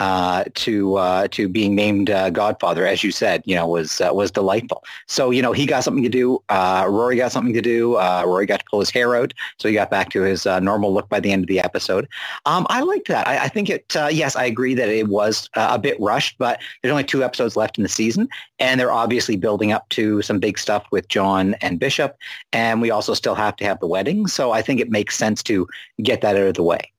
uh, 0.00 0.44
to 0.54 0.96
uh, 0.96 1.28
to 1.28 1.48
being 1.48 1.74
named 1.74 2.10
uh, 2.10 2.30
Godfather, 2.30 2.86
as 2.86 3.04
you 3.04 3.12
said, 3.12 3.42
you 3.44 3.54
know, 3.54 3.66
was 3.66 4.00
uh, 4.00 4.10
was 4.12 4.30
delightful. 4.30 4.82
So 5.06 5.30
you 5.30 5.42
know, 5.42 5.52
he 5.52 5.66
got 5.66 5.84
something 5.84 6.02
to 6.02 6.08
do. 6.08 6.42
Uh, 6.48 6.86
Rory 6.88 7.16
got 7.16 7.32
something 7.32 7.54
to 7.54 7.62
do. 7.62 7.96
Uh, 7.96 8.24
Rory 8.26 8.46
got 8.46 8.60
to 8.60 8.66
pull 8.70 8.80
his 8.80 8.90
hair 8.90 9.14
out, 9.16 9.32
so 9.58 9.68
he 9.68 9.74
got 9.74 9.90
back 9.90 10.10
to 10.10 10.22
his 10.22 10.46
normal 10.46 10.92
look 10.92 11.08
by 11.08 11.20
the 11.20 11.32
end 11.32 11.44
of 11.44 11.48
the 11.48 11.60
episode. 11.60 12.08
Um, 12.46 12.66
I 12.70 12.80
liked 12.80 13.08
that. 13.08 13.26
I, 13.28 13.44
I 13.44 13.48
think 13.48 13.70
it. 13.70 13.94
yes, 14.10 14.36
I 14.36 14.44
agree 14.44 14.74
that 14.74 14.88
it 14.88 15.08
was 15.08 15.48
a 15.54 15.78
bit 15.78 16.00
rushed, 16.00 16.38
but 16.38 16.60
there's 16.82 16.92
only 16.92 17.04
two 17.04 17.22
episodes 17.22 17.56
left 17.56 17.78
in 17.78 17.82
the 17.82 17.88
season, 17.88 18.28
and 18.58 18.80
they're 18.80 18.92
obviously 18.92 19.36
building 19.36 19.72
up 19.72 19.88
to 19.90 20.22
some 20.22 20.40
big 20.40 20.58
stuff 20.58 20.84
with 20.90 21.08
John 21.08 21.54
and 21.60 21.78
Bishop, 21.78 22.16
and 22.52 22.80
we 22.80 22.90
also 22.90 23.14
still 23.14 23.34
have 23.34 23.56
to 23.56 23.64
have 23.64 23.80
the 23.80 23.86
wedding. 23.86 24.26
So 24.26 24.52
I 24.52 24.62
think 24.62 24.80
it 24.80 24.90
makes 24.90 25.16
sense 25.16 25.42
to 25.44 25.68
get 26.02 26.20
that 26.22 26.36
out 26.36 26.46
of 26.46 26.54
the 26.54 26.62
way. 26.62 26.93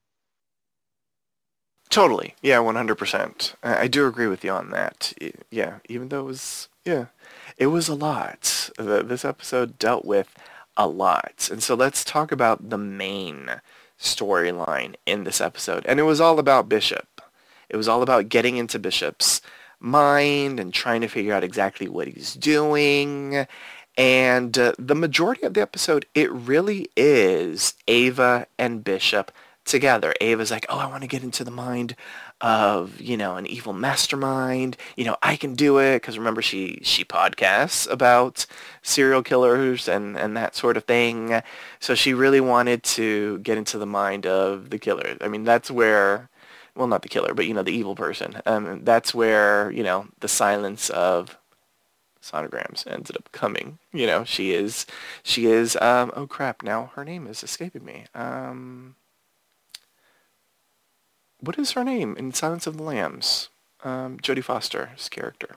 Totally. 1.89 2.35
Yeah, 2.41 2.57
100%. 2.57 3.53
I 3.63 3.87
do 3.87 4.07
agree 4.07 4.27
with 4.27 4.43
you 4.43 4.51
on 4.51 4.71
that. 4.71 5.13
Yeah, 5.49 5.77
even 5.87 6.09
though 6.09 6.21
it 6.21 6.25
was, 6.25 6.67
yeah, 6.83 7.05
it 7.57 7.67
was 7.67 7.87
a 7.87 7.95
lot. 7.95 8.69
This 8.77 9.23
episode 9.23 9.79
dealt 9.79 10.03
with 10.05 10.35
a 10.75 10.87
lot. 10.87 11.47
And 11.51 11.63
so 11.63 11.75
let's 11.75 12.03
talk 12.03 12.31
about 12.31 12.69
the 12.69 12.77
main 12.77 13.61
storyline 13.99 14.95
in 15.05 15.23
this 15.23 15.39
episode. 15.39 15.85
And 15.85 15.99
it 15.99 16.03
was 16.03 16.19
all 16.19 16.39
about 16.39 16.67
Bishop. 16.67 17.21
It 17.69 17.77
was 17.77 17.87
all 17.87 18.01
about 18.01 18.29
getting 18.29 18.57
into 18.57 18.77
Bishop's 18.77 19.41
mind 19.79 20.59
and 20.59 20.73
trying 20.73 21.01
to 21.01 21.07
figure 21.07 21.33
out 21.33 21.43
exactly 21.43 21.87
what 21.87 22.07
he's 22.07 22.33
doing. 22.33 23.47
And 23.97 24.57
uh, 24.57 24.73
the 24.77 24.95
majority 24.95 25.43
of 25.43 25.53
the 25.53 25.61
episode, 25.61 26.05
it 26.13 26.31
really 26.31 26.89
is 26.97 27.75
Ava 27.87 28.47
and 28.57 28.83
Bishop 28.83 29.31
together. 29.65 30.13
Ava's 30.21 30.51
like, 30.51 30.65
oh, 30.69 30.77
I 30.77 30.85
want 30.85 31.01
to 31.01 31.07
get 31.07 31.23
into 31.23 31.43
the 31.43 31.51
mind 31.51 31.95
of, 32.39 33.01
you 33.01 33.17
know, 33.17 33.35
an 33.35 33.45
evil 33.45 33.73
mastermind. 33.73 34.77
You 34.95 35.05
know, 35.05 35.17
I 35.21 35.35
can 35.35 35.55
do 35.55 35.79
it. 35.79 35.95
Because 35.95 36.17
remember, 36.17 36.41
she, 36.41 36.79
she 36.83 37.03
podcasts 37.03 37.89
about 37.91 38.45
serial 38.81 39.23
killers 39.23 39.87
and, 39.87 40.17
and 40.17 40.37
that 40.37 40.55
sort 40.55 40.77
of 40.77 40.85
thing. 40.85 41.41
So 41.79 41.95
she 41.95 42.13
really 42.13 42.41
wanted 42.41 42.83
to 42.83 43.39
get 43.39 43.57
into 43.57 43.77
the 43.77 43.85
mind 43.85 44.25
of 44.25 44.69
the 44.69 44.79
killer. 44.79 45.17
I 45.19 45.27
mean, 45.27 45.43
that's 45.43 45.69
where, 45.69 46.29
well, 46.75 46.87
not 46.87 47.01
the 47.01 47.09
killer, 47.09 47.33
but, 47.33 47.47
you 47.47 47.53
know, 47.53 47.63
the 47.63 47.71
evil 47.75 47.95
person. 47.95 48.41
Um, 48.45 48.83
that's 48.83 49.13
where, 49.13 49.71
you 49.71 49.83
know, 49.83 50.07
the 50.19 50.27
silence 50.27 50.89
of 50.89 51.37
sonograms 52.21 52.85
ended 52.87 53.15
up 53.15 53.31
coming. 53.31 53.77
You 53.93 54.07
know, 54.07 54.23
she 54.23 54.51
is, 54.51 54.85
she 55.23 55.45
is, 55.45 55.77
um, 55.77 56.11
oh 56.15 56.27
crap, 56.27 56.63
now 56.63 56.91
her 56.95 57.05
name 57.05 57.27
is 57.27 57.43
escaping 57.43 57.85
me. 57.85 58.05
Um, 58.15 58.95
what 61.39 61.59
is 61.59 61.71
her 61.71 61.83
name 61.83 62.15
in 62.17 62.33
Silence 62.33 62.67
of 62.67 62.77
the 62.77 62.83
Lambs? 62.83 63.49
Um, 63.83 64.17
Jodie 64.19 64.43
Foster's 64.43 65.09
character. 65.09 65.55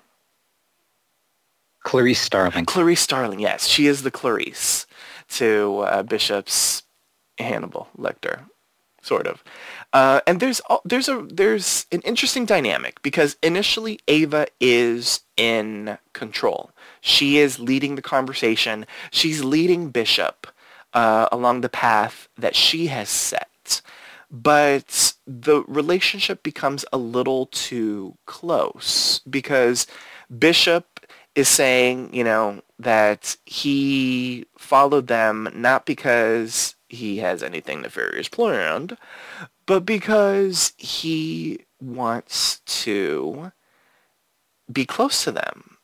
Clarice 1.84 2.20
Starling. 2.20 2.66
Clarice 2.66 3.00
Starling, 3.00 3.40
yes. 3.40 3.66
She 3.66 3.86
is 3.86 4.02
the 4.02 4.10
Clarice 4.10 4.86
to 5.30 5.78
uh, 5.80 6.02
Bishop's 6.02 6.82
Hannibal 7.38 7.88
Lecter, 7.96 8.42
sort 9.00 9.26
of. 9.26 9.42
Uh, 9.92 10.20
and 10.26 10.40
there's 10.40 10.60
there's 10.84 11.08
a 11.08 11.26
there's 11.30 11.86
an 11.90 12.02
interesting 12.02 12.44
dynamic 12.44 13.00
because 13.02 13.36
initially 13.42 14.00
Ava 14.08 14.48
is 14.60 15.20
in 15.36 15.96
control. 16.12 16.72
She 17.00 17.38
is 17.38 17.58
leading 17.58 17.94
the 17.94 18.02
conversation. 18.02 18.84
She's 19.10 19.42
leading 19.42 19.88
Bishop 19.88 20.48
uh, 20.92 21.28
along 21.32 21.62
the 21.62 21.70
path 21.70 22.28
that 22.36 22.54
she 22.54 22.88
has 22.88 23.08
set 23.08 23.80
but 24.30 25.14
the 25.28 25.62
relationship 25.68 26.42
becomes 26.42 26.86
a 26.90 26.96
little 26.96 27.46
too 27.46 28.16
close 28.24 29.20
because 29.28 29.86
Bishop 30.38 31.06
is 31.34 31.48
saying, 31.48 32.14
you 32.14 32.24
know, 32.24 32.62
that 32.78 33.36
he 33.44 34.46
followed 34.56 35.06
them 35.06 35.48
not 35.54 35.84
because 35.84 36.74
he 36.88 37.18
has 37.18 37.42
anything 37.42 37.82
nefarious 37.82 38.28
planned, 38.28 38.96
but 39.66 39.84
because 39.84 40.72
he 40.78 41.60
wants 41.78 42.60
to 42.60 43.52
be 44.72 44.86
close 44.86 45.24
to 45.24 45.30
them, 45.30 45.76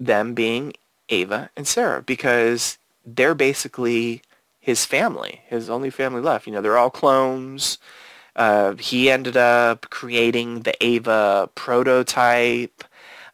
them 0.00 0.34
being 0.34 0.72
Ava 1.08 1.50
and 1.56 1.68
Sarah, 1.68 2.02
because 2.02 2.78
they're 3.06 3.34
basically 3.34 4.22
his 4.58 4.84
family, 4.84 5.42
his 5.46 5.70
only 5.70 5.90
family 5.90 6.20
left. 6.20 6.46
You 6.46 6.52
know, 6.52 6.60
they're 6.60 6.76
all 6.76 6.90
clones. 6.90 7.78
Uh, 8.38 8.76
he 8.76 9.10
ended 9.10 9.36
up 9.36 9.90
creating 9.90 10.60
the 10.60 10.72
Ava 10.82 11.50
prototype. 11.56 12.84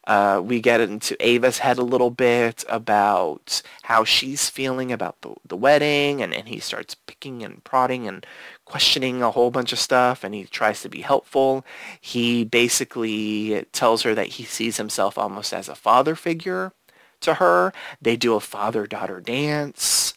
Uh, 0.07 0.41
we 0.43 0.59
get 0.59 0.81
into 0.81 1.15
Ava's 1.25 1.59
head 1.59 1.77
a 1.77 1.83
little 1.83 2.09
bit 2.09 2.63
about 2.67 3.61
how 3.83 4.03
she's 4.03 4.49
feeling 4.49 4.91
about 4.91 5.21
the, 5.21 5.33
the 5.47 5.55
wedding, 5.55 6.21
and, 6.21 6.33
and 6.33 6.47
he 6.47 6.59
starts 6.59 6.95
picking 6.95 7.43
and 7.43 7.63
prodding 7.63 8.07
and 8.07 8.25
questioning 8.65 9.21
a 9.21 9.31
whole 9.31 9.51
bunch 9.51 9.71
of 9.71 9.79
stuff 9.79 10.23
and 10.23 10.33
he 10.33 10.43
tries 10.45 10.81
to 10.81 10.89
be 10.89 11.01
helpful. 11.01 11.63
He 12.01 12.43
basically 12.43 13.65
tells 13.71 14.01
her 14.01 14.15
that 14.15 14.27
he 14.27 14.43
sees 14.43 14.77
himself 14.77 15.17
almost 15.17 15.53
as 15.53 15.69
a 15.69 15.75
father 15.75 16.15
figure 16.15 16.73
to 17.21 17.35
her. 17.35 17.73
They 18.01 18.15
do 18.17 18.33
a 18.33 18.39
father-daughter 18.39 19.21
dance. 19.21 20.13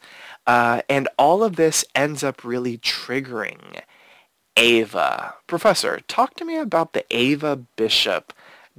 Uh, 0.46 0.80
and 0.88 1.08
all 1.18 1.44
of 1.44 1.56
this 1.56 1.84
ends 1.94 2.24
up 2.24 2.42
really 2.42 2.78
triggering 2.78 3.82
Ava. 4.58 5.34
Professor, 5.46 6.00
talk 6.08 6.34
to 6.34 6.44
me 6.44 6.56
about 6.58 6.92
the 6.92 7.04
Ava 7.16 7.56
Bishop 7.76 8.32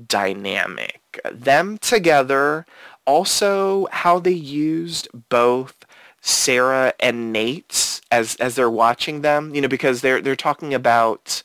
dynamic. 0.07 1.19
Them 1.31 1.77
together, 1.77 2.65
also 3.07 3.87
how 3.91 4.19
they 4.19 4.31
used 4.31 5.07
both 5.29 5.85
Sarah 6.19 6.93
and 6.99 7.31
Nate 7.31 8.01
as 8.11 8.35
as 8.35 8.55
they're 8.55 8.69
watching 8.69 9.21
them, 9.21 9.55
you 9.55 9.61
know, 9.61 9.69
because 9.69 10.01
they're 10.01 10.21
they're 10.21 10.35
talking 10.35 10.73
about 10.73 11.41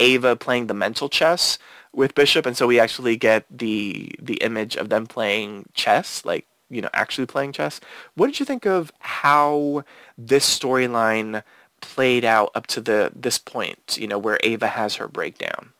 Ava 0.00 0.34
playing 0.34 0.66
the 0.66 0.74
mental 0.74 1.08
chess 1.08 1.56
with 1.92 2.16
Bishop, 2.16 2.44
and 2.44 2.56
so 2.56 2.66
we 2.66 2.80
actually 2.80 3.16
get 3.16 3.46
the 3.48 4.10
the 4.20 4.34
image 4.38 4.74
of 4.74 4.88
them 4.88 5.06
playing 5.06 5.66
chess, 5.74 6.24
like 6.24 6.46
you 6.68 6.82
know, 6.82 6.90
actually 6.92 7.26
playing 7.26 7.52
chess. 7.52 7.80
What 8.16 8.26
did 8.26 8.40
you 8.40 8.46
think 8.46 8.66
of 8.66 8.90
how 8.98 9.84
this 10.18 10.58
storyline 10.58 11.44
played 11.94 12.24
out 12.24 12.50
up 12.54 12.66
to 12.68 12.80
the 12.80 13.12
this 13.14 13.38
point? 13.38 13.98
You 13.98 14.08
know, 14.08 14.18
where 14.18 14.38
Ava 14.42 14.66
has 14.66 14.94
her 14.96 15.08
breakdown. 15.08 15.72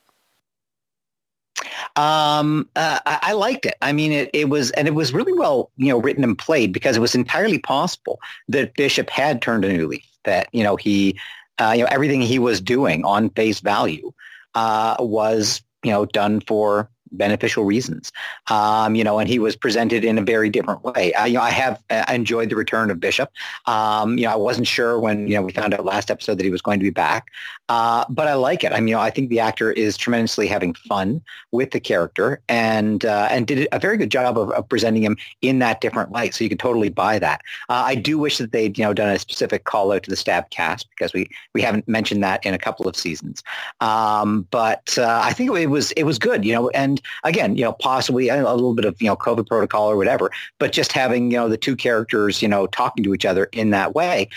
Um, 1.97 2.69
uh, 2.77 3.01
I, 3.07 3.19
I, 3.23 3.33
liked 3.33 3.65
it. 3.65 3.75
I 3.81 3.93
mean, 3.93 4.13
it, 4.13 4.31
it 4.35 4.51
was, 4.51 4.71
and 4.73 4.87
it 4.87 4.95
was 4.95 5.15
really 5.15 5.33
well, 5.33 5.71
you 5.77 5.89
know, 5.89 5.99
written 5.99 6.23
and 6.25 6.37
played 6.37 6.73
because 6.73 6.97
it 6.97 7.01
was 7.01 7.15
entirely 7.15 7.59
possible 7.59 8.21
that 8.49 8.75
Bishop 8.75 9.09
had 9.09 9.41
turned 9.41 9.65
a 9.65 9.73
new 9.73 9.87
leaf. 9.87 10.05
That 10.25 10.49
you 10.53 10.63
know 10.63 10.77
he, 10.77 11.19
uh, 11.59 11.73
you 11.77 11.83
know, 11.83 11.89
everything 11.91 12.21
he 12.21 12.39
was 12.39 12.61
doing 12.61 13.05
on 13.05 13.31
face 13.31 13.61
value 13.61 14.13
uh, 14.55 14.97
was, 14.99 15.63
you 15.83 15.91
know, 15.91 16.05
done 16.05 16.41
for 16.41 16.91
beneficial 17.17 17.65
reasons. 17.65 18.13
Um, 18.49 18.95
you 18.95 19.05
know, 19.05 19.19
and 19.19 19.29
he 19.29 19.39
was 19.39 19.57
presented 19.57 20.05
in 20.05 20.19
a 20.19 20.23
very 20.23 20.51
different 20.51 20.85
way. 20.85 21.13
I, 21.15 21.27
you 21.27 21.35
know, 21.35 21.43
I 21.43 21.51
have 21.51 21.83
I 21.91 22.15
enjoyed 22.15 22.51
the 22.51 22.57
return 22.57 22.91
of 22.91 23.01
Bishop. 23.01 23.31
Um, 23.67 24.19
you 24.19 24.25
know, 24.25 24.33
I 24.33 24.37
wasn't 24.37 24.67
sure 24.67 24.99
when 24.99 25.27
you 25.27 25.35
know 25.35 25.43
we 25.43 25.53
found 25.53 25.75
out 25.75 25.85
last 25.85 26.11
episode 26.11 26.39
that 26.39 26.45
he 26.45 26.51
was 26.51 26.63
going 26.63 26.79
to 26.79 26.85
be 26.85 26.91
back, 26.91 27.29
uh, 27.69 28.05
but 28.09 28.29
I 28.29 28.35
like 28.35 28.65
it. 28.65 28.73
I 28.73 28.77
mean, 28.77 28.89
you 28.89 28.95
know, 28.95 29.01
I 29.01 29.11
think 29.11 29.29
the 29.29 29.41
actor 29.41 29.73
is 29.73 29.97
tremendously 29.97 30.47
having 30.47 30.75
fun 30.75 31.21
with 31.53 31.73
the 31.73 31.81
character 31.81 32.41
and 32.49 33.05
uh, 33.05 33.29
and 33.31 33.47
did 33.47 33.67
a 33.73 33.79
very 33.79 33.97
good 33.97 34.11
job 34.11 34.39
of, 34.39 34.51
of, 34.53 34.69
presenting 34.69 35.03
him 35.03 35.17
in 35.43 35.59
that 35.61 35.81
different 35.81 36.13
light. 36.13 36.35
So 36.35 36.45
you 36.45 36.51
could 36.51 36.59
totally 36.59 36.91
buy 36.91 37.19
that. 37.19 37.41
Uh, 37.69 37.85
I 37.87 37.95
do 37.95 38.19
wish 38.19 38.39
that 38.39 38.53
they'd 38.53 38.77
you 38.79 38.85
know 38.85 38.95
done 38.95 39.09
a 39.09 39.19
specific 39.19 39.65
call 39.65 39.93
out 39.93 40.05
to 40.05 40.11
the 40.11 40.17
stab 40.17 40.51
cast 40.51 40.89
because 40.91 41.13
we 41.13 41.29
we 41.55 41.63
haven't 41.63 41.89
mentioned 41.89 42.23
that 42.23 42.45
in 42.45 42.55
a 42.55 42.59
couple 42.59 42.87
of 42.89 42.97
seasons. 42.97 43.43
Um, 43.81 44.47
but 44.51 44.97
uh, 44.99 45.21
I 45.23 45.33
think 45.33 45.51
it 45.57 45.67
was 45.67 45.93
it 45.93 46.05
was 46.05 46.19
good. 46.19 46.45
You 46.45 46.53
know, 46.53 46.69
and 46.71 47.01
again, 47.25 47.57
you 47.57 47.65
know, 47.65 47.73
possibly 47.73 48.29
a, 48.29 48.37
little 48.37 48.75
bit 48.75 48.85
of, 48.85 49.01
you 49.01 49.09
know, 49.09 49.17
COVID 49.17 49.47
protocol 49.47 49.91
or 49.91 49.97
whatever, 49.97 50.31
but 50.59 50.73
just 50.73 50.93
having, 50.93 51.31
you 51.31 51.37
know, 51.37 51.49
the 51.49 51.57
two 51.57 51.77
characters, 51.77 52.43
you 52.43 52.49
know, 52.49 52.67
talking 52.67 53.05
to 53.05 53.15
each 53.15 53.25
other 53.25 53.45
in 53.53 53.71
that 53.71 53.95
way. 53.95 54.29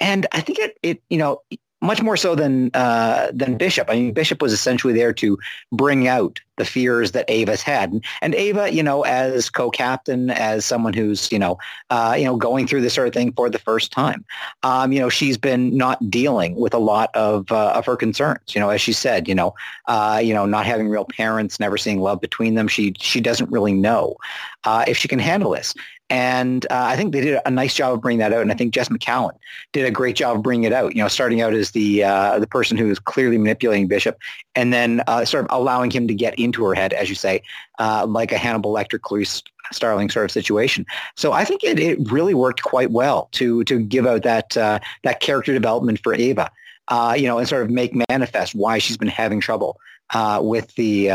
And 0.00 0.26
I 0.32 0.40
think 0.40 0.58
it, 0.58 0.78
it 0.82 1.02
you 1.08 1.18
know, 1.18 1.40
much 1.84 2.02
more 2.02 2.16
so 2.16 2.34
than 2.34 2.70
uh, 2.74 3.30
than 3.32 3.56
Bishop. 3.56 3.88
I 3.90 3.94
mean, 3.94 4.12
Bishop 4.12 4.42
was 4.42 4.52
essentially 4.52 4.94
there 4.94 5.12
to 5.14 5.38
bring 5.70 6.08
out 6.08 6.40
the 6.56 6.64
fears 6.64 7.10
that 7.12 7.28
Ava's 7.28 7.62
had, 7.62 7.90
and, 7.92 8.04
and 8.22 8.34
Ava, 8.34 8.72
you 8.72 8.82
know, 8.82 9.02
as 9.02 9.50
co-captain, 9.50 10.30
as 10.30 10.64
someone 10.64 10.92
who's 10.92 11.30
you 11.30 11.38
know, 11.38 11.58
uh, 11.90 12.14
you 12.16 12.24
know, 12.24 12.36
going 12.36 12.66
through 12.66 12.80
this 12.80 12.94
sort 12.94 13.08
of 13.08 13.14
thing 13.14 13.32
for 13.32 13.50
the 13.50 13.58
first 13.58 13.92
time, 13.92 14.24
um, 14.62 14.92
you 14.92 15.00
know, 15.00 15.08
she's 15.08 15.36
been 15.36 15.76
not 15.76 16.10
dealing 16.10 16.56
with 16.56 16.74
a 16.74 16.78
lot 16.78 17.10
of 17.14 17.50
uh, 17.52 17.72
of 17.74 17.86
her 17.86 17.96
concerns. 17.96 18.54
You 18.54 18.60
know, 18.60 18.70
as 18.70 18.80
she 18.80 18.92
said, 18.92 19.28
you 19.28 19.34
know, 19.34 19.54
uh, 19.86 20.20
you 20.22 20.32
know, 20.32 20.46
not 20.46 20.66
having 20.66 20.88
real 20.88 21.04
parents, 21.04 21.60
never 21.60 21.76
seeing 21.76 22.00
love 22.00 22.20
between 22.20 22.54
them. 22.54 22.68
She 22.68 22.94
she 22.98 23.20
doesn't 23.20 23.50
really 23.50 23.72
know 23.72 24.16
uh, 24.64 24.84
if 24.86 24.96
she 24.96 25.08
can 25.08 25.18
handle 25.18 25.50
this. 25.50 25.74
And 26.10 26.66
uh, 26.66 26.84
I 26.84 26.96
think 26.96 27.12
they 27.12 27.22
did 27.22 27.40
a 27.46 27.50
nice 27.50 27.74
job 27.74 27.94
of 27.94 28.02
bringing 28.02 28.18
that 28.18 28.32
out. 28.32 28.42
And 28.42 28.52
I 28.52 28.54
think 28.54 28.76
Jes 28.76 28.90
Macallan 28.90 29.34
did 29.72 29.86
a 29.86 29.90
great 29.90 30.16
job 30.16 30.36
of 30.36 30.42
bringing 30.42 30.64
it 30.64 30.72
out. 30.72 30.94
You 30.94 31.02
know, 31.02 31.08
starting 31.08 31.40
out 31.40 31.54
as 31.54 31.70
the 31.70 32.04
uh, 32.04 32.38
the 32.38 32.46
person 32.46 32.76
who 32.76 32.90
is 32.90 32.98
clearly 32.98 33.38
manipulating 33.38 33.88
Bishop, 33.88 34.18
and 34.54 34.72
then 34.72 35.02
uh, 35.06 35.24
sort 35.24 35.44
of 35.44 35.50
allowing 35.50 35.90
him 35.90 36.06
to 36.06 36.14
get 36.14 36.38
into 36.38 36.62
her 36.64 36.74
head, 36.74 36.92
as 36.92 37.08
you 37.08 37.14
say, 37.14 37.42
uh, 37.78 38.04
like 38.06 38.32
a 38.32 38.38
Hannibal 38.38 38.72
Lecter, 38.72 39.00
Clarice 39.00 39.42
Starling 39.72 40.10
sort 40.10 40.26
of 40.26 40.30
situation. 40.30 40.84
So 41.16 41.32
I 41.32 41.44
think 41.44 41.64
it, 41.64 41.80
it 41.80 41.98
really 42.12 42.34
worked 42.34 42.62
quite 42.62 42.90
well 42.90 43.28
to 43.32 43.64
to 43.64 43.80
give 43.80 44.06
out 44.06 44.24
that 44.24 44.56
uh, 44.58 44.80
that 45.04 45.20
character 45.20 45.54
development 45.54 46.00
for 46.02 46.14
Ava. 46.14 46.50
Uh, 46.88 47.14
you 47.16 47.26
know, 47.26 47.38
and 47.38 47.48
sort 47.48 47.62
of 47.62 47.70
make 47.70 47.94
manifest 48.10 48.54
why 48.54 48.76
she's 48.76 48.98
been 48.98 49.08
having 49.08 49.40
trouble 49.40 49.80
with 50.42 50.74
the 50.74 51.08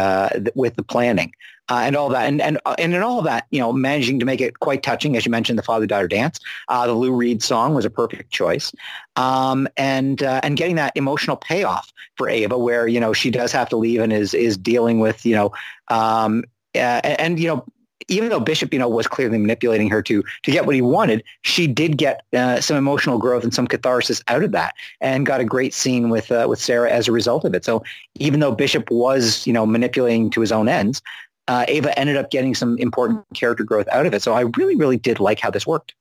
with 0.56 0.76
the 0.76 0.84
planning 0.84 1.32
uh, 1.70 1.82
and 1.84 1.96
all 1.96 2.10
that. 2.10 2.28
And, 2.28 2.42
and, 2.42 2.60
uh, 2.66 2.76
and 2.78 2.94
in 2.94 3.02
all 3.02 3.22
that, 3.22 3.46
you 3.52 3.60
know, 3.60 3.72
managing 3.72 4.20
to 4.20 4.26
make 4.26 4.42
it 4.42 4.60
quite 4.60 4.84
touching, 4.84 5.16
as 5.16 5.26
you 5.26 5.32
mentioned, 5.32 5.58
the 5.58 5.64
father-daughter 5.64 6.08
dance. 6.08 6.40
Uh, 6.68 6.88
the 6.88 6.94
Lou 6.94 7.14
Reed 7.14 7.42
song 7.42 7.74
was 7.74 7.86
a 7.86 7.90
perfect 7.90 8.32
choice. 8.32 8.72
Um, 9.16 9.68
and, 9.78 10.22
uh, 10.22 10.42
and 10.44 10.58
getting 10.58 10.76
that 10.76 10.94
emotional 10.96 11.38
payoff 11.38 11.92
for 12.16 12.28
Ava 12.28 12.58
where, 12.58 12.88
you 12.88 13.00
know, 13.00 13.14
she 13.14 13.32
does 13.32 13.52
have 13.52 13.70
to 13.70 13.78
leave 13.78 14.02
and 14.02 14.12
is, 14.12 14.34
is 14.34 14.58
dealing 14.58 15.00
with, 15.00 15.26
you 15.26 15.36
know, 15.36 15.52
um, 15.88 16.44
and, 16.74 17.06
and, 17.06 17.40
you 17.40 17.48
know, 17.48 17.66
even 18.08 18.30
though 18.30 18.40
Bishop, 18.40 18.74
you 18.74 18.80
know, 18.80 18.90
was 18.90 19.08
clearly 19.08 19.38
manipulating 19.38 19.90
her 19.90 20.02
to 20.02 20.24
to 20.42 20.52
get 20.52 20.66
what 20.66 20.74
he 20.74 20.82
wanted, 20.82 21.24
she 21.44 21.68
did 21.68 21.98
get 21.98 22.24
uh, 22.34 22.60
some 22.60 22.76
emotional 22.76 23.20
growth 23.20 23.44
and 23.44 23.54
some 23.54 23.68
catharsis 23.68 24.24
out 24.28 24.44
of 24.44 24.52
that, 24.52 24.74
and 25.00 25.28
got 25.28 25.42
a 25.42 25.46
great 25.46 25.76
scene 25.76 26.10
with 26.10 26.32
uh, 26.32 26.48
with 26.50 26.60
Sarah 26.60 26.90
as 26.90 27.08
a 27.08 27.12
result 27.12 27.46
of 27.46 27.54
it. 27.54 27.64
So 27.64 27.84
even 28.16 28.40
though 28.40 28.52
Bishop 28.52 28.90
was, 28.90 29.46
you 29.46 29.54
know, 29.54 29.66
manipulating 29.66 30.32
to 30.32 30.42
his 30.42 30.52
own 30.52 30.68
ends, 30.68 31.04
uh, 31.50 31.66
Ava 31.68 31.98
ended 31.98 32.16
up 32.16 32.30
getting 32.30 32.54
some 32.54 32.78
important 32.78 33.26
character 33.34 33.64
growth 33.64 33.88
out 33.92 34.06
of 34.06 34.14
it. 34.14 34.22
So 34.22 34.34
I 34.34 34.42
really, 34.56 34.76
really 34.76 34.98
did 34.98 35.20
like 35.20 35.40
how 35.40 35.50
this 35.50 35.66
worked. 35.66 35.96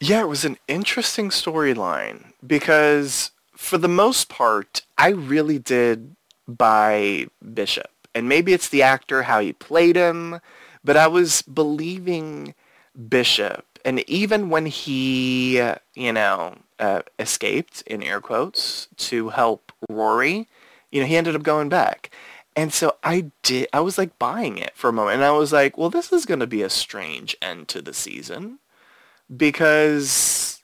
Yeah, 0.00 0.22
it 0.22 0.28
was 0.28 0.46
an 0.46 0.56
interesting 0.66 1.28
storyline 1.28 2.32
because 2.44 3.32
for 3.54 3.76
the 3.76 3.86
most 3.86 4.30
part, 4.30 4.80
I 4.96 5.10
really 5.10 5.58
did 5.58 6.16
buy 6.48 7.26
Bishop. 7.52 7.90
And 8.14 8.30
maybe 8.30 8.54
it's 8.54 8.70
the 8.70 8.82
actor, 8.82 9.24
how 9.24 9.40
he 9.40 9.52
played 9.52 9.94
him, 9.94 10.40
but 10.82 10.96
I 10.96 11.06
was 11.06 11.42
believing 11.42 12.54
Bishop. 13.10 13.66
And 13.84 14.00
even 14.08 14.48
when 14.48 14.64
he, 14.64 15.58
you 15.94 16.12
know, 16.14 16.56
uh, 16.78 17.02
escaped, 17.18 17.82
in 17.82 18.02
air 18.02 18.22
quotes, 18.22 18.88
to 18.96 19.28
help 19.28 19.70
Rory, 19.90 20.48
you 20.90 21.02
know, 21.02 21.06
he 21.06 21.16
ended 21.16 21.36
up 21.36 21.42
going 21.42 21.68
back. 21.68 22.10
And 22.60 22.74
so 22.74 22.96
I 23.02 23.30
did, 23.42 23.68
I 23.72 23.80
was 23.80 23.96
like 23.96 24.18
buying 24.18 24.58
it 24.58 24.72
for 24.74 24.90
a 24.90 24.92
moment. 24.92 25.14
And 25.14 25.24
I 25.24 25.30
was 25.30 25.50
like, 25.50 25.78
well, 25.78 25.88
this 25.88 26.12
is 26.12 26.26
going 26.26 26.40
to 26.40 26.46
be 26.46 26.60
a 26.60 26.68
strange 26.68 27.34
end 27.40 27.68
to 27.68 27.80
the 27.80 27.94
season 27.94 28.58
because 29.34 30.62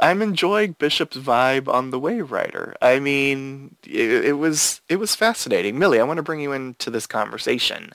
I'm 0.00 0.22
enjoying 0.22 0.74
Bishop's 0.78 1.18
vibe 1.18 1.68
on 1.68 1.90
the 1.90 2.00
Waverider. 2.00 2.76
I 2.80 2.98
mean, 2.98 3.76
it, 3.84 4.24
it, 4.24 4.32
was, 4.38 4.80
it 4.88 4.96
was 4.96 5.14
fascinating. 5.14 5.78
Millie, 5.78 6.00
I 6.00 6.04
want 6.04 6.16
to 6.16 6.22
bring 6.22 6.40
you 6.40 6.52
into 6.52 6.88
this 6.88 7.06
conversation. 7.06 7.92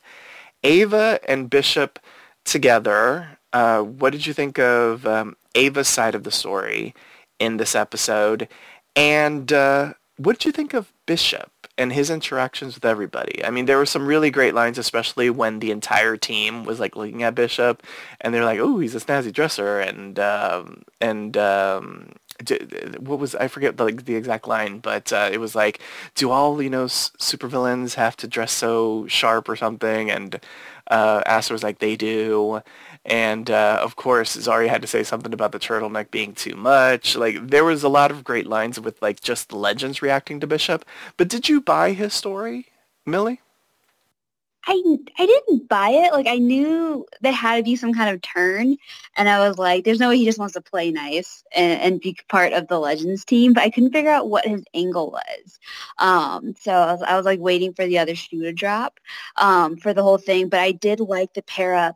Ava 0.63 1.19
and 1.27 1.49
Bishop 1.49 1.97
together, 2.45 3.39
uh, 3.51 3.81
what 3.81 4.11
did 4.11 4.27
you 4.27 4.33
think 4.33 4.59
of 4.59 5.07
um, 5.07 5.35
Ava's 5.55 5.87
side 5.87 6.13
of 6.13 6.23
the 6.23 6.29
story 6.29 6.93
in 7.39 7.57
this 7.57 7.73
episode? 7.73 8.47
And 8.95 9.51
uh, 9.51 9.93
what 10.17 10.37
did 10.37 10.45
you 10.45 10.51
think 10.51 10.75
of 10.75 10.93
Bishop? 11.07 11.51
And 11.77 11.93
his 11.93 12.09
interactions 12.09 12.75
with 12.75 12.85
everybody. 12.85 13.43
I 13.45 13.49
mean, 13.51 13.65
there 13.65 13.77
were 13.77 13.85
some 13.85 14.07
really 14.07 14.31
great 14.31 14.53
lines, 14.53 14.77
especially 14.77 15.29
when 15.29 15.59
the 15.59 15.71
entire 15.71 16.17
team 16.17 16.63
was 16.63 16.79
like 16.79 16.95
looking 16.95 17.23
at 17.23 17.35
Bishop, 17.35 17.83
and 18.21 18.33
they're 18.33 18.45
like, 18.45 18.59
"Oh, 18.59 18.79
he's 18.79 18.95
a 18.95 18.99
snazzy 18.99 19.31
dresser," 19.31 19.79
and 19.79 20.19
um, 20.19 20.83
and 20.99 21.37
um, 21.37 22.13
what 22.99 23.19
was 23.19 23.35
I 23.35 23.47
forget 23.47 23.77
the, 23.77 23.85
like 23.85 24.05
the 24.05 24.15
exact 24.15 24.47
line, 24.47 24.79
but 24.79 25.11
uh, 25.11 25.29
it 25.31 25.39
was 25.39 25.55
like, 25.55 25.79
"Do 26.15 26.31
all 26.31 26.61
you 26.61 26.69
know 26.69 26.85
supervillains 26.85 27.95
have 27.95 28.15
to 28.17 28.27
dress 28.27 28.51
so 28.51 29.07
sharp 29.07 29.49
or 29.49 29.55
something?" 29.55 30.11
And 30.11 30.39
uh, 30.89 31.21
Astra 31.25 31.53
was 31.53 31.63
like, 31.63 31.79
"They 31.79 31.95
do." 31.95 32.61
And 33.05 33.49
uh, 33.49 33.79
of 33.81 33.95
course, 33.95 34.35
Zari 34.35 34.67
had 34.67 34.81
to 34.81 34.87
say 34.87 35.03
something 35.03 35.33
about 35.33 35.53
the 35.53 35.59
turtleneck 35.59 36.11
being 36.11 36.33
too 36.33 36.55
much. 36.55 37.15
Like 37.15 37.47
there 37.47 37.63
was 37.63 37.83
a 37.83 37.89
lot 37.89 38.11
of 38.11 38.23
great 38.23 38.47
lines 38.47 38.79
with 38.79 39.01
like 39.01 39.21
just 39.21 39.53
legends 39.53 40.01
reacting 40.01 40.39
to 40.41 40.47
Bishop. 40.47 40.85
But 41.15 41.29
did 41.29 41.49
you 41.49 41.61
buy 41.61 41.93
his 41.93 42.13
story, 42.13 42.67
Millie? 43.05 43.41
I 44.67 44.97
I 45.17 45.25
didn't 45.25 45.69
buy 45.69 45.89
it. 45.91 46.11
Like 46.11 46.27
I 46.27 46.37
knew 46.37 47.05
there 47.21 47.31
had 47.31 47.57
to 47.57 47.63
be 47.63 47.77
some 47.77 47.93
kind 47.93 48.13
of 48.13 48.21
turn, 48.21 48.75
and 49.15 49.29
I 49.29 49.47
was 49.47 49.57
like, 49.57 49.85
"There's 49.85 49.99
no 49.99 50.09
way 50.09 50.17
he 50.17 50.25
just 50.25 50.39
wants 50.39 50.53
to 50.55 50.61
play 50.61 50.91
nice 50.91 51.43
and, 51.55 51.79
and 51.81 52.01
be 52.01 52.17
part 52.27 52.51
of 52.53 52.67
the 52.67 52.79
Legends 52.79 53.23
team." 53.23 53.53
But 53.53 53.63
I 53.63 53.69
couldn't 53.69 53.93
figure 53.93 54.11
out 54.11 54.29
what 54.29 54.45
his 54.45 54.63
angle 54.73 55.11
was. 55.11 55.59
Um, 55.99 56.53
so 56.59 56.71
I 56.73 56.91
was, 56.93 57.01
I 57.01 57.15
was 57.15 57.25
like 57.25 57.39
waiting 57.39 57.73
for 57.73 57.85
the 57.85 57.97
other 57.99 58.15
shoe 58.15 58.43
to 58.43 58.51
drop 58.51 58.99
um, 59.37 59.77
for 59.77 59.93
the 59.93 60.03
whole 60.03 60.17
thing. 60.17 60.49
But 60.49 60.59
I 60.59 60.73
did 60.73 60.99
like 60.99 61.33
the 61.33 61.43
pair 61.43 61.73
up 61.73 61.95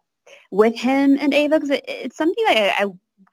with 0.49 0.75
him 0.75 1.17
and 1.19 1.33
Ava 1.33 1.57
because 1.57 1.71
it, 1.71 1.83
it's 1.87 2.17
something 2.17 2.43
that 2.45 2.75
I, 2.79 2.85
I 2.85 2.87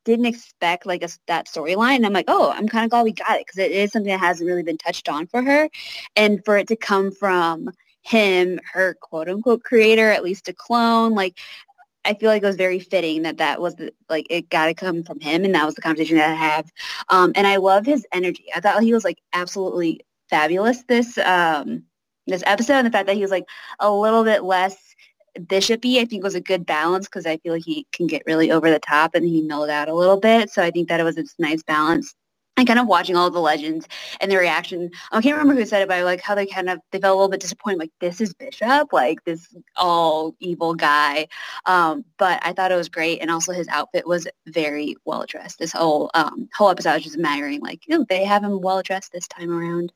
didn't 0.05 0.27
expect 0.27 0.87
like 0.87 1.05
a, 1.05 1.09
that 1.27 1.46
storyline. 1.46 2.05
I'm 2.05 2.12
like, 2.12 2.24
oh, 2.29 2.51
I'm 2.51 2.68
kind 2.68 2.85
of 2.85 2.90
glad 2.90 3.03
we 3.05 3.12
got 3.12 3.38
it 3.38 3.46
because 3.46 3.59
it 3.59 3.70
is 3.70 3.92
something 3.92 4.11
that 4.11 4.20
hasn't 4.20 4.48
really 4.48 4.62
been 4.62 4.79
touched 4.79 5.09
on 5.09 5.27
for 5.27 5.42
her. 5.42 5.68
And 6.16 6.44
for 6.44 6.57
it 6.57 6.68
to 6.68 6.77
come 6.77 7.12
from 7.12 7.70
him, 8.09 8.61
her 8.73 8.97
quote 9.01 9.29
unquote 9.29 9.62
creator, 9.62 10.11
at 10.11 10.25
least 10.25 10.49
a 10.49 10.53
clone, 10.53 11.14
like 11.14 11.38
I 12.05 12.14
feel 12.14 12.31
like 12.31 12.42
it 12.42 12.47
was 12.47 12.57
very 12.57 12.79
fitting 12.79 13.23
that 13.23 13.37
that 13.38 13.61
was 13.61 13.75
the, 13.77 13.92
like 14.09 14.27
it 14.31 14.49
got 14.49 14.66
to 14.66 14.75
come 14.75 15.03
from 15.03 15.21
him, 15.21 15.44
and 15.44 15.55
that 15.55 15.66
was 15.66 15.75
the 15.75 15.83
conversation 15.83 16.16
that 16.16 16.31
I 16.31 16.35
have. 16.35 16.71
Um, 17.11 17.33
and 17.35 17.47
I 17.47 17.57
love 17.57 17.85
his 17.85 18.07
energy. 18.12 18.47
I 18.55 18.61
thought 18.61 18.83
he 18.83 18.94
was 18.94 19.05
like 19.05 19.18
absolutely 19.33 20.01
fabulous 20.31 20.85
this 20.85 21.18
um, 21.18 21.85
this 22.27 22.42
episode, 22.47 22.75
and 22.75 22.87
the 22.87 22.90
fact 22.90 23.07
that 23.07 23.16
he 23.16 23.23
was 23.23 23.31
like 23.31 23.47
a 23.81 23.92
little 23.92 24.25
bit 24.25 24.42
less 24.44 24.77
bishopy, 25.49 26.01
I 26.01 26.05
think 26.07 26.25
was 26.25 26.35
a 26.35 26.40
good 26.40 26.64
balance 26.64 27.07
because 27.07 27.27
I 27.27 27.37
feel 27.38 27.53
like 27.53 27.64
he 27.64 27.87
can 27.92 28.07
get 28.07 28.23
really 28.27 28.51
over 28.51 28.71
the 28.71 28.81
top 28.81 29.14
and 29.14 29.25
he 29.25 29.42
milled 29.42 29.71
out 29.71 29.88
a 29.88 29.94
little 29.94 30.18
bit. 30.18 30.51
So 30.51 30.62
I 30.62 30.71
think 30.71 30.88
that 30.88 31.01
it 31.01 31.05
was 31.05 31.18
a 31.18 31.25
nice 31.38 31.62
balance 31.62 32.14
and 32.59 32.66
kind 32.66 32.81
of 32.81 32.87
watching 32.87 33.16
all 33.16 33.31
the 33.31 33.38
legends 33.38 33.87
and 34.21 34.31
their 34.31 34.40
reaction. 34.40 34.90
I 35.12 35.23
can't 35.23 35.38
remember 35.38 35.59
who 35.59 35.64
said 35.64 35.83
it, 35.83 35.88
but 35.88 36.05
like 36.05 36.21
how 36.21 36.35
they 36.35 36.44
kind 36.44 36.68
of 36.68 36.81
they 36.90 36.99
felt 36.99 37.12
a 37.12 37.14
little 37.14 37.31
bit 37.31 37.40
disappointed, 37.40 37.79
like 37.79 37.92
this 38.01 38.21
is 38.21 38.35
Bishop, 38.35 38.92
like 38.92 39.25
this 39.25 39.55
all 39.77 40.35
evil 40.40 40.75
guy. 40.75 41.29
Um, 41.66 42.05
but 42.18 42.40
I 42.42 42.53
thought 42.53 42.73
it 42.73 42.77
was 42.77 42.88
great, 42.88 43.21
and 43.21 43.31
also 43.31 43.53
his 43.53 43.68
outfit 43.68 44.07
was 44.07 44.27
very 44.47 44.97
well 45.05 45.25
dressed. 45.27 45.59
This 45.61 45.73
whole 45.73 46.11
um, 46.14 46.49
whole 46.55 46.68
episode 46.68 46.94
was 46.94 47.05
just 47.05 47.16
admiring, 47.16 47.61
like 47.61 47.87
you 47.87 47.97
know, 47.97 48.05
they 48.09 48.25
have 48.25 48.42
him 48.42 48.61
well 48.61 48.83
dressed 48.83 49.12
this 49.12 49.29
time 49.29 49.51
around. 49.51 49.92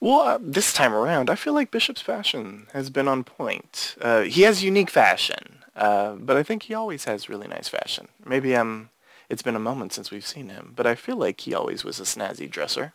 Well, 0.00 0.20
uh, 0.20 0.38
this 0.40 0.72
time 0.72 0.92
around, 0.92 1.30
I 1.30 1.34
feel 1.34 1.54
like 1.54 1.70
Bishop's 1.70 2.02
fashion 2.02 2.66
has 2.72 2.90
been 2.90 3.08
on 3.08 3.24
point. 3.24 3.96
Uh, 4.00 4.22
he 4.22 4.42
has 4.42 4.62
unique 4.62 4.90
fashion, 4.90 5.64
uh, 5.74 6.14
but 6.14 6.36
I 6.36 6.42
think 6.42 6.64
he 6.64 6.74
always 6.74 7.04
has 7.04 7.28
really 7.28 7.48
nice 7.48 7.68
fashion. 7.68 8.08
Maybe 8.24 8.54
I'm 8.54 8.90
it's 9.34 9.42
been 9.42 9.56
a 9.56 9.60
moment 9.60 9.92
since 9.92 10.10
we've 10.10 10.24
seen 10.26 10.48
him, 10.48 10.72
but 10.76 10.86
I 10.86 10.94
feel 10.94 11.16
like 11.16 11.40
he 11.40 11.52
always 11.54 11.84
was 11.84 11.98
a 12.00 12.04
snazzy 12.04 12.48
dresser. 12.48 12.94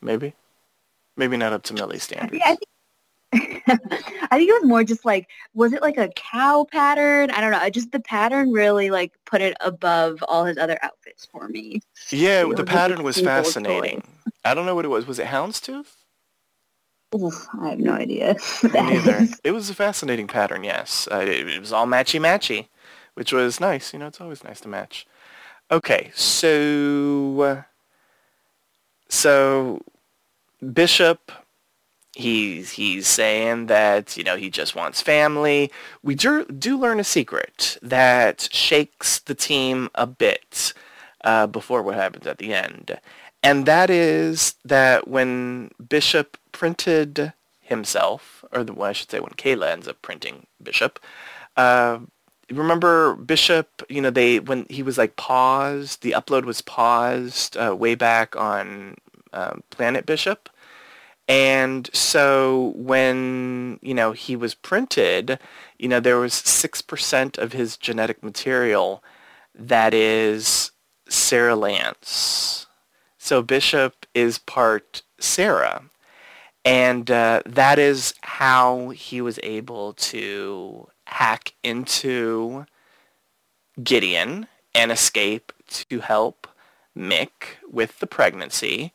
Maybe. 0.00 0.34
Maybe 1.16 1.36
not 1.36 1.52
up 1.52 1.62
to 1.64 1.74
Millie's 1.74 2.02
standards. 2.02 2.32
Yeah, 2.42 2.48
I 2.52 2.56
think- 2.56 2.66
I 4.32 4.36
think 4.38 4.48
it 4.50 4.54
was 4.54 4.64
more 4.64 4.82
just 4.82 5.04
like, 5.04 5.28
was 5.54 5.72
it 5.72 5.82
like 5.82 5.98
a 5.98 6.08
cow 6.16 6.66
pattern? 6.72 7.30
I 7.30 7.40
don't 7.40 7.52
know. 7.52 7.70
Just 7.70 7.92
the 7.92 8.00
pattern 8.00 8.50
really 8.50 8.90
like 8.90 9.12
put 9.24 9.40
it 9.40 9.56
above 9.60 10.24
all 10.26 10.44
his 10.46 10.58
other 10.58 10.78
outfits 10.82 11.26
for 11.26 11.46
me. 11.48 11.80
Yeah, 12.10 12.44
the 12.56 12.64
pattern 12.64 13.02
was 13.04 13.20
fascinating. 13.20 14.02
I 14.44 14.54
don't 14.54 14.66
know 14.66 14.74
what 14.74 14.84
it 14.84 14.88
was. 14.88 15.06
Was 15.06 15.18
it 15.20 15.26
houndstooth? 15.28 15.86
Oof, 17.14 17.46
I 17.60 17.70
have 17.70 17.78
no 17.78 17.92
idea. 17.92 18.36
Neither. 18.74 19.26
It 19.44 19.50
was 19.52 19.68
a 19.70 19.74
fascinating 19.74 20.26
pattern, 20.26 20.64
yes. 20.64 21.06
Uh, 21.10 21.18
it, 21.18 21.48
it 21.48 21.60
was 21.60 21.72
all 21.72 21.86
matchy-matchy, 21.86 22.68
which 23.14 23.32
was 23.32 23.60
nice. 23.60 23.92
You 23.92 23.98
know, 23.98 24.06
it's 24.06 24.20
always 24.20 24.42
nice 24.42 24.60
to 24.62 24.68
match. 24.68 25.06
Okay, 25.70 26.10
so 26.14 27.64
so 29.08 29.80
Bishop 30.72 31.30
he's 32.14 32.72
he's 32.72 33.06
saying 33.06 33.66
that 33.66 34.16
you 34.16 34.24
know 34.24 34.36
he 34.36 34.50
just 34.50 34.74
wants 34.74 35.00
family. 35.00 35.70
We 36.02 36.14
do 36.14 36.44
do 36.46 36.78
learn 36.78 37.00
a 37.00 37.04
secret 37.04 37.78
that 37.82 38.48
shakes 38.52 39.20
the 39.20 39.34
team 39.34 39.90
a 39.94 40.06
bit 40.06 40.72
uh, 41.24 41.46
before 41.46 41.82
what 41.82 41.94
happens 41.94 42.26
at 42.26 42.38
the 42.38 42.52
end, 42.52 42.98
and 43.42 43.66
that 43.66 43.90
is 43.90 44.54
that 44.64 45.08
when 45.08 45.70
Bishop 45.88 46.36
printed 46.52 47.32
himself, 47.60 48.44
or 48.52 48.64
the 48.64 48.72
well, 48.72 48.90
I 48.90 48.92
should 48.92 49.10
say 49.10 49.20
when 49.20 49.32
Kayla 49.32 49.70
ends 49.70 49.88
up 49.88 50.02
printing 50.02 50.46
Bishop. 50.62 50.98
Uh, 51.56 52.00
remember 52.50 53.14
Bishop, 53.14 53.82
you 53.88 54.00
know, 54.00 54.10
they 54.10 54.40
when 54.40 54.66
he 54.68 54.82
was 54.82 54.98
like 54.98 55.16
paused, 55.16 56.02
the 56.02 56.12
upload 56.12 56.44
was 56.44 56.60
paused 56.60 57.56
uh, 57.56 57.74
way 57.76 57.94
back 57.94 58.36
on 58.36 58.96
um, 59.32 59.62
Planet 59.70 60.06
Bishop. 60.06 60.48
And 61.28 61.88
so 61.94 62.72
when, 62.74 63.78
you 63.82 63.94
know, 63.94 64.10
he 64.10 64.34
was 64.34 64.54
printed, 64.54 65.38
you 65.78 65.86
know, 65.86 66.00
there 66.00 66.18
was 66.18 66.32
6% 66.32 67.38
of 67.38 67.52
his 67.52 67.76
genetic 67.76 68.20
material 68.24 69.04
that 69.54 69.94
is 69.94 70.72
Sarah 71.08 71.54
Lance. 71.54 72.66
So 73.16 73.42
Bishop 73.42 74.06
is 74.12 74.38
part 74.38 75.02
Sarah. 75.20 75.84
And 76.64 77.08
uh, 77.10 77.42
that 77.46 77.78
is 77.78 78.12
how 78.22 78.88
he 78.88 79.20
was 79.20 79.38
able 79.44 79.92
to 79.94 80.88
hack 81.10 81.54
into 81.62 82.66
Gideon 83.82 84.46
and 84.74 84.92
escape 84.92 85.52
to 85.68 86.00
help 86.00 86.46
Mick 86.96 87.58
with 87.68 87.98
the 87.98 88.06
pregnancy. 88.06 88.92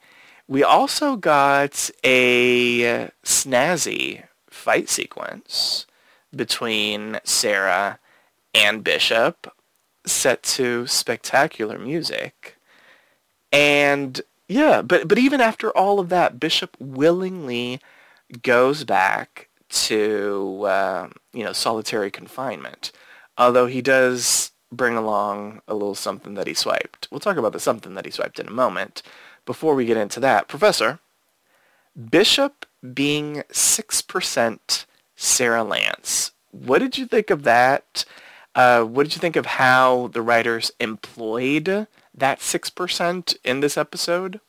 We 0.47 0.63
also 0.63 1.15
got 1.15 1.89
a 2.03 3.09
snazzy 3.23 4.23
fight 4.49 4.89
sequence 4.89 5.85
between 6.35 7.19
Sarah 7.23 7.99
and 8.53 8.83
Bishop 8.83 9.51
set 10.05 10.43
to 10.43 10.87
spectacular 10.87 11.77
music. 11.79 12.57
And 13.51 14.21
yeah, 14.47 14.81
but 14.81 15.07
but 15.07 15.17
even 15.17 15.41
after 15.41 15.71
all 15.71 15.99
of 15.99 16.09
that, 16.09 16.39
Bishop 16.39 16.77
willingly 16.79 17.79
goes 18.41 18.83
back 18.83 19.49
to 19.69 20.67
um, 20.67 21.13
you 21.33 21.43
know 21.43 21.53
solitary 21.53 22.11
confinement. 22.11 22.91
Although 23.37 23.67
he 23.67 23.81
does 23.81 24.51
bring 24.71 24.95
along 24.95 25.61
a 25.67 25.73
little 25.73 25.95
something 25.95 26.33
that 26.35 26.47
he 26.47 26.53
swiped. 26.53 27.07
We'll 27.11 27.19
talk 27.19 27.37
about 27.37 27.53
the 27.53 27.59
something 27.59 27.93
that 27.95 28.05
he 28.05 28.11
swiped 28.11 28.39
in 28.39 28.47
a 28.47 28.51
moment. 28.51 29.01
Before 29.45 29.75
we 29.75 29.85
get 29.85 29.97
into 29.97 30.19
that, 30.21 30.47
Professor, 30.47 30.99
Bishop 32.09 32.65
being 32.93 33.43
6% 33.51 34.85
Sarah 35.15 35.63
Lance. 35.63 36.31
What 36.51 36.79
did 36.79 36.97
you 36.97 37.05
think 37.05 37.29
of 37.29 37.43
that? 37.43 38.05
Uh, 38.53 38.83
what 38.83 39.03
did 39.03 39.15
you 39.15 39.19
think 39.19 39.35
of 39.35 39.45
how 39.45 40.07
the 40.07 40.21
writers 40.21 40.71
employed 40.79 41.87
that 42.13 42.39
6% 42.39 43.37
in 43.43 43.59
this 43.59 43.77
episode? 43.77 44.39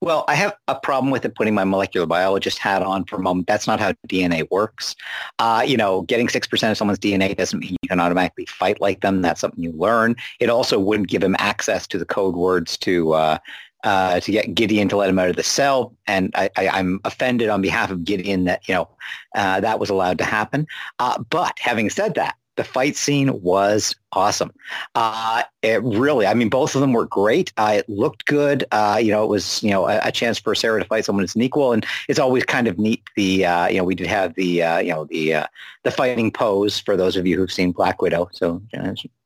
Well, 0.00 0.24
I 0.28 0.36
have 0.36 0.56
a 0.68 0.76
problem 0.76 1.10
with 1.10 1.24
it 1.24 1.34
putting 1.34 1.54
my 1.54 1.64
molecular 1.64 2.06
biologist 2.06 2.58
hat 2.58 2.82
on 2.82 3.04
for 3.04 3.16
a 3.16 3.20
moment. 3.20 3.48
That's 3.48 3.66
not 3.66 3.80
how 3.80 3.94
DNA 4.06 4.48
works. 4.48 4.94
Uh, 5.40 5.64
you 5.66 5.76
know, 5.76 6.02
getting 6.02 6.28
6% 6.28 6.70
of 6.70 6.76
someone's 6.76 7.00
DNA 7.00 7.36
doesn't 7.36 7.58
mean 7.58 7.76
you 7.82 7.88
can 7.88 7.98
automatically 7.98 8.46
fight 8.46 8.80
like 8.80 9.00
them. 9.00 9.22
That's 9.22 9.40
something 9.40 9.62
you 9.62 9.72
learn. 9.72 10.14
It 10.38 10.50
also 10.50 10.78
wouldn't 10.78 11.08
give 11.08 11.22
him 11.22 11.34
access 11.40 11.86
to 11.88 11.98
the 11.98 12.04
code 12.04 12.36
words 12.36 12.76
to 12.78 13.12
uh, 13.14 13.38
uh, 13.84 14.20
to 14.20 14.32
get 14.32 14.54
Gideon 14.54 14.88
to 14.88 14.96
let 14.96 15.08
him 15.08 15.18
out 15.18 15.30
of 15.30 15.36
the 15.36 15.42
cell. 15.42 15.94
And 16.06 16.32
I, 16.34 16.50
am 16.56 17.00
offended 17.04 17.48
on 17.48 17.62
behalf 17.62 17.90
of 17.90 18.04
Gideon 18.04 18.44
that, 18.44 18.68
you 18.68 18.74
know, 18.74 18.88
uh, 19.34 19.60
that 19.60 19.78
was 19.78 19.90
allowed 19.90 20.18
to 20.18 20.24
happen. 20.24 20.66
Uh, 20.98 21.22
but 21.30 21.56
having 21.60 21.88
said 21.90 22.14
that, 22.14 22.34
the 22.58 22.64
fight 22.64 22.96
scene 22.96 23.40
was 23.40 23.94
awesome. 24.12 24.52
Uh, 24.96 25.44
it 25.62 25.80
really, 25.84 26.26
I 26.26 26.34
mean, 26.34 26.48
both 26.48 26.74
of 26.74 26.80
them 26.80 26.92
were 26.92 27.06
great. 27.06 27.52
Uh, 27.56 27.74
it 27.76 27.88
looked 27.88 28.26
good. 28.26 28.64
Uh, 28.72 28.98
you 29.00 29.12
know, 29.12 29.22
it 29.22 29.28
was, 29.28 29.62
you 29.62 29.70
know, 29.70 29.86
a, 29.86 30.00
a, 30.02 30.10
chance 30.10 30.40
for 30.40 30.56
Sarah 30.56 30.82
to 30.82 30.88
fight 30.88 31.04
someone 31.04 31.22
that's 31.22 31.36
an 31.36 31.42
equal. 31.42 31.72
And 31.72 31.86
it's 32.08 32.18
always 32.18 32.44
kind 32.44 32.66
of 32.66 32.76
neat. 32.76 33.04
The, 33.14 33.46
uh, 33.46 33.68
you 33.68 33.78
know, 33.78 33.84
we 33.84 33.94
did 33.94 34.08
have 34.08 34.34
the, 34.34 34.64
uh, 34.64 34.78
you 34.78 34.92
know, 34.92 35.04
the, 35.04 35.34
uh, 35.34 35.46
the 35.84 35.92
fighting 35.92 36.32
pose 36.32 36.80
for 36.80 36.96
those 36.96 37.16
of 37.16 37.28
you 37.28 37.36
who've 37.36 37.52
seen 37.52 37.70
Black 37.70 38.02
Widow. 38.02 38.28
So 38.32 38.60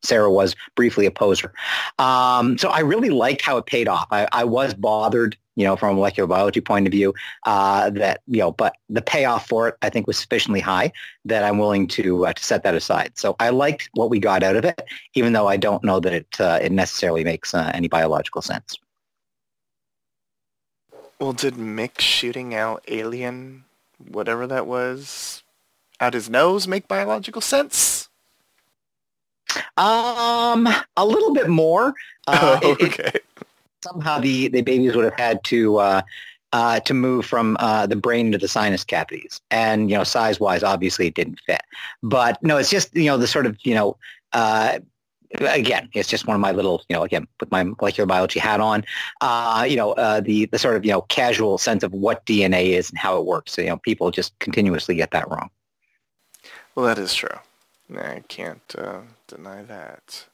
Sarah 0.03 0.31
was 0.31 0.55
briefly 0.75 1.07
a 1.07 1.11
poser. 1.11 1.55
Um, 1.99 2.59
so 2.59 2.68
I 2.68 2.81
really 2.81 3.11
liked 3.11 3.40
how 3.40 3.57
it 3.57 3.64
paid 3.64 3.88
off. 3.88 4.09
I, 4.11 4.29
I 4.31 4.45
was 4.45 4.75
bothered 4.75 5.38
you 5.57 5.65
know, 5.65 5.77
from 5.77 5.91
a 5.91 5.95
molecular 5.95 6.27
biology 6.27 6.61
point 6.61 6.87
of 6.87 6.93
view, 6.93 7.15
uh, 7.45 7.91
that, 7.91 8.21
you 8.27 8.38
know, 8.38 8.53
but 8.53 8.75
the 8.88 9.03
payoff 9.03 9.49
for 9.49 9.69
it, 9.69 9.77
I 9.83 9.91
think, 9.91 10.07
was 10.07 10.19
sufficiently 10.19 10.61
high 10.61 10.93
that 11.25 11.45
I'm 11.45 11.59
willing 11.59 11.87
to 11.88 12.27
uh, 12.27 12.33
to 12.33 12.45
set 12.45 12.62
that 12.65 12.75
aside. 12.75 13.12
So 13.17 13.37
I 13.38 13.51
liked 13.51 13.91
what 13.95 14.11
we 14.11 14.19
got 14.19 14.43
out 14.43 14.57
of 14.57 14.65
it, 14.65 14.81
even 15.15 15.33
though 15.33 15.49
I 15.49 15.57
don't 15.57 15.85
know 15.85 16.01
that 16.01 16.12
it, 16.12 16.41
uh, 16.41 16.59
it 16.62 16.73
necessarily 16.73 17.25
makes 17.25 17.55
uh, 17.55 17.71
any 17.75 17.88
biological 17.88 18.43
sense. 18.43 18.77
Well, 21.19 21.33
did 21.33 21.55
Mick 21.55 22.01
shooting 22.01 22.55
out 22.55 22.83
alien, 22.88 23.65
whatever 23.99 24.47
that 24.49 24.67
was, 24.67 25.45
out 26.01 26.15
his 26.15 26.29
nose 26.29 26.67
make 26.67 26.88
biological 26.88 27.41
sense? 27.41 28.09
Um, 29.77 30.69
a 30.97 31.07
little 31.07 31.33
bit 31.33 31.49
more. 31.49 31.95
Uh, 32.27 32.59
oh, 32.65 32.73
okay. 32.73 33.12
It, 33.15 33.25
somehow 33.83 34.18
the, 34.18 34.49
the 34.49 34.62
babies 34.62 34.95
would 34.95 35.05
have 35.05 35.18
had 35.18 35.42
to 35.45 35.79
uh, 35.79 36.03
uh, 36.53 36.81
to 36.81 36.95
move 36.95 37.25
from 37.25 37.57
uh, 37.61 37.87
the 37.87 37.97
brain 37.97 38.33
to 38.33 38.38
the 38.38 38.49
sinus 38.49 38.85
cavities, 38.85 39.40
and 39.51 39.90
you 39.90 39.97
know, 39.97 40.05
size 40.05 40.38
wise, 40.38 40.62
obviously 40.62 41.07
it 41.07 41.14
didn't 41.14 41.40
fit. 41.47 41.62
But 42.03 42.42
no, 42.42 42.59
it's 42.59 42.71
just 42.71 42.95
you 42.95 43.07
know 43.07 43.16
the 43.18 43.27
sort 43.27 43.47
of 43.47 43.57
you 43.64 43.75
know. 43.75 43.97
Uh, 44.33 44.79
again, 45.40 45.88
it's 45.95 46.09
just 46.09 46.27
one 46.27 46.35
of 46.35 46.40
my 46.40 46.53
little, 46.53 46.83
you 46.88 46.97
know, 46.97 47.05
again, 47.05 47.27
with 47.40 47.51
my 47.51 47.62
molecular 47.62 48.07
biology 48.07 48.38
hat 48.38 48.61
on, 48.61 48.85
uh, 49.23 49.66
you 49.66 49.77
know, 49.77 49.92
uh, 49.92 50.21
the, 50.21 50.45
the 50.47 50.59
sort 50.59 50.77
of, 50.77 50.85
you 50.85 50.90
know, 50.90 51.03
casual 51.03 51.57
sense 51.57 51.83
of 51.83 51.92
what 51.92 52.25
DNA 52.27 52.71
is 52.71 52.90
and 52.90 52.99
how 52.99 53.18
it 53.18 53.25
works. 53.25 53.53
So, 53.53 53.62
you 53.62 53.68
know, 53.68 53.79
people 53.79 54.11
just 54.11 54.38
continuously 54.40 54.95
get 54.95 55.11
that 55.12 55.31
wrong. 55.31 55.49
Well, 56.75 56.85
that 56.87 56.99
is 56.99 57.14
true. 57.14 57.38
I 57.97 58.23
can't 58.29 58.75
uh, 58.77 59.01
deny 59.27 59.62
that. 59.62 60.27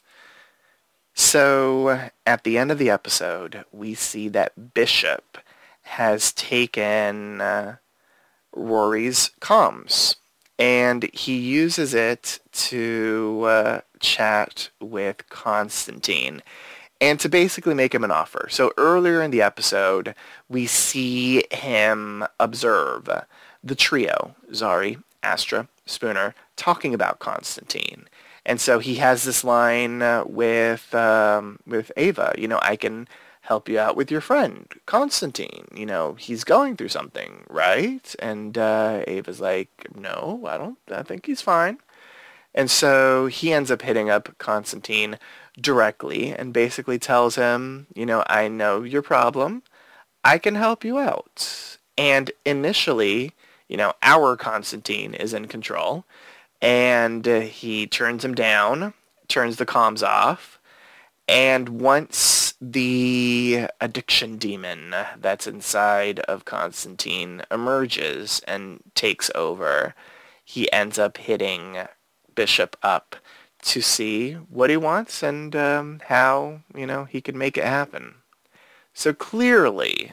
So 1.20 2.11
at 2.24 2.44
the 2.44 2.57
end 2.57 2.70
of 2.70 2.78
the 2.78 2.90
episode, 2.90 3.64
we 3.72 3.94
see 3.94 4.28
that 4.28 4.72
Bishop 4.72 5.38
has 5.83 6.33
taken 6.33 7.40
uh, 7.40 7.76
Rory's 8.54 9.33
comms 9.40 10.14
and 10.61 11.11
he 11.12 11.37
uses 11.37 11.92
it 11.92 12.38
to 12.52 13.42
uh, 13.46 13.81
chat 13.98 14.70
with 14.81 15.28
Constantine 15.28 16.40
and 17.00 17.18
to 17.18 17.28
basically 17.28 17.74
make 17.74 17.96
him 17.96 18.04
an 18.04 18.12
offer. 18.12 18.46
So 18.48 18.70
earlier 18.78 19.20
in 19.20 19.33
the 19.33 19.42
episode, 19.42 20.14
we 20.48 20.66
see 20.66 21.42
him 21.50 22.28
observe 22.38 23.09
the 23.64 23.74
trio, 23.74 24.37
Zari, 24.52 25.02
Astra, 25.24 25.66
Spooner, 25.85 26.37
talking 26.54 26.94
about 26.94 27.18
Constantine. 27.18 28.07
And 28.48 28.62
so 28.62 28.78
he 28.78 28.94
has 28.94 29.24
this 29.24 29.44
line 29.44 30.00
uh, 30.00 30.24
with 30.26 30.94
um, 30.94 31.58
with 31.66 31.92
Ava, 31.98 32.34
you 32.38 32.48
know, 32.48 32.58
I 32.62 32.76
can 32.76 33.06
help 33.42 33.68
you 33.68 33.78
out 33.78 33.94
with 33.94 34.11
your 34.11 34.22
friend, 34.22 34.66
Constantine. 34.87 35.66
You 35.74 35.84
know, 35.84 36.14
he's 36.14 36.44
going 36.44 36.76
through 36.76 36.88
something, 36.88 37.44
right? 37.50 38.14
And 38.18 38.56
uh, 38.56 39.04
Ava's 39.06 39.40
like, 39.40 39.68
no, 39.94 40.44
I 40.46 40.56
don't, 40.56 40.78
I 40.90 41.02
think 41.02 41.26
he's 41.26 41.42
fine. 41.42 41.78
And 42.54 42.70
so 42.70 43.26
he 43.26 43.52
ends 43.52 43.70
up 43.70 43.82
hitting 43.82 44.08
up 44.08 44.37
Constantine 44.38 45.18
directly 45.61 46.32
and 46.32 46.52
basically 46.54 46.98
tells 46.98 47.37
him, 47.37 47.87
you 47.94 48.06
know, 48.06 48.24
I 48.28 48.48
know 48.48 48.82
your 48.82 49.02
problem. 49.02 49.62
I 50.24 50.38
can 50.38 50.54
help 50.54 50.84
you 50.84 50.98
out. 50.98 51.78
And 51.98 52.30
initially, 52.46 53.32
you 53.68 53.76
know, 53.76 53.92
our 54.02 54.37
Constantine 54.38 55.12
is 55.12 55.34
in 55.34 55.48
control. 55.48 56.06
And 56.61 57.27
uh, 57.27 57.40
he 57.40 57.87
turns 57.87 58.25
him 58.25 58.35
down, 58.35 58.94
turns 59.29 59.57
the 59.57 59.66
comms 59.66 60.07
off. 60.07 60.59
And 61.29 61.68
once 61.68 62.55
the 62.61 63.66
addiction 63.81 64.38
demon 64.38 64.94
that's 65.21 65.47
inside 65.47 66.21
of 66.21 66.47
Constantine 66.47 67.42
emerges 67.51 68.40
and 68.49 68.81
takes 68.94 69.31
over, 69.35 69.94
he 70.42 70.73
ends 70.73 70.99
up 70.99 71.18
hitting 71.18 71.77
Bishop 72.35 72.77
up 72.83 73.16
to 73.62 73.83
see 73.83 74.35
what 74.35 74.71
he 74.71 74.77
wants 74.77 75.23
and 75.23 75.55
um, 75.55 76.01
how, 76.07 76.61
you 76.75 76.87
know, 76.87 77.05
he 77.05 77.21
can 77.21 77.37
make 77.37 77.59
it 77.59 77.64
happen. 77.64 78.14
So 78.94 79.12
clearly, 79.12 80.12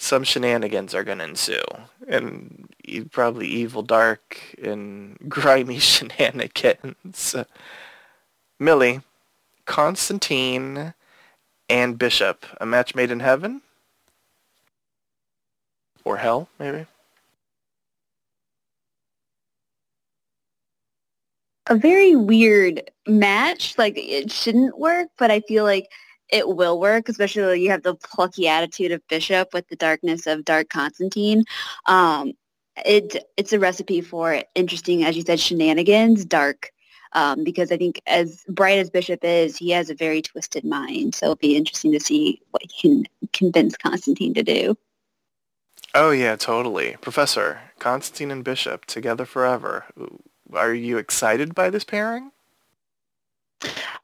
some 0.00 0.24
shenanigans 0.24 0.94
are 0.94 1.04
going 1.04 1.18
to 1.18 1.24
ensue. 1.24 1.60
And 2.08 2.66
probably 3.10 3.46
evil, 3.46 3.82
dark, 3.82 4.38
and 4.62 5.18
grimy 5.28 5.78
shenanigans. 5.78 7.36
Millie, 8.58 9.02
Constantine 9.66 10.94
and 11.68 11.98
Bishop. 11.98 12.46
A 12.60 12.66
match 12.66 12.94
made 12.94 13.10
in 13.10 13.20
heaven? 13.20 13.60
Or 16.02 16.16
hell, 16.16 16.48
maybe? 16.58 16.86
A 21.66 21.74
very 21.74 22.16
weird 22.16 22.90
match. 23.06 23.76
Like, 23.76 23.98
it 23.98 24.32
shouldn't 24.32 24.78
work, 24.78 25.08
but 25.18 25.30
I 25.30 25.40
feel 25.40 25.64
like 25.64 25.90
it 26.32 26.48
will 26.48 26.78
work, 26.78 27.08
especially 27.08 27.62
you 27.62 27.70
have 27.70 27.82
the 27.82 27.94
plucky 27.94 28.48
attitude 28.48 28.92
of 28.92 29.06
Bishop 29.08 29.52
with 29.52 29.68
the 29.68 29.76
darkness 29.76 30.26
of 30.26 30.44
Dark 30.44 30.68
Constantine. 30.68 31.44
Um, 31.86 32.32
it 32.84 33.16
It's 33.36 33.52
a 33.52 33.58
recipe 33.58 34.00
for 34.00 34.42
interesting, 34.54 35.04
as 35.04 35.16
you 35.16 35.22
said, 35.22 35.40
shenanigans, 35.40 36.24
dark 36.24 36.70
um, 37.12 37.44
because 37.44 37.72
I 37.72 37.76
think 37.76 38.00
as 38.06 38.44
bright 38.48 38.78
as 38.78 38.90
Bishop 38.90 39.24
is, 39.24 39.56
he 39.56 39.70
has 39.70 39.90
a 39.90 39.94
very 39.94 40.22
twisted 40.22 40.64
mind. 40.64 41.14
So 41.14 41.26
it'll 41.26 41.36
be 41.36 41.56
interesting 41.56 41.92
to 41.92 42.00
see 42.00 42.40
what 42.50 42.62
he 42.62 42.80
can 42.80 43.04
convince 43.32 43.76
Constantine 43.76 44.34
to 44.34 44.42
do. 44.42 44.76
Oh 45.94 46.10
yeah, 46.10 46.36
totally. 46.36 46.96
Professor, 47.00 47.60
Constantine 47.78 48.30
and 48.30 48.44
Bishop 48.44 48.84
together 48.84 49.24
forever. 49.24 49.86
Are 50.52 50.74
you 50.74 50.98
excited 50.98 51.54
by 51.54 51.70
this 51.70 51.84
pairing? 51.84 52.30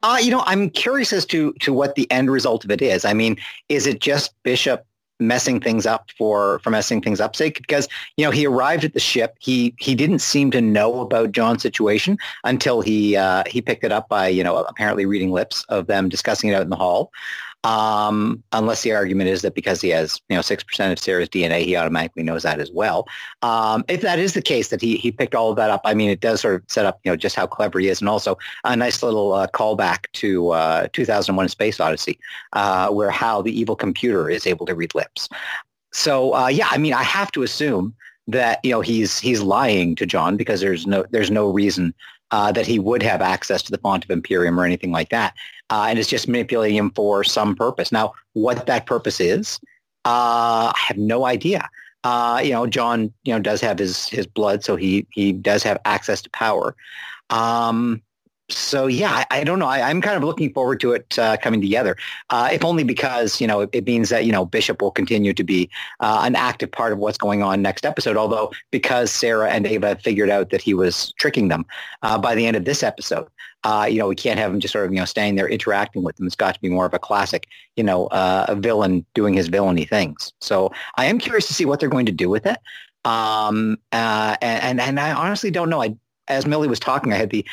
Uh, 0.03 0.19
you 0.21 0.31
know, 0.31 0.43
I'm 0.45 0.69
curious 0.69 1.13
as 1.13 1.25
to 1.27 1.53
to 1.61 1.73
what 1.73 1.95
the 1.95 2.09
end 2.11 2.29
result 2.29 2.63
of 2.63 2.71
it 2.71 2.81
is. 2.81 3.05
I 3.05 3.13
mean, 3.13 3.37
is 3.69 3.87
it 3.87 3.99
just 3.99 4.33
Bishop 4.43 4.85
messing 5.19 5.59
things 5.59 5.87
up 5.87 6.11
for 6.15 6.59
for 6.59 6.69
messing 6.69 7.01
things 7.01 7.19
up 7.19 7.35
sake? 7.35 7.57
Because 7.57 7.87
you 8.17 8.25
know 8.25 8.31
he 8.31 8.45
arrived 8.45 8.83
at 8.83 8.93
the 8.93 8.99
ship. 8.99 9.35
He 9.39 9.73
he 9.79 9.95
didn't 9.95 10.19
seem 10.19 10.51
to 10.51 10.61
know 10.61 11.01
about 11.01 11.31
John's 11.31 11.61
situation 11.61 12.17
until 12.43 12.81
he 12.81 13.15
uh, 13.15 13.43
he 13.47 13.61
picked 13.61 13.83
it 13.83 13.91
up 13.91 14.09
by 14.09 14.27
you 14.27 14.43
know 14.43 14.57
apparently 14.57 15.05
reading 15.05 15.31
lips 15.31 15.65
of 15.69 15.87
them 15.87 16.09
discussing 16.09 16.49
it 16.49 16.53
out 16.53 16.63
in 16.63 16.69
the 16.69 16.75
hall 16.75 17.11
um, 17.63 18.43
unless 18.51 18.83
the 18.83 18.93
argument 18.93 19.29
is 19.29 19.41
that 19.41 19.55
because 19.55 19.81
he 19.81 19.89
has, 19.89 20.21
you 20.29 20.35
know, 20.35 20.41
6% 20.41 20.91
of 20.91 20.99
Sarah's 20.99 21.29
DNA, 21.29 21.63
he 21.63 21.75
automatically 21.75 22.23
knows 22.23 22.43
that 22.43 22.59
as 22.59 22.71
well. 22.71 23.07
Um, 23.41 23.83
if 23.87 24.01
that 24.01 24.19
is 24.19 24.33
the 24.33 24.41
case, 24.41 24.69
that 24.69 24.81
he, 24.81 24.97
he 24.97 25.11
picked 25.11 25.35
all 25.35 25.49
of 25.49 25.57
that 25.57 25.69
up, 25.69 25.81
I 25.83 25.93
mean, 25.93 26.09
it 26.09 26.19
does 26.19 26.41
sort 26.41 26.55
of 26.55 26.63
set 26.67 26.85
up, 26.85 26.99
you 27.03 27.11
know, 27.11 27.15
just 27.15 27.35
how 27.35 27.47
clever 27.47 27.79
he 27.79 27.89
is. 27.89 27.99
And 27.99 28.09
also 28.09 28.37
a 28.63 28.75
nice 28.75 29.01
little 29.03 29.33
uh, 29.33 29.47
callback 29.47 30.05
to 30.13 30.51
uh, 30.51 30.87
2001 30.93 31.49
Space 31.49 31.79
Odyssey, 31.79 32.19
uh, 32.53 32.89
where 32.89 33.11
how 33.11 33.41
the 33.41 33.57
evil 33.57 33.75
computer 33.75 34.29
is 34.29 34.47
able 34.47 34.65
to 34.65 34.75
read 34.75 34.93
lips. 34.95 35.27
So, 35.91 36.35
uh, 36.35 36.47
yeah, 36.47 36.67
I 36.69 36.77
mean, 36.77 36.93
I 36.93 37.03
have 37.03 37.31
to 37.31 37.43
assume 37.43 37.95
that, 38.27 38.59
you 38.63 38.71
know, 38.71 38.81
he's 38.81 39.19
he's 39.19 39.41
lying 39.41 39.95
to 39.95 40.05
John 40.05 40.37
because 40.37 40.61
there's 40.61 40.85
no 40.85 41.05
there's 41.11 41.31
no 41.31 41.49
reason 41.49 41.93
uh, 42.31 42.51
that 42.51 42.67
he 42.67 42.79
would 42.79 43.01
have 43.01 43.21
access 43.21 43.61
to 43.63 43.71
the 43.71 43.77
font 43.77 44.03
of 44.03 44.11
Imperium 44.11 44.59
or 44.59 44.65
anything 44.65 44.91
like 44.91 45.09
that. 45.09 45.33
Uh, 45.69 45.87
and 45.89 45.99
it's 45.99 46.09
just 46.09 46.27
manipulating 46.27 46.77
him 46.77 46.91
for 46.91 47.23
some 47.23 47.55
purpose. 47.55 47.91
Now, 47.91 48.13
what 48.33 48.65
that 48.67 48.85
purpose 48.85 49.19
is, 49.19 49.59
uh, 50.05 50.71
I 50.73 50.79
have 50.87 50.97
no 50.97 51.25
idea. 51.25 51.69
Uh, 52.03 52.39
you 52.43 52.51
know, 52.51 52.67
John, 52.67 53.13
you 53.23 53.33
know, 53.33 53.39
does 53.39 53.59
have 53.61 53.79
his 53.79 54.07
his 54.07 54.25
blood, 54.25 54.63
so 54.63 54.75
he 54.77 55.05
he 55.11 55.33
does 55.33 55.63
have 55.63 55.79
access 55.83 56.21
to 56.21 56.29
power. 56.29 56.75
Um, 57.29 58.01
so 58.49 58.87
yeah, 58.87 59.11
I, 59.11 59.39
I, 59.39 59.43
don't 59.43 59.59
know. 59.59 59.67
I, 59.67 59.89
am 59.89 60.01
kind 60.01 60.15
of 60.15 60.23
looking 60.23 60.53
forward 60.53 60.79
to 60.79 60.93
it 60.93 61.19
uh, 61.19 61.35
coming 61.37 61.59
together, 61.59 61.97
uh, 62.29 62.49
if 62.51 62.63
only 62.63 62.83
because 62.83 63.41
you 63.41 63.47
know 63.47 63.61
it, 63.61 63.69
it, 63.73 63.85
means 63.85 64.09
that 64.09 64.25
you 64.25 64.31
know 64.31 64.45
Bishop 64.45 64.81
will 64.81 64.91
continue 64.91 65.33
to 65.33 65.43
be 65.43 65.69
uh, 65.99 66.21
an 66.23 66.35
active 66.35 66.71
part 66.71 66.93
of 66.93 66.99
what's 66.99 67.17
going 67.17 67.43
on 67.43 67.61
next 67.61 67.85
episode. 67.85 68.15
Although 68.15 68.51
because 68.71 69.11
Sarah 69.11 69.49
and 69.49 69.67
Ava 69.67 69.97
figured 70.01 70.29
out 70.29 70.49
that 70.51 70.61
he 70.61 70.73
was 70.73 71.13
tricking 71.19 71.49
them 71.49 71.65
uh, 72.03 72.17
by 72.17 72.35
the 72.35 72.47
end 72.47 72.55
of 72.55 72.63
this 72.63 72.83
episode, 72.83 73.27
uh, 73.65 73.85
you 73.89 73.99
know 73.99 74.07
we 74.07 74.15
can't 74.15 74.39
have 74.39 74.53
him 74.53 74.61
just 74.61 74.71
sort 74.71 74.85
of 74.85 74.93
you 74.93 74.99
know 74.99 75.05
staying 75.05 75.35
there 75.35 75.49
interacting 75.49 76.03
with 76.03 76.15
them. 76.15 76.25
It's 76.25 76.35
got 76.35 76.55
to 76.55 76.61
be 76.61 76.69
more 76.69 76.85
of 76.85 76.93
a 76.93 76.99
classic, 76.99 77.47
you 77.75 77.83
know, 77.83 78.07
uh, 78.07 78.45
a 78.47 78.55
villain 78.55 79.05
doing 79.13 79.33
his 79.33 79.49
villainy 79.49 79.83
things. 79.83 80.31
So 80.39 80.71
I 80.95 81.05
am 81.05 81.19
curious 81.19 81.47
to 81.47 81.53
see 81.53 81.65
what 81.65 81.81
they're 81.81 81.89
going 81.89 82.05
to 82.05 82.13
do 82.13 82.29
with 82.29 82.45
it. 82.45 82.57
Um, 83.03 83.77
and, 83.91 84.37
and 84.41 84.81
and 84.81 84.99
I 85.01 85.11
honestly 85.11 85.51
don't 85.51 85.69
know. 85.69 85.81
I 85.81 85.95
as 86.29 86.45
Millie 86.45 86.67
was 86.67 86.79
talking, 86.79 87.13
I 87.13 87.17
had 87.17 87.29
the 87.29 87.45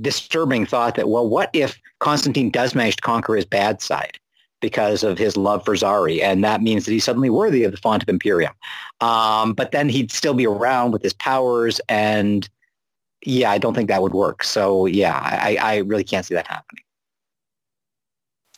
disturbing 0.00 0.66
thought 0.66 0.94
that, 0.96 1.08
well, 1.08 1.28
what 1.28 1.50
if 1.52 1.78
Constantine 1.98 2.50
does 2.50 2.74
manage 2.74 2.96
to 2.96 3.02
conquer 3.02 3.36
his 3.36 3.44
bad 3.44 3.80
side 3.80 4.18
because 4.60 5.02
of 5.02 5.18
his 5.18 5.36
love 5.36 5.64
for 5.64 5.74
Zari, 5.74 6.22
and 6.22 6.44
that 6.44 6.62
means 6.62 6.84
that 6.84 6.92
he's 6.92 7.04
suddenly 7.04 7.30
worthy 7.30 7.64
of 7.64 7.72
the 7.72 7.78
font 7.78 8.02
of 8.02 8.08
Imperium. 8.08 8.52
Um, 9.00 9.54
but 9.54 9.72
then 9.72 9.88
he'd 9.88 10.12
still 10.12 10.34
be 10.34 10.46
around 10.46 10.92
with 10.92 11.02
his 11.02 11.14
powers, 11.14 11.80
and 11.88 12.48
yeah, 13.24 13.50
I 13.50 13.58
don't 13.58 13.74
think 13.74 13.88
that 13.88 14.02
would 14.02 14.12
work. 14.12 14.44
So 14.44 14.86
yeah, 14.86 15.18
I, 15.22 15.56
I 15.60 15.76
really 15.78 16.04
can't 16.04 16.26
see 16.26 16.34
that 16.34 16.46
happening. 16.46 16.84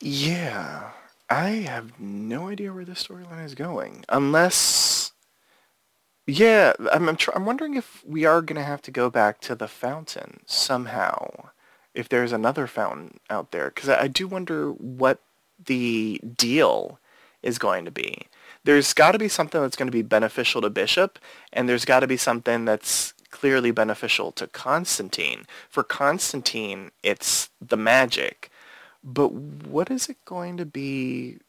Yeah, 0.01 0.91
I 1.29 1.49
have 1.49 1.97
no 1.99 2.49
idea 2.49 2.73
where 2.73 2.85
this 2.85 3.03
storyline 3.03 3.45
is 3.45 3.55
going, 3.55 4.03
unless. 4.09 5.02
Yeah, 6.25 6.73
I'm 6.91 7.09
I'm, 7.09 7.17
tr- 7.17 7.31
I'm 7.35 7.45
wondering 7.45 7.75
if 7.75 8.03
we 8.05 8.25
are 8.25 8.41
going 8.41 8.55
to 8.55 8.63
have 8.63 8.81
to 8.83 8.91
go 8.91 9.09
back 9.09 9.41
to 9.41 9.55
the 9.55 9.67
fountain 9.67 10.39
somehow, 10.45 11.49
if 11.93 12.07
there's 12.07 12.31
another 12.31 12.65
fountain 12.67 13.19
out 13.29 13.51
there, 13.51 13.69
because 13.69 13.89
I, 13.89 14.03
I 14.03 14.07
do 14.07 14.27
wonder 14.27 14.71
what 14.71 15.19
the 15.65 16.21
deal 16.37 16.99
is 17.41 17.59
going 17.59 17.83
to 17.85 17.91
be. 17.91 18.27
There's 18.63 18.93
got 18.93 19.11
to 19.11 19.19
be 19.19 19.27
something 19.27 19.61
that's 19.61 19.75
going 19.75 19.87
to 19.87 19.91
be 19.91 20.01
beneficial 20.01 20.61
to 20.61 20.69
Bishop, 20.69 21.19
and 21.51 21.67
there's 21.67 21.83
got 21.85 21.99
to 21.99 22.07
be 22.07 22.17
something 22.17 22.63
that's 22.63 23.13
clearly 23.29 23.71
beneficial 23.71 24.31
to 24.31 24.47
Constantine. 24.47 25.45
For 25.69 25.83
Constantine, 25.83 26.91
it's 27.01 27.49
the 27.59 27.75
magic. 27.75 28.49
But 29.03 29.33
what 29.33 29.91
is 29.91 30.07
it 30.07 30.23
going 30.23 30.55
to 30.55 30.65
be 30.65 31.39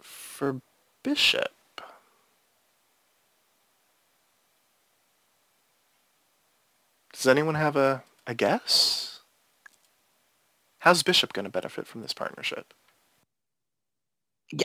for 0.00 0.60
Bishop? 1.02 1.50
Does 7.20 7.26
anyone 7.26 7.54
have 7.54 7.76
a, 7.76 8.02
a 8.26 8.34
guess? 8.34 9.20
How's 10.78 11.02
Bishop 11.02 11.34
going 11.34 11.44
to 11.44 11.50
benefit 11.50 11.86
from 11.86 12.00
this 12.00 12.14
partnership? 12.14 12.72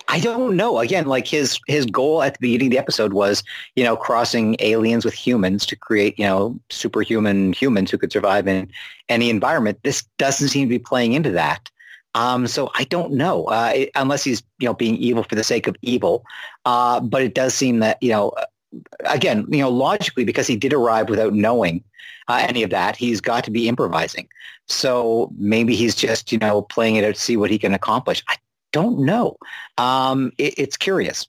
I, 0.07 0.21
don't 0.21 0.55
know. 0.55 0.79
Again, 0.79 1.05
like 1.05 1.27
his 1.27 1.59
his 1.67 1.85
goal 1.85 2.23
at 2.23 2.35
the 2.35 2.39
beginning 2.39 2.67
of 2.67 2.71
the 2.71 2.77
episode 2.77 3.11
was, 3.11 3.43
you 3.75 3.83
know, 3.83 3.97
crossing 3.97 4.55
aliens 4.59 5.03
with 5.03 5.13
humans 5.13 5.65
to 5.65 5.75
create, 5.75 6.17
you 6.17 6.23
know, 6.23 6.57
superhuman 6.69 7.51
humans 7.51 7.91
who 7.91 7.97
could 7.97 8.13
survive 8.13 8.47
in 8.47 8.71
any 9.09 9.29
environment. 9.29 9.79
This 9.83 10.05
doesn't 10.17 10.47
seem 10.47 10.69
to 10.69 10.75
be 10.75 10.79
playing 10.79 11.11
into 11.11 11.31
that. 11.31 11.69
Um, 12.13 12.47
so 12.47 12.71
I 12.73 12.85
don't 12.85 13.11
know, 13.11 13.47
uh, 13.47 13.87
unless 13.95 14.23
he's, 14.23 14.41
you 14.59 14.67
know, 14.69 14.73
being 14.73 14.95
evil 14.95 15.23
for 15.23 15.35
the 15.35 15.43
sake 15.43 15.67
of 15.67 15.75
evil. 15.81 16.23
Uh, 16.63 17.01
but 17.01 17.21
it 17.21 17.35
does 17.35 17.53
seem 17.53 17.79
that, 17.79 18.01
you 18.01 18.11
know, 18.11 18.31
again, 19.05 19.45
you 19.49 19.59
know, 19.59 19.69
logically, 19.69 20.23
because 20.23 20.47
he 20.47 20.55
did 20.55 20.73
arrive 20.73 21.09
without 21.09 21.33
knowing 21.33 21.83
uh, 22.27 22.45
any 22.47 22.63
of 22.63 22.69
that, 22.71 22.95
he's 22.95 23.21
got 23.21 23.43
to 23.43 23.51
be 23.51 23.67
improvising. 23.67 24.27
So 24.67 25.31
maybe 25.37 25.75
he's 25.75 25.95
just, 25.95 26.31
you 26.31 26.39
know, 26.39 26.63
playing 26.63 26.95
it 26.95 27.03
out 27.03 27.15
to 27.15 27.21
see 27.21 27.37
what 27.37 27.51
he 27.51 27.59
can 27.59 27.73
accomplish. 27.73 28.23
I 28.27 28.37
don't 28.71 28.99
know. 28.99 29.37
Um, 29.77 30.31
it, 30.37 30.55
it's 30.57 30.77
curious. 30.77 31.27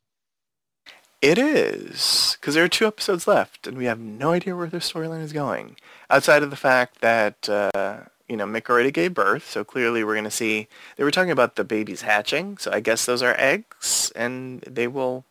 It 1.23 1.39
is, 1.39 2.37
because 2.39 2.55
there 2.55 2.65
are 2.65 2.69
two 2.69 2.87
episodes 2.87 3.27
left, 3.27 3.67
and 3.67 3.77
we 3.77 3.87
have 3.87 3.99
no 3.99 4.33
idea 4.33 4.55
where 4.55 4.69
their 4.69 4.81
storyline 4.81 5.23
is 5.23 5.33
going. 5.33 5.77
Outside 6.11 6.43
of 6.43 6.51
the 6.51 6.57
fact 6.57 7.01
that, 7.01 7.49
uh, 7.49 8.01
you 8.29 8.37
know, 8.37 8.45
Mick 8.45 8.69
already 8.69 8.91
gave 8.91 9.15
birth, 9.15 9.49
so 9.49 9.65
clearly 9.65 10.05
we're 10.05 10.15
going 10.15 10.25
to 10.25 10.31
see, 10.31 10.69
they 10.97 11.05
were 11.05 11.11
talking 11.11 11.31
about 11.31 11.57
the 11.57 11.65
babies 11.65 12.03
hatching, 12.03 12.59
so 12.59 12.71
I 12.71 12.81
guess 12.81 13.07
those 13.07 13.23
are 13.23 13.35
eggs, 13.39 14.13
and 14.15 14.61
they 14.63 14.87
will 14.87 15.25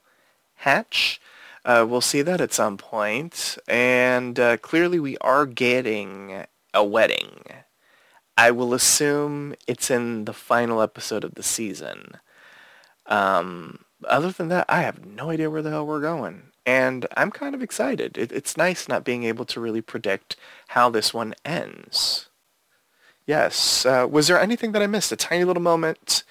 hatch. 0.56 1.22
Uh, 1.66 1.84
we'll 1.88 2.00
see 2.00 2.22
that 2.22 2.40
at 2.40 2.54
some 2.54 2.78
point. 2.78 3.58
and 3.68 4.40
uh, 4.40 4.58
clearly 4.58 5.00
we 5.00 5.18
are 5.18 5.46
getting 5.46 6.46
a 6.74 6.84
wedding. 6.84 7.44
I 8.38 8.52
will 8.52 8.74
assume 8.74 9.56
it's 9.66 9.90
in 9.90 10.26
the 10.26 10.34
final 10.34 10.82
episode 10.82 11.24
of 11.24 11.36
the 11.36 11.44
season. 11.44 12.18
Um, 13.08 13.86
other 14.08 14.32
than 14.32 14.50
that, 14.50 14.66
I 14.70 14.82
have 14.82 15.06
no 15.06 15.30
idea 15.32 15.50
where 15.50 15.62
the 15.62 15.72
hell 15.72 15.88
we're 15.88 16.02
going. 16.02 16.52
And 16.66 17.06
I'm 17.16 17.32
kind 17.32 17.56
of 17.56 17.64
excited. 17.64 18.18
It, 18.18 18.32
it's 18.32 18.58
nice 18.58 18.88
not 18.88 19.04
being 19.04 19.24
able 19.24 19.46
to 19.46 19.60
really 19.60 19.82
predict 19.82 20.36
how 20.70 20.90
this 20.90 21.14
one 21.14 21.34
ends. 21.46 22.30
Yes. 23.26 23.86
Uh, 23.86 24.08
was 24.10 24.28
there 24.28 24.40
anything 24.40 24.72
that 24.74 24.82
I 24.82 24.88
missed? 24.88 25.12
A 25.12 25.16
tiny 25.16 25.44
little 25.44 25.64
moment? 25.64 26.24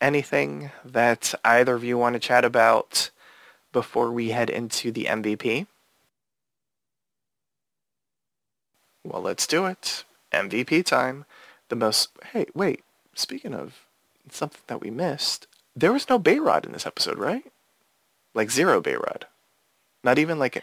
Anything 0.00 0.70
that 0.84 1.34
either 1.44 1.74
of 1.74 1.84
you 1.84 1.96
want 1.96 2.14
to 2.14 2.20
chat 2.20 2.44
about 2.44 3.10
before 3.72 4.10
we 4.10 4.30
head 4.30 4.50
into 4.50 4.90
the 4.90 5.04
MVP? 5.04 5.66
Well, 9.04 9.22
let's 9.22 9.46
do 9.46 9.66
it. 9.66 10.04
MVP 10.32 10.84
time. 10.84 11.24
The 11.68 11.76
most... 11.76 12.10
Hey, 12.32 12.46
wait. 12.54 12.82
Speaking 13.14 13.54
of 13.54 13.84
something 14.30 14.60
that 14.66 14.80
we 14.80 14.90
missed, 14.90 15.46
there 15.74 15.92
was 15.92 16.08
no 16.08 16.18
Behrad 16.18 16.66
in 16.66 16.72
this 16.72 16.86
episode, 16.86 17.18
right? 17.18 17.44
Like 18.34 18.50
zero 18.50 18.80
Behrad. 18.80 19.22
Not 20.04 20.18
even 20.18 20.38
like 20.38 20.62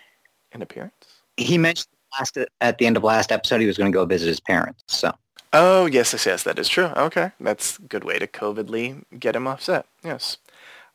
an 0.52 0.62
appearance? 0.62 1.22
He 1.38 1.58
mentioned 1.58 1.88
last 2.18 2.38
at 2.62 2.78
the 2.78 2.86
end 2.86 2.98
of 2.98 3.04
last 3.04 3.32
episode 3.32 3.62
he 3.62 3.68
was 3.68 3.78
going 3.78 3.92
to 3.92 3.96
go 3.96 4.06
visit 4.06 4.28
his 4.28 4.40
parents, 4.40 4.84
so... 4.88 5.14
Oh, 5.54 5.86
yes, 5.86 6.12
yes, 6.12 6.26
yes, 6.26 6.44
that 6.44 6.60
is 6.60 6.68
true. 6.68 6.88
Okay, 6.98 7.32
that's 7.40 7.80
a 7.80 7.84
good 7.84 8.04
way 8.04 8.20
to 8.20 8.28
covidly 8.28 8.96
get 9.18 9.38
him 9.38 9.48
offset. 9.48 9.86
Yes. 10.04 10.38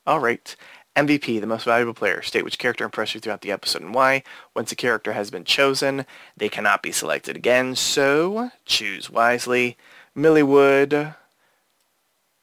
All 0.07 0.21
right. 0.21 0.55
MVP, 0.97 1.41
the 1.41 1.47
most 1.47 1.65
valuable 1.65 1.95
player. 1.95 2.21
State 2.23 2.45
which 2.45 2.59
character 2.59 2.85
impressed 2.85 3.15
you 3.15 3.21
throughout 3.21 3.43
the 3.43 3.53
episode 3.53 3.83
and 3.83 3.95
why. 3.95 4.23
Once 4.55 4.73
a 4.73 4.77
character 4.77 5.13
has 5.13 5.31
been 5.31 5.45
chosen, 5.45 6.05
they 6.37 6.49
cannot 6.49 6.83
be 6.83 6.93
selected 6.93 7.37
again, 7.37 7.77
so 7.77 8.51
choose 8.65 9.09
wisely. 9.09 9.77
Millie 10.15 10.43
Wood, 10.43 11.15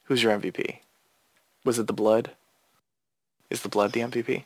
who's 0.04 0.22
your 0.22 0.38
MVP? 0.38 0.78
Was 1.64 1.78
it 1.78 1.86
the 1.86 1.92
blood? 1.92 2.30
Is 3.50 3.62
the 3.62 3.68
blood 3.68 3.92
the 3.92 4.00
MVP? 4.00 4.44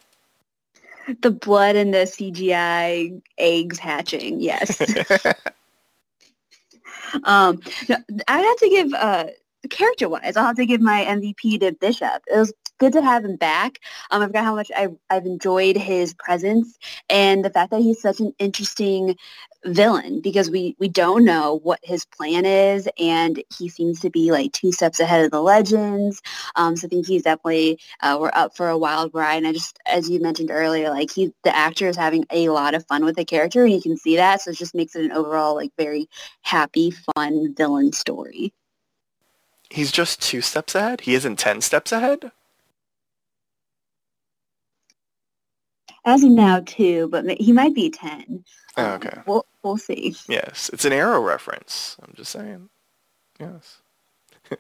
The 1.21 1.31
blood 1.31 1.77
and 1.77 1.95
the 1.95 1.99
CGI 1.99 3.21
eggs 3.39 3.79
hatching, 3.79 4.41
yes. 4.41 4.81
um, 7.25 7.61
I 8.29 8.39
have 8.39 8.57
to 8.59 8.69
give 8.69 8.95
uh, 8.95 9.27
character 9.71 10.09
wise, 10.09 10.37
I'll 10.37 10.47
have 10.47 10.57
to 10.57 10.67
give 10.67 10.81
my 10.81 11.05
MVP 11.05 11.61
to 11.61 11.73
Bishop. 11.73 12.23
It 12.27 12.39
was 12.39 12.53
good 12.79 12.93
to 12.95 13.03
have 13.03 13.25
him 13.25 13.37
back. 13.37 13.79
Um, 14.11 14.23
I 14.23 14.27
forgot 14.27 14.45
how 14.45 14.55
much 14.55 14.71
I, 14.77 14.89
I've 15.11 15.27
enjoyed 15.27 15.77
his 15.77 16.15
presence 16.15 16.79
and 17.09 17.45
the 17.45 17.51
fact 17.51 17.71
that 17.71 17.81
he's 17.81 18.01
such 18.01 18.21
an 18.21 18.33
interesting 18.39 19.17
villain 19.65 20.21
because 20.21 20.51
we, 20.51 20.75
we 20.81 20.89
don't 20.89 21.25
know 21.25 21.61
what 21.63 21.79
his 21.83 22.05
plan 22.05 22.45
is 22.45 22.89
and 22.99 23.43
he 23.57 23.69
seems 23.69 24.01
to 24.01 24.11
be 24.11 24.33
like 24.33 24.53
two 24.53 24.73
steps 24.73 24.99
ahead 24.99 25.25
of 25.25 25.31
the 25.31 25.41
legends. 25.41 26.21
Um, 26.57 26.77
so 26.77 26.87
I 26.87 26.89
think 26.89 27.07
he's 27.07 27.23
definitely, 27.23 27.79
uh, 28.01 28.19
we're 28.21 28.33
up 28.35 28.57
for 28.57 28.69
a 28.69 28.79
wild 28.79 29.15
ride. 29.15 29.37
And 29.37 29.47
I 29.47 29.53
just, 29.53 29.79
as 29.87 30.11
you 30.11 30.21
mentioned 30.21 30.51
earlier, 30.51 30.91
like 30.91 31.13
he, 31.13 31.33
the 31.45 31.55
actor 31.55 31.89
is 31.89 31.97
having 31.97 32.25
a 32.31 32.49
lot 32.49 32.75
of 32.75 32.87
fun 32.87 33.05
with 33.05 33.17
the 33.17 33.25
character 33.25 33.63
and 33.63 33.73
you 33.73 33.81
can 33.81 33.97
see 33.97 34.17
that. 34.17 34.41
So 34.41 34.51
it 34.51 34.57
just 34.57 34.75
makes 34.75 34.97
it 34.97 35.05
an 35.05 35.13
overall 35.13 35.55
like 35.55 35.71
very 35.79 36.09
happy, 36.43 36.93
fun 37.15 37.55
villain 37.55 37.93
story 37.93 38.53
he's 39.73 39.91
just 39.91 40.21
two 40.21 40.41
steps 40.41 40.75
ahead? 40.75 41.03
He 41.03 41.15
isn't 41.15 41.39
ten 41.39 41.61
steps 41.61 41.93
ahead? 41.93 42.33
As 46.05 46.25
of 46.25 46.31
now, 46.31 46.61
two, 46.67 47.09
but 47.09 47.25
he 47.41 47.53
might 47.53 47.75
be 47.75 47.91
ten. 47.91 48.45
Oh, 48.77 48.85
um, 48.85 48.93
okay. 48.93 49.21
We'll 49.27 49.47
we'll 49.63 49.79
see. 49.79 50.17
Yes, 50.29 50.71
it's 50.73 50.85
an 50.85 50.93
arrow 50.93 51.21
reference. 51.21 51.97
I'm 52.03 52.13
just 52.17 52.33
saying. 52.33 52.69
Yes. 53.39 53.83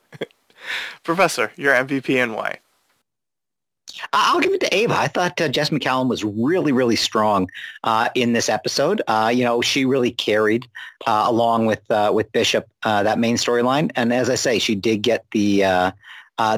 Professor, 1.02 1.50
your 1.56 1.74
MVP 1.74 2.22
and 2.22 2.34
why? 2.34 2.58
I'll 4.12 4.40
give 4.40 4.52
it 4.52 4.60
to 4.60 4.74
Ava. 4.74 4.94
I 4.94 5.08
thought 5.08 5.40
uh, 5.40 5.48
Jes 5.54 5.70
Macallan 5.70 6.08
was 6.08 6.24
really, 6.24 6.72
really 6.72 6.96
strong 6.96 7.48
uh, 7.84 8.08
in 8.14 8.32
this 8.32 8.48
episode. 8.48 9.02
Uh, 9.06 9.30
you 9.34 9.44
know, 9.44 9.60
she 9.60 9.84
really 9.84 10.10
carried 10.10 10.66
uh, 11.06 11.24
along 11.26 11.66
with 11.66 11.88
uh, 11.90 12.10
with 12.14 12.30
Bishop 12.32 12.68
uh, 12.84 13.02
that 13.02 13.18
main 13.18 13.36
storyline, 13.36 13.90
and 13.96 14.12
as 14.12 14.30
I 14.30 14.34
say, 14.34 14.58
she 14.58 14.74
did 14.74 15.02
get 15.02 15.24
the 15.32 15.92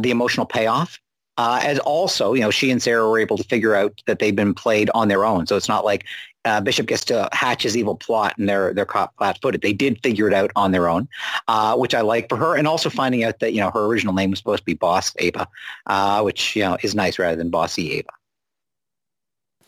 the 0.01 0.11
emotional 0.11 0.47
payoff. 0.47 1.01
As 1.39 1.79
also, 1.81 2.33
you 2.33 2.41
know, 2.41 2.51
she 2.51 2.71
and 2.71 2.83
Sarah 2.83 3.09
were 3.09 3.19
able 3.19 3.37
to 3.37 3.45
figure 3.45 3.75
out 3.75 4.01
that 4.07 4.19
they've 4.19 4.37
been 4.37 4.55
played 4.55 4.91
on 4.95 5.09
their 5.09 5.25
own. 5.25 5.47
So 5.47 5.57
it's 5.57 5.69
not 5.69 5.85
like 5.85 6.05
uh, 6.45 6.61
Bishop 6.61 6.87
gets 6.87 7.05
to 7.07 7.29
hatch 7.33 7.63
his 7.63 7.77
evil 7.77 7.97
plot 7.97 8.35
and 8.39 8.49
they're 8.49 8.75
they're 8.75 8.85
caught 8.85 9.13
flat-footed. 9.17 9.63
They 9.63 9.73
did 9.73 10.03
figure 10.03 10.29
it 10.29 10.35
out 10.35 10.51
on 10.57 10.73
their 10.73 10.89
own, 10.89 11.09
uh, 11.49 11.77
which 11.77 11.95
I 11.95 12.03
like 12.03 12.29
for 12.29 12.37
her, 12.37 12.55
and 12.57 12.69
also 12.69 12.91
finding 12.91 13.25
out 13.25 13.39
that 13.41 13.53
you 13.53 13.61
know 13.61 13.71
her 13.71 13.87
original 13.87 14.15
name 14.15 14.31
was 14.31 14.39
supposed 14.39 14.61
to 14.61 14.65
be 14.65 14.75
Boss 14.75 15.15
Ava, 15.19 15.49
uh, 15.87 16.23
which 16.23 16.55
you 16.55 16.63
know 16.63 16.77
is 16.83 16.95
nice 16.95 17.19
rather 17.19 17.37
than 17.37 17.51
Bossy 17.51 17.93
Ava. 17.93 18.11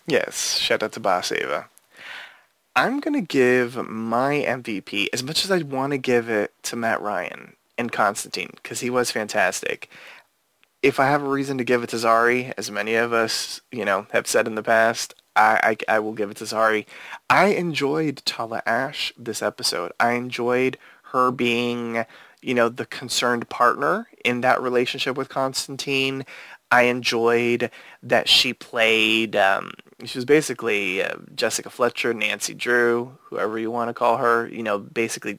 Yes, 0.07 0.59
shout 0.59 0.83
out 0.83 0.93
to 0.93 1.01
Boss 1.01 1.33
Ava. 1.33 1.69
I'm 2.75 3.01
gonna 3.01 3.23
give 3.23 3.77
my 3.89 4.45
MVP 4.47 5.09
as 5.13 5.23
much 5.23 5.45
as 5.45 5.51
I 5.51 5.59
want 5.59 5.93
to 5.93 5.99
give 5.99 6.29
it 6.29 6.53
to 6.65 6.77
Matt 6.77 7.01
Ryan 7.01 7.57
and 7.79 7.91
Constantine 7.91 8.51
because 8.57 8.81
he 8.81 8.91
was 8.91 9.11
fantastic. 9.11 9.91
If 10.83 11.01
I 11.01 11.07
have 11.07 11.23
a 11.23 11.29
reason 11.29 11.59
to 11.59 11.65
give 11.65 11.83
it 11.83 11.91
to 11.91 11.97
Zari, 11.97 12.53
as 12.57 12.71
many 12.71 12.95
of 12.95 13.13
us, 13.13 13.61
you 13.73 13.85
know, 13.85 14.07
have 14.13 14.27
said 14.27 14.47
in 14.47 14.55
the 14.55 14.63
past, 14.63 15.15
I, 15.35 15.77
I, 15.89 15.97
I 15.97 15.99
will 15.99 16.13
give 16.13 16.31
it 16.31 16.37
to 16.39 16.45
Zari. 16.45 16.87
I 17.29 17.47
enjoyed 17.49 18.23
Tala 18.25 18.63
Ashe 18.67 19.13
this 19.19 19.43
episode. 19.43 19.93
I 19.99 20.13
enjoyed 20.13 20.79
her 21.13 21.31
being, 21.31 22.05
you 22.41 22.55
know, 22.55 22.69
the 22.69 22.87
concerned 22.87 23.49
partner 23.49 24.09
in 24.25 24.41
that 24.43 24.63
relationship 24.63 25.17
with 25.17 25.29
Constantine. 25.29 26.25
I 26.71 26.83
enjoyed 26.83 27.71
that 28.03 28.29
she 28.29 28.53
played, 28.53 29.37
um, 29.37 29.73
she 30.05 30.19
was 30.19 30.25
basically 30.25 31.03
uh, 31.03 31.17
Jessica 31.35 31.71
Fletcher, 31.71 32.13
Nancy 32.13 32.55
Drew, 32.55 33.17
whoever 33.25 33.59
you 33.59 33.71
want 33.71 33.89
to 33.89 33.95
call 33.95 34.17
her, 34.17 34.49
you 34.49 34.63
know, 34.63 34.79
basically 34.79 35.39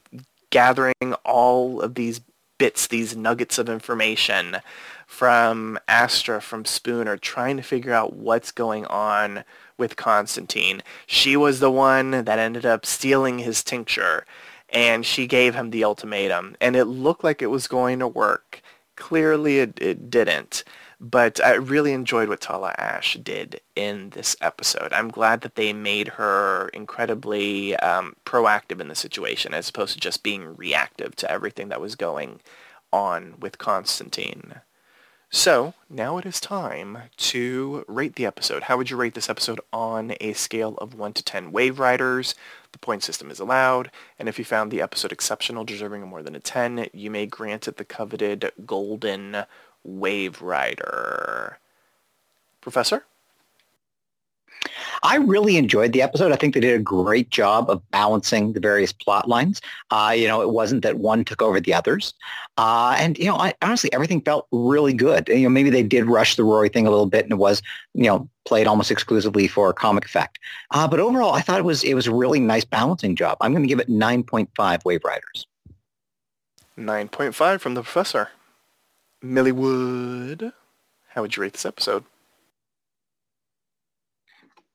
gathering 0.50 1.14
all 1.24 1.82
of 1.82 1.94
these 1.94 2.20
bits, 2.58 2.86
these 2.86 3.16
nuggets 3.16 3.58
of 3.58 3.68
information 3.68 4.58
from 5.06 5.78
Astra, 5.88 6.40
from 6.40 6.64
Spooner, 6.64 7.16
trying 7.16 7.56
to 7.56 7.62
figure 7.62 7.94
out 7.94 8.14
what's 8.14 8.52
going 8.52 8.84
on 8.86 9.44
with 9.78 9.96
Constantine. 9.96 10.82
She 11.06 11.36
was 11.36 11.60
the 11.60 11.70
one 11.70 12.10
that 12.10 12.38
ended 12.38 12.66
up 12.66 12.84
stealing 12.84 13.38
his 13.38 13.64
tincture, 13.64 14.26
and 14.68 15.06
she 15.06 15.26
gave 15.26 15.54
him 15.54 15.70
the 15.70 15.84
ultimatum. 15.84 16.56
And 16.60 16.76
it 16.76 16.84
looked 16.84 17.24
like 17.24 17.40
it 17.40 17.46
was 17.46 17.68
going 17.68 18.00
to 18.00 18.08
work. 18.08 18.60
Clearly 18.96 19.60
it, 19.60 19.78
it 19.80 20.10
didn't. 20.10 20.64
But 21.00 21.44
I 21.44 21.54
really 21.54 21.92
enjoyed 21.92 22.28
what 22.28 22.40
Tala 22.40 22.74
Ashe 22.76 23.18
did 23.22 23.60
in 23.76 24.10
this 24.10 24.34
episode. 24.40 24.92
I'm 24.92 25.10
glad 25.10 25.42
that 25.42 25.54
they 25.54 25.72
made 25.72 26.08
her 26.08 26.68
incredibly 26.74 27.76
um, 27.76 28.16
proactive 28.24 28.80
in 28.80 28.88
the 28.88 28.96
situation 28.96 29.54
as 29.54 29.68
opposed 29.68 29.94
to 29.94 30.00
just 30.00 30.24
being 30.24 30.56
reactive 30.56 31.14
to 31.16 31.30
everything 31.30 31.68
that 31.68 31.80
was 31.80 31.94
going 31.94 32.40
on 32.92 33.34
with 33.38 33.58
Constantine. 33.58 34.54
So 35.30 35.74
now 35.90 36.16
it 36.16 36.24
is 36.24 36.40
time 36.40 36.98
to 37.18 37.84
rate 37.86 38.16
the 38.16 38.24
episode. 38.24 38.62
How 38.62 38.78
would 38.78 38.88
you 38.88 38.96
rate 38.96 39.12
this 39.12 39.28
episode 39.28 39.60
on 39.74 40.14
a 40.22 40.32
scale 40.32 40.74
of 40.78 40.94
1 40.94 41.12
to 41.12 41.22
10 41.22 41.52
Wave 41.52 41.78
Riders? 41.78 42.34
The 42.72 42.78
point 42.78 43.02
system 43.02 43.30
is 43.30 43.38
allowed, 43.38 43.90
and 44.18 44.26
if 44.26 44.38
you 44.38 44.44
found 44.46 44.70
the 44.70 44.80
episode 44.80 45.12
exceptional, 45.12 45.64
deserving 45.64 46.02
of 46.02 46.08
more 46.08 46.22
than 46.22 46.34
a 46.34 46.40
10, 46.40 46.88
you 46.94 47.10
may 47.10 47.26
grant 47.26 47.68
it 47.68 47.76
the 47.76 47.84
coveted 47.84 48.50
Golden 48.64 49.44
Wave 49.84 50.42
Rider. 50.42 51.58
Professor? 52.60 53.04
I 55.02 55.16
really 55.16 55.56
enjoyed 55.56 55.92
the 55.92 56.02
episode. 56.02 56.32
I 56.32 56.36
think 56.36 56.54
they 56.54 56.60
did 56.60 56.78
a 56.78 56.82
great 56.82 57.30
job 57.30 57.70
of 57.70 57.88
balancing 57.90 58.52
the 58.52 58.60
various 58.60 58.92
plot 58.92 59.28
lines. 59.28 59.60
Uh, 59.90 60.14
you 60.16 60.26
know, 60.26 60.42
it 60.42 60.50
wasn't 60.50 60.82
that 60.82 60.98
one 60.98 61.24
took 61.24 61.42
over 61.42 61.60
the 61.60 61.74
others. 61.74 62.14
Uh, 62.56 62.96
and, 62.98 63.16
you 63.18 63.26
know, 63.26 63.36
I, 63.36 63.54
honestly, 63.62 63.92
everything 63.92 64.20
felt 64.20 64.46
really 64.50 64.92
good. 64.92 65.28
You 65.28 65.44
know, 65.44 65.48
maybe 65.48 65.70
they 65.70 65.82
did 65.82 66.06
rush 66.06 66.36
the 66.36 66.44
Rory 66.44 66.68
thing 66.68 66.86
a 66.86 66.90
little 66.90 67.06
bit 67.06 67.24
and 67.24 67.32
it 67.32 67.38
was, 67.38 67.62
you 67.94 68.04
know, 68.04 68.28
played 68.44 68.66
almost 68.66 68.90
exclusively 68.90 69.46
for 69.46 69.72
comic 69.72 70.04
effect. 70.04 70.38
Uh, 70.72 70.88
but 70.88 71.00
overall, 71.00 71.32
I 71.32 71.40
thought 71.40 71.58
it 71.58 71.64
was, 71.64 71.84
it 71.84 71.94
was 71.94 72.06
a 72.06 72.14
really 72.14 72.40
nice 72.40 72.64
balancing 72.64 73.14
job. 73.14 73.38
I'm 73.40 73.52
going 73.52 73.62
to 73.62 73.68
give 73.68 73.80
it 73.80 73.88
9.5 73.88 74.84
Wave 74.84 75.04
Riders. 75.04 75.46
9.5 76.78 77.60
from 77.60 77.74
the 77.74 77.82
professor. 77.82 78.30
Millie 79.22 79.52
Wood, 79.52 80.52
how 81.08 81.22
would 81.22 81.36
you 81.36 81.42
rate 81.42 81.52
this 81.52 81.66
episode? 81.66 82.04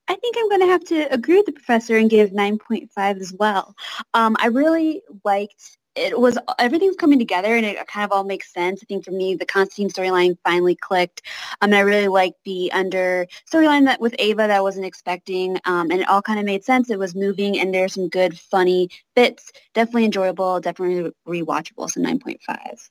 I 0.08 0.16
think 0.16 0.36
I'm 0.38 0.50
going 0.50 0.62
to 0.62 0.68
have 0.68 0.84
to 0.86 1.14
agree 1.14 1.38
with 1.38 1.46
the 1.46 1.54
professor 1.54 1.98
and 1.98 2.10
give 2.10 2.32
9.5 2.32 3.22
as 3.22 3.34
well. 3.34 3.74
Um, 4.14 4.36
I 4.39 4.48
really 4.48 5.02
liked 5.24 5.78
it 5.96 6.20
was 6.20 6.38
everything's 6.58 6.96
coming 6.96 7.20
together 7.20 7.56
and 7.56 7.66
it 7.66 7.88
kind 7.88 8.04
of 8.04 8.12
all 8.12 8.24
makes 8.24 8.52
sense. 8.52 8.82
I 8.82 8.86
think 8.86 9.06
for 9.06 9.12
me, 9.12 9.36
the 9.36 9.46
Constantine 9.46 9.89
storyline 9.89 10.38
finally 10.44 10.76
clicked. 10.76 11.22
Um, 11.62 11.70
and 11.70 11.76
I 11.76 11.82
really 11.82 12.08
liked 12.08 12.44
the 12.46 12.72
under 12.74 13.28
storyline 13.52 13.86
that 13.86 14.02
with 14.02 14.16
Ava 14.18 14.41
that 14.41 14.52
I 14.52 14.62
wasn't 14.62 14.88
expecting. 14.88 15.60
Um, 15.66 15.91
and 15.91 16.02
it 16.02 16.10
all 16.10 16.22
kind 16.22 16.39
of 16.39 16.46
made 16.46 16.64
sense. 16.64 16.89
It 16.89 17.00
was 17.00 17.16
moving 17.16 17.60
and 17.60 17.74
there's 17.74 17.94
some 17.94 18.10
good, 18.10 18.38
funny 18.38 18.89
bits. 19.16 19.52
Definitely 19.74 20.06
enjoyable, 20.06 20.60
definitely 20.60 21.12
rewatchable. 21.28 21.89
So 21.89 22.02
9.5. 22.02 22.89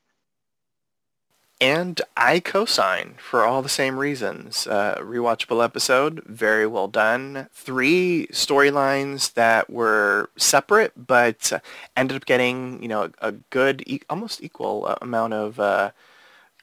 And 1.63 2.01
I 2.17 2.41
co-sign 2.41 3.15
for 3.19 3.45
all 3.45 3.63
the 3.63 3.69
same 3.69 3.97
reasons. 3.97 4.67
Uh, 4.67 4.97
rewatchable 4.99 5.65
episode, 5.65 6.21
very 6.27 6.67
well 6.67 6.89
done. 6.89 7.47
Three 7.53 8.27
storylines 8.33 9.35
that 9.35 9.71
were 9.71 10.31
separate, 10.37 11.07
but 11.07 11.53
ended 11.97 12.17
up 12.17 12.27
getting 12.27 12.83
you 12.83 12.89
know 12.89 13.11
a 13.21 13.31
good, 13.31 13.85
e- 13.87 14.01
almost 14.11 14.43
equal 14.43 14.87
uh, 14.87 14.97
amount 15.01 15.35
of 15.35 15.61
uh, 15.61 15.93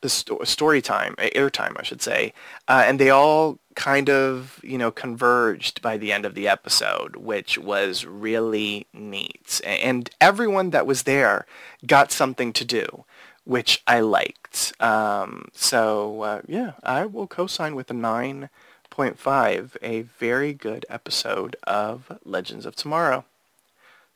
sto- 0.04 0.44
story 0.44 0.82
time, 0.82 1.16
airtime, 1.18 1.80
I 1.80 1.84
should 1.84 2.02
say. 2.02 2.34
Uh, 2.68 2.84
and 2.86 3.00
they 3.00 3.10
all 3.10 3.58
kind 3.76 4.10
of 4.10 4.60
you 4.64 4.78
know 4.78 4.92
converged 4.92 5.82
by 5.82 5.96
the 5.96 6.12
end 6.12 6.26
of 6.26 6.36
the 6.36 6.50
episode, 6.50 7.16
which 7.16 7.58
was 7.58 8.06
really 8.06 8.86
neat. 8.92 9.62
And 9.66 10.10
everyone 10.20 10.72
that 10.72 10.86
was 10.86 11.04
there 11.04 11.46
got 11.88 12.12
something 12.12 12.52
to 12.52 12.66
do 12.66 13.06
which 13.46 13.82
I 13.88 14.00
liked. 14.00 14.74
Um, 14.80 15.50
so 15.54 16.22
uh, 16.22 16.42
yeah, 16.48 16.74
I 16.84 17.06
will 17.06 17.28
co-sign 17.28 17.76
with 17.76 17.90
a 17.92 17.94
9.5, 17.94 19.78
a 19.82 20.02
very 20.02 20.54
good 20.54 20.86
episode 20.90 21.56
of 21.64 22.20
Legends 22.24 22.66
of 22.66 22.76
Tomorrow. 22.76 23.26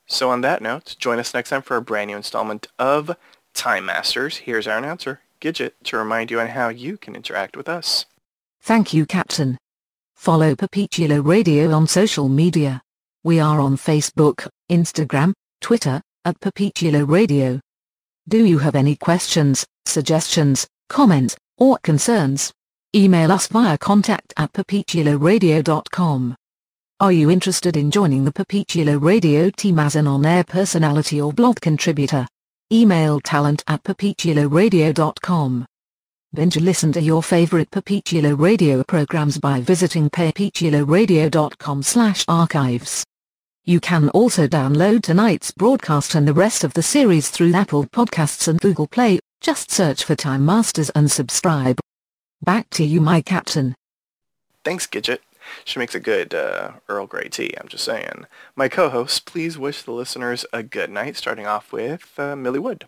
So 0.06 0.30
on 0.30 0.42
that 0.42 0.62
note, 0.62 0.96
join 1.00 1.20
us 1.20 1.34
next 1.34 1.50
time 1.50 1.62
for 1.62 1.78
a 1.78 1.82
brand 1.82 2.10
new 2.10 2.18
installment 2.18 2.68
of 2.78 3.16
Time 3.54 3.86
Masters. 3.86 4.38
Here's 4.38 4.68
our 4.68 4.78
announcer, 4.78 5.22
Gidget, 5.40 5.72
to 5.86 5.98
remind 5.98 6.30
you 6.30 6.40
on 6.40 6.48
how 6.48 6.70
you 6.70 6.98
can 6.98 7.16
interact 7.16 7.56
with 7.56 7.70
us. 7.70 8.06
Thank 8.62 8.94
you, 8.94 9.06
Captain. 9.06 9.58
Follow 10.16 10.56
Papichulo 10.56 11.26
Radio 11.26 11.72
on 11.72 11.88
social 11.88 12.30
media. 12.30 12.82
We 13.24 13.40
are 13.40 13.60
on 13.60 13.78
Facebook, 13.78 14.48
Instagram, 14.70 15.34
Twitter, 15.62 16.02
at 16.26 16.40
Papichulo 16.40 17.10
Radio. 17.10 17.60
Do 18.30 18.46
you 18.46 18.58
have 18.60 18.76
any 18.76 18.96
questions, 18.96 19.66
suggestions, 19.86 20.66
comments, 20.90 21.36
or 21.58 21.78
concerns? 21.84 22.54
Email 22.96 23.32
us 23.32 23.48
via 23.48 23.78
contact 23.78 24.34
at 24.38 24.54
papichuloradio.com. 24.54 26.36
Are 27.00 27.12
you 27.12 27.30
interested 27.30 27.76
in 27.76 27.92
joining 27.92 28.24
the 28.24 28.32
Papichulo 28.32 29.02
Radio 29.02 29.50
team 29.50 29.78
as 29.80 29.96
an 29.96 30.08
on-air 30.08 30.46
personality 30.46 31.20
or 31.20 31.34
blog 31.34 31.60
contributor? 31.60 32.26
Email 32.72 33.20
talent 33.20 33.62
at 33.68 33.84
papichuloradio.com. 33.84 35.66
Binge 36.34 36.56
listen 36.58 36.92
to 36.94 37.02
your 37.02 37.22
favorite 37.22 37.70
Papichulo 37.72 38.40
Radio 38.40 38.84
programs 38.84 39.38
by 39.38 39.60
visiting 39.60 40.10
papichuloradio.com 40.10 41.84
slash 41.84 42.24
archives. 42.28 43.04
You 43.66 43.80
can 43.80 44.10
also 44.10 44.46
download 44.46 45.04
tonight's 45.04 45.52
broadcast 45.52 46.16
and 46.16 46.28
the 46.28 46.34
rest 46.34 46.66
of 46.66 46.74
the 46.74 46.84
series 46.84 47.30
through 47.30 47.54
Apple 47.54 47.86
Podcasts 47.86 48.50
and 48.50 48.60
Google 48.60 48.88
Play. 48.88 49.20
Just 49.40 49.72
search 49.72 50.04
for 50.04 50.16
Time 50.16 50.46
Masters 50.46 50.90
and 50.90 51.10
subscribe. 51.10 51.80
Back 52.42 52.70
to 52.72 52.84
you, 52.84 53.00
my 53.00 53.22
captain. 53.22 53.74
Thanks, 54.66 54.86
Gidget. 54.86 55.20
She 55.64 55.80
makes 55.80 55.96
a 55.96 56.02
good 56.02 56.34
uh, 56.34 56.72
Earl 56.90 57.08
Grey 57.08 57.30
tea, 57.30 57.54
I'm 57.58 57.70
just 57.70 57.86
saying. 57.86 58.26
My 58.58 58.68
co-hosts, 58.68 59.22
please 59.22 59.58
wish 59.58 59.84
the 59.84 59.92
listeners 59.94 60.46
a 60.52 60.62
good 60.62 60.90
night, 60.90 61.16
starting 61.16 61.48
off 61.48 61.72
with 61.72 62.12
uh, 62.18 62.36
Millie 62.36 62.60
Wood. 62.60 62.86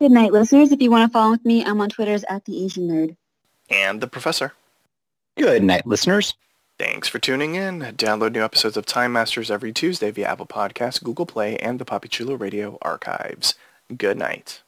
Good 0.00 0.12
night, 0.12 0.32
listeners. 0.32 0.72
If 0.72 0.80
you 0.80 0.90
want 0.90 1.06
to 1.06 1.12
follow 1.12 1.32
with 1.32 1.44
me, 1.44 1.62
I'm 1.62 1.82
on 1.82 1.90
Twitter 1.90 2.18
at 2.30 2.46
The 2.46 2.64
Asian 2.64 2.88
Nerd. 2.88 3.16
And 3.68 4.00
the 4.00 4.06
professor. 4.06 4.54
Good 5.36 5.62
night, 5.62 5.86
listeners. 5.86 6.32
Thanks 6.84 7.06
for 7.06 7.20
tuning 7.20 7.54
in. 7.54 7.78
Download 7.96 8.32
new 8.32 8.42
episodes 8.42 8.76
of 8.76 8.86
Time 8.86 9.12
Masters 9.12 9.52
every 9.52 9.72
Tuesday 9.72 10.10
via 10.10 10.26
Apple 10.26 10.46
Podcasts, 10.46 11.00
Google 11.00 11.26
Play, 11.26 11.56
and 11.58 11.78
the 11.78 11.84
Papichulo 11.84 12.38
Radio 12.38 12.76
archives. 12.82 13.54
Good 13.96 14.18
night. 14.18 14.62